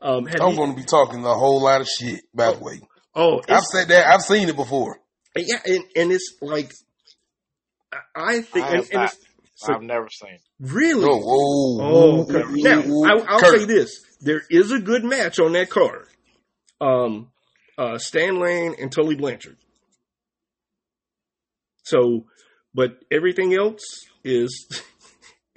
[0.00, 2.80] Um, have I'm going to be talking a whole lot of shit, by the way.
[3.14, 4.06] oh, I've said that.
[4.06, 4.98] I've seen it before.
[5.36, 6.72] yeah, and, and it's like
[7.92, 9.14] I- I think, I and, have and not.
[9.56, 10.38] so I've never seen.
[10.60, 11.04] really.
[11.04, 11.84] Oh, whoa.
[11.84, 12.42] Oh, whoa.
[12.50, 16.06] Now whoa, I, I'll Kurt, say this: there is a good match on that card.
[16.80, 17.30] Um,
[17.76, 19.56] uh, Stan Lane and Tully Blanchard.
[21.84, 22.26] So,
[22.74, 23.82] but everything else
[24.22, 24.68] is.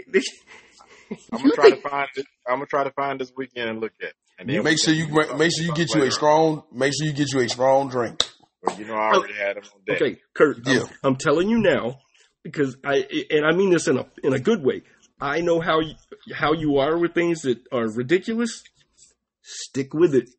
[1.34, 2.26] I'm gonna try to find it.
[2.48, 4.10] I'm gonna try to find this weekend and look at.
[4.10, 4.16] it.
[4.42, 6.64] And then Make sure you make sure you get you a strong.
[6.72, 8.24] Make sure you get you a strong drink.
[8.64, 10.02] Well, you know, I already had them on deck.
[10.02, 10.68] Okay, Kurt.
[10.68, 10.84] I'm- Yeah.
[11.04, 12.00] I'm, telling you now
[12.42, 14.82] because I and I mean this in a in a good way.
[15.20, 15.94] I know how you,
[16.34, 18.64] how you are with things that are ridiculous.
[19.44, 20.30] Stick with it.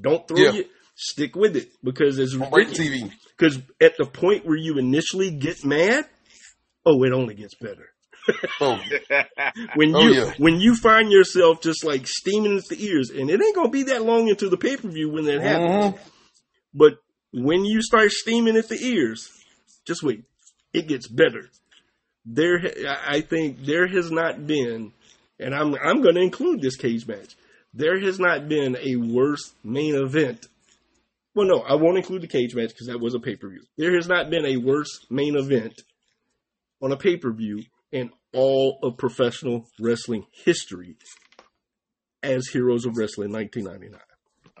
[0.00, 0.54] Don't throw Yeah.
[0.60, 0.70] it.
[0.96, 3.12] Stick with it because as break ridiculous, TV.
[3.38, 6.04] because at the point where you initially get mad,
[6.84, 7.90] oh, it only gets better.
[8.60, 8.80] Oh,
[9.74, 10.32] When Oh, you yeah.
[10.38, 13.84] when you find yourself just like steaming at the ears, and it ain't gonna be
[13.84, 15.94] that long into the pay per view when that happens.
[15.94, 15.98] Mhm.
[16.74, 16.98] But
[17.32, 19.30] when you start steaming at the ears,
[19.86, 20.24] just wait.
[20.72, 21.48] It gets better.
[22.24, 22.60] There,
[23.06, 24.92] I think there has not been,
[25.38, 27.36] and I'm I'm going to include this cage match.
[27.72, 30.46] There has not been a worse main event.
[31.34, 33.62] Well, no, I won't include the cage match because that was a pay per view.
[33.76, 35.82] There has not been a worse main event
[36.82, 37.62] on a pay per view
[37.96, 40.96] in all of professional wrestling history
[42.22, 43.98] as Heroes of Wrestling 1999.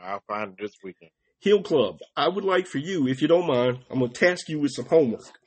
[0.02, 1.10] I'll find it this weekend.
[1.40, 4.48] Hill Club, I would like for you, if you don't mind, I'm going to task
[4.48, 5.38] you with some homework.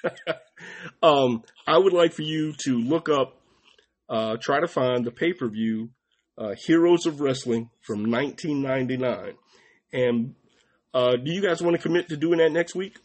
[1.02, 3.36] um, I would like for you to look up,
[4.08, 5.90] uh, try to find the pay per view,
[6.38, 9.34] uh, Heroes of Wrestling from 1999.
[9.92, 10.34] And
[10.94, 12.96] uh, do you guys want to commit to doing that next week?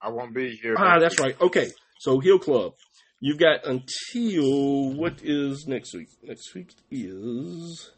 [0.00, 0.74] I won't be here.
[0.78, 1.38] Ah, that's week.
[1.38, 1.40] right.
[1.42, 1.70] Okay.
[1.98, 2.74] So, Hill Club,
[3.20, 6.08] you've got until what is next week?
[6.22, 7.90] Next week is.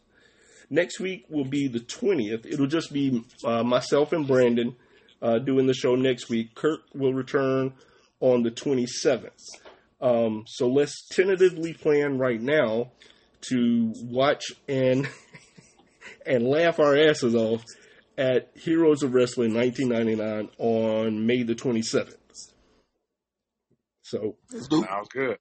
[0.69, 2.45] Next week will be the 20th.
[2.45, 4.75] It'll just be uh, myself and Brandon
[5.21, 6.53] uh, doing the show next week.
[6.55, 7.73] Kirk will return
[8.19, 9.31] on the 27th.
[10.01, 12.91] Um, so let's tentatively plan right now
[13.49, 15.07] to watch and
[16.25, 17.63] and laugh our asses off
[18.17, 22.15] at Heroes of Wrestling 1999 on May the 27th.
[24.09, 24.83] So Let's do.
[24.83, 24.87] it.
[24.89, 25.37] Sounds good.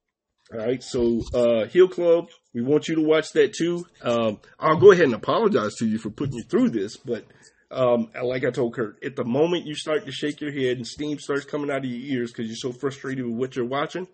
[0.52, 3.86] all right, so uh, Hill Club, we want you to watch that too.
[4.02, 7.24] Um, I'll go ahead and apologize to you for putting you through this, but
[7.70, 10.86] um, like I told Kurt, at the moment you start to shake your head and
[10.86, 14.06] steam starts coming out of your ears because you're so frustrated with what you're watching,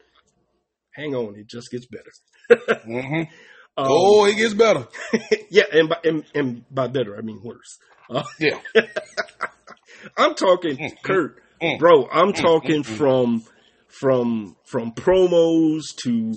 [0.93, 2.81] hang on, it just gets better.
[2.85, 3.23] hmm
[3.77, 4.87] Um, oh, it gets better.
[5.51, 7.79] yeah, and by, and, and by better I mean worse.
[8.09, 8.59] Uh, Yeah.
[10.17, 12.09] I'm talking, Mm, Kurt, mm, bro.
[12.13, 13.45] I'm talking from
[13.99, 16.35] from from promos to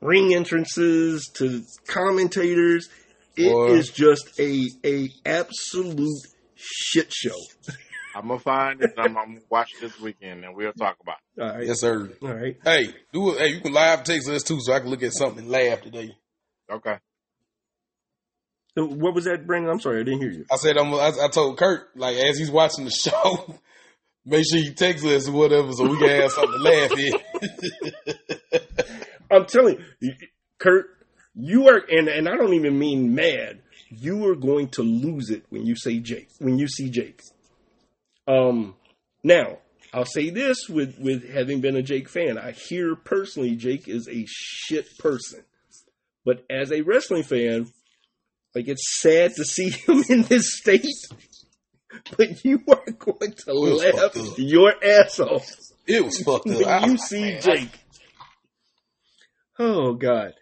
[0.00, 2.88] ring entrances to commentators.
[3.36, 3.94] It is Boy.
[3.94, 7.36] just a a absolute shit show.
[8.14, 8.92] I'm gonna find it.
[8.98, 11.42] I'm, I'm gonna watch it this weekend, and we'll talk about it.
[11.42, 11.66] All right.
[11.66, 12.10] Yes, sir.
[12.22, 12.56] All right.
[12.62, 13.38] Hey, do it.
[13.38, 15.80] Hey, you can live text us too, so I can look at something and laugh
[15.80, 16.14] today.
[16.70, 16.98] Okay.
[18.76, 19.70] So what was that, Brandon?
[19.70, 20.44] I'm sorry, I didn't hear you.
[20.50, 20.92] I said I'm.
[20.94, 23.54] I, I told Kurt like as he's watching the show,
[24.24, 28.66] make sure you text us or whatever, so we can have something to laugh at.
[29.30, 30.14] I'm telling you,
[30.58, 30.86] Kurt,
[31.34, 33.60] you are, and, and I don't even mean mad.
[33.88, 37.22] You are going to lose it when you say Jake, when you see Jake.
[38.26, 38.74] Um,
[39.24, 39.58] now
[39.92, 44.08] I'll say this with with having been a Jake fan, I hear personally Jake is
[44.08, 45.44] a shit person,
[46.24, 47.66] but as a wrestling fan,
[48.54, 50.86] like it's sad to see him in this state.
[52.16, 55.46] But you are going to laugh your ass off
[55.86, 56.82] It was fucked up.
[56.82, 57.70] when you see Jake.
[59.58, 60.32] Oh God.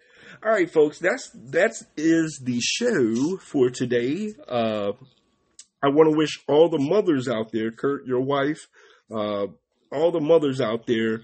[0.44, 4.32] All right, folks, that's that is the show for today.
[4.48, 4.92] Uh,
[5.82, 8.66] I want to wish all the mothers out there, Kurt, your wife,
[9.14, 9.46] uh,
[9.92, 11.22] all the mothers out there,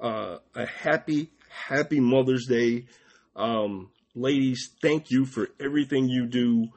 [0.00, 2.86] uh, a happy, happy Mother's Day.
[3.36, 6.68] Um, ladies, thank you for everything you do.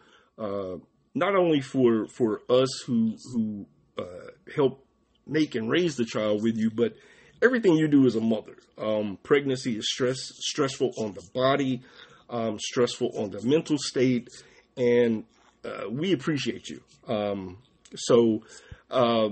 [1.18, 3.66] Not only for for us who who
[3.98, 4.86] uh, help
[5.26, 6.94] make and raise the child with you, but
[7.42, 8.56] everything you do as a mother.
[8.78, 11.82] Um, pregnancy is stress stressful on the body,
[12.30, 14.30] um, stressful on the mental state,
[14.76, 15.26] and
[15.66, 16.82] uh, we appreciate you.
[17.08, 17.58] Um,
[17.96, 18.44] so,
[18.92, 19.30] uh,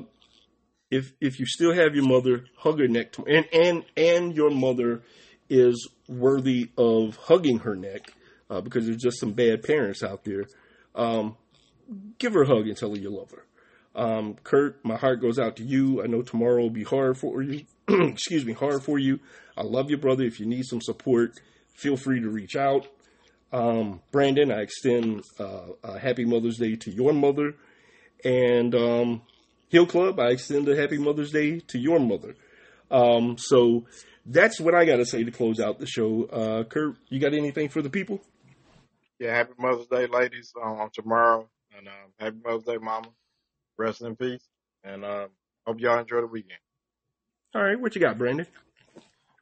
[0.89, 5.03] if if you still have your mother, hug her neck, and and and your mother
[5.49, 8.11] is worthy of hugging her neck
[8.49, 10.45] uh, because there's just some bad parents out there.
[10.95, 11.37] Um,
[12.17, 13.45] give her a hug and tell her you love her.
[13.95, 16.03] Um, Kurt, my heart goes out to you.
[16.03, 17.65] I know tomorrow will be hard for you.
[17.87, 19.19] Excuse me, hard for you.
[19.55, 20.23] I love you, brother.
[20.23, 21.39] If you need some support,
[21.73, 22.87] feel free to reach out.
[23.53, 27.55] Um, Brandon, I extend uh, a happy Mother's Day to your mother.
[28.23, 29.21] And um,
[29.69, 32.35] Hill Club, I extend a happy Mother's Day to your mother.
[32.91, 33.85] Um, so
[34.25, 36.25] that's what I got to say to close out the show.
[36.25, 38.21] Uh, Kurt, you got anything for the people?
[39.19, 41.47] Yeah, happy Mother's Day, ladies, um, tomorrow,
[41.77, 43.07] and um, happy Mother's Day, Mama.
[43.77, 44.47] Rest in peace,
[44.83, 45.27] and um,
[45.65, 46.59] hope y'all enjoy the weekend.
[47.53, 48.47] All right, what you got, Brandon?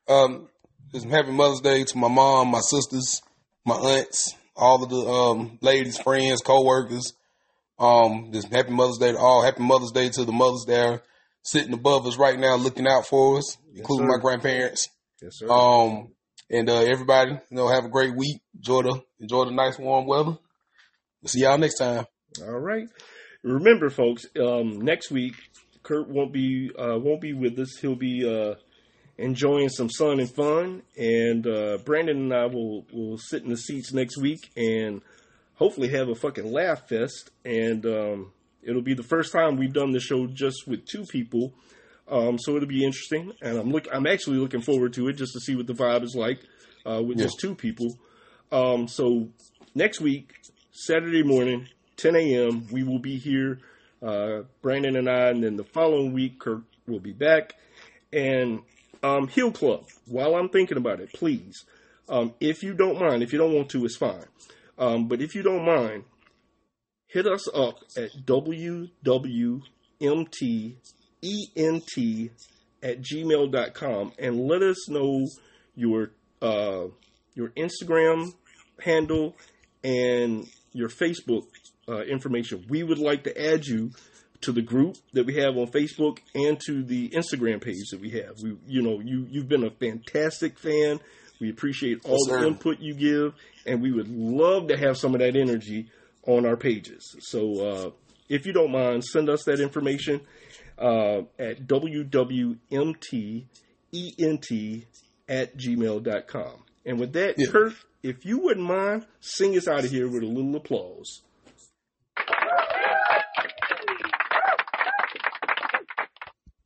[0.08, 0.50] Um,
[0.92, 3.22] just happy Mother's Day to my mom, my sisters,
[3.66, 7.14] my aunts, all of the um ladies, friends, co-workers.
[7.80, 9.44] Um, just happy Mother's Day to all.
[9.44, 11.02] Happy Mother's Day to the mothers there
[11.44, 14.18] sitting above us right now, looking out for us, including sir.
[14.18, 14.90] my grandparents.
[15.22, 15.50] Yes, sir.
[15.50, 16.10] Um,
[16.50, 18.42] and uh, everybody, you know, have a great week.
[18.56, 20.38] Enjoy the enjoy the nice warm weather.
[21.22, 22.06] We'll see y'all next time.
[22.42, 22.88] All right.
[23.44, 25.36] Remember, folks, um, next week
[25.84, 27.78] Kurt won't be uh, won't be with us.
[27.82, 28.56] He'll be uh,
[29.18, 33.58] enjoying some sun and fun, and uh, Brandon and I will will sit in the
[33.58, 35.02] seats next week and
[35.56, 37.32] hopefully have a fucking laugh fest.
[37.44, 38.32] And um,
[38.62, 41.54] it'll be the first time we've done the show just with two people,
[42.08, 43.34] um, so it'll be interesting.
[43.42, 46.04] And I'm look I'm actually looking forward to it just to see what the vibe
[46.04, 46.40] is like
[46.86, 47.26] uh, with Yeah.
[47.26, 47.90] just two people.
[48.54, 49.28] Um, so
[49.76, 50.32] next week,
[50.72, 53.60] Saturday morning, 10 a.m., we will be here,
[54.02, 57.56] uh, Brandon and I, and then the following week, Kurt will be back.
[58.12, 58.62] And
[59.02, 61.66] um, Hill Club, while I'm thinking about it, please,
[62.10, 64.26] um, if you don't mind, if you don't want to, it's fine.
[64.78, 66.04] Um, but if you don't mind,
[67.08, 68.92] hit us up at www.mtent
[72.84, 75.26] at gmail.com and let us know
[75.76, 76.88] your uh,
[77.36, 78.34] your Instagram
[78.80, 79.36] handle
[79.84, 81.46] and your Facebook
[81.88, 82.66] uh, information.
[82.70, 83.92] We would like to add you
[84.42, 88.10] to the group that we have on Facebook and to the Instagram page that we
[88.12, 88.42] have.
[88.42, 91.00] We, you know, you you've been a fantastic fan.
[91.40, 93.34] We appreciate all Yes, the input you give,
[93.66, 95.90] and we would love to have some of that energy
[96.28, 97.16] on our pages.
[97.22, 97.92] So, uh,
[98.30, 100.22] if you don't mind, send us that information
[100.78, 101.68] uh, at
[103.92, 104.86] www.mtent
[105.30, 106.64] at gmail.com.
[106.86, 107.48] And with that, Yeah.
[107.48, 111.22] Kurt, if you wouldn't mind, sing us out of here with a little applause.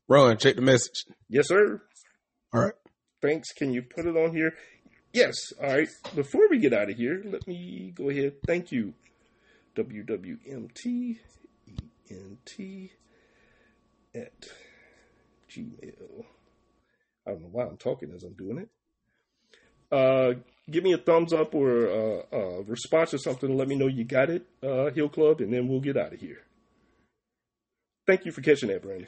[0.07, 1.05] Run, check the message.
[1.29, 1.81] Yes, sir.
[2.53, 2.73] All right.
[3.21, 3.51] Thanks.
[3.51, 4.53] Can you put it on here?
[5.11, 5.35] Yes.
[5.61, 5.89] All right.
[6.15, 8.35] Before we get out of here, let me go ahead.
[8.45, 8.93] Thank you.
[9.75, 11.17] WWMT
[12.09, 12.89] ENT
[14.15, 14.47] at
[15.49, 16.25] Gmail.
[17.25, 18.69] I don't know why I'm talking as I'm doing it.
[19.91, 23.55] Uh, give me a thumbs up or uh, a response or something.
[23.55, 26.19] Let me know you got it, uh, Hill Club, and then we'll get out of
[26.19, 26.43] here.
[28.05, 29.07] Thank you for catching that, Brandon.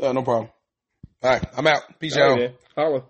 [0.00, 0.50] Uh, no problem.
[1.22, 1.82] All right, I'm out.
[1.98, 2.38] Peace All out.
[2.38, 2.54] right.
[2.76, 3.02] Holla.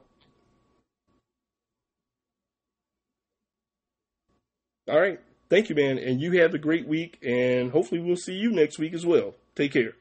[4.88, 5.20] All right.
[5.50, 5.98] Thank you, man.
[5.98, 9.34] And you have a great week, and hopefully we'll see you next week as well.
[9.54, 9.92] Take care.